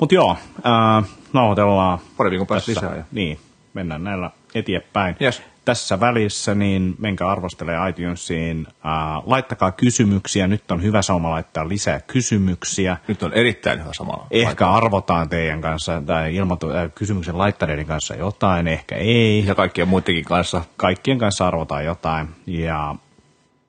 Mutta 0.00 0.14
joo, 0.14 0.36
ää, 0.64 1.02
nauhoitellaan. 1.32 1.98
Pari 2.16 2.30
viikon 2.30 2.46
päästä 2.46 2.72
lisää. 2.72 2.96
Ja. 2.96 3.04
Niin, 3.12 3.38
mennään 3.74 4.04
näillä 4.04 4.30
eteenpäin. 4.54 5.16
Yes. 5.22 5.42
Tässä 5.64 6.00
välissä 6.00 6.54
niin 6.54 6.94
menkää 6.98 7.28
arvostelee 7.28 7.88
iTunesiin. 7.88 8.66
Ää, 8.84 9.22
laittakaa 9.26 9.72
kysymyksiä. 9.72 10.46
Nyt 10.46 10.70
on 10.70 10.82
hyvä 10.82 11.02
sauma 11.02 11.30
laittaa 11.30 11.68
lisää 11.68 12.00
kysymyksiä. 12.00 12.96
Nyt 13.08 13.22
on 13.22 13.32
erittäin 13.32 13.80
hyvä 13.80 13.90
samalla. 13.92 14.26
Ehkä 14.30 14.70
arvotaan 14.70 15.28
teidän 15.28 15.60
kanssa 15.60 16.02
tai 16.06 16.34
ilmoitu, 16.34 16.70
äh, 16.70 16.90
kysymyksen 16.94 17.38
laittaneiden 17.38 17.86
kanssa 17.86 18.14
jotain, 18.14 18.68
ehkä 18.68 18.96
ei. 18.96 19.46
Ja 19.46 19.54
kaikkien 19.54 19.88
muidenkin 19.88 20.24
kanssa. 20.24 20.64
Kaikkien 20.76 21.18
kanssa 21.18 21.46
arvotaan 21.48 21.84
jotain. 21.84 22.28
Ja 22.46 22.94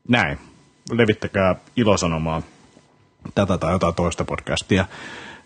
näin. 0.08 0.40
Levittäkää 0.92 1.56
ilosanomaa 1.76 2.42
tätä 3.36 3.58
tai 3.58 3.72
jotain 3.72 3.96
toista 3.96 4.26
podcastia 4.26 4.86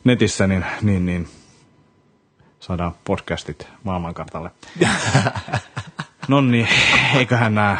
netissä, 0.03 0.47
niin, 0.47 0.65
niin, 0.81 1.05
niin 1.05 1.27
saadaan 2.63 2.95
podcastit 3.03 3.67
maailmankartalle. 3.83 4.51
no 6.27 6.41
niin, 6.41 6.67
eiköhän 7.15 7.55
nämä, 7.55 7.77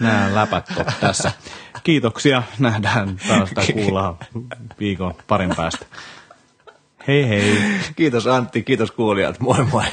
nämä 0.00 0.34
läpät 0.34 0.66
ole 0.76 0.86
tässä. 1.00 1.32
Kiitoksia, 1.82 2.42
nähdään 2.58 3.16
taas 3.28 3.50
tai 3.50 3.66
kuullaan 3.66 4.18
viikon 4.80 5.14
parin 5.26 5.56
päästä. 5.56 5.86
Hei 7.08 7.28
hei. 7.28 7.58
Kiitos 7.96 8.26
Antti, 8.26 8.62
kiitos 8.62 8.90
kuulijat. 8.90 9.40
Moi 9.40 9.64
moi. 9.64 9.84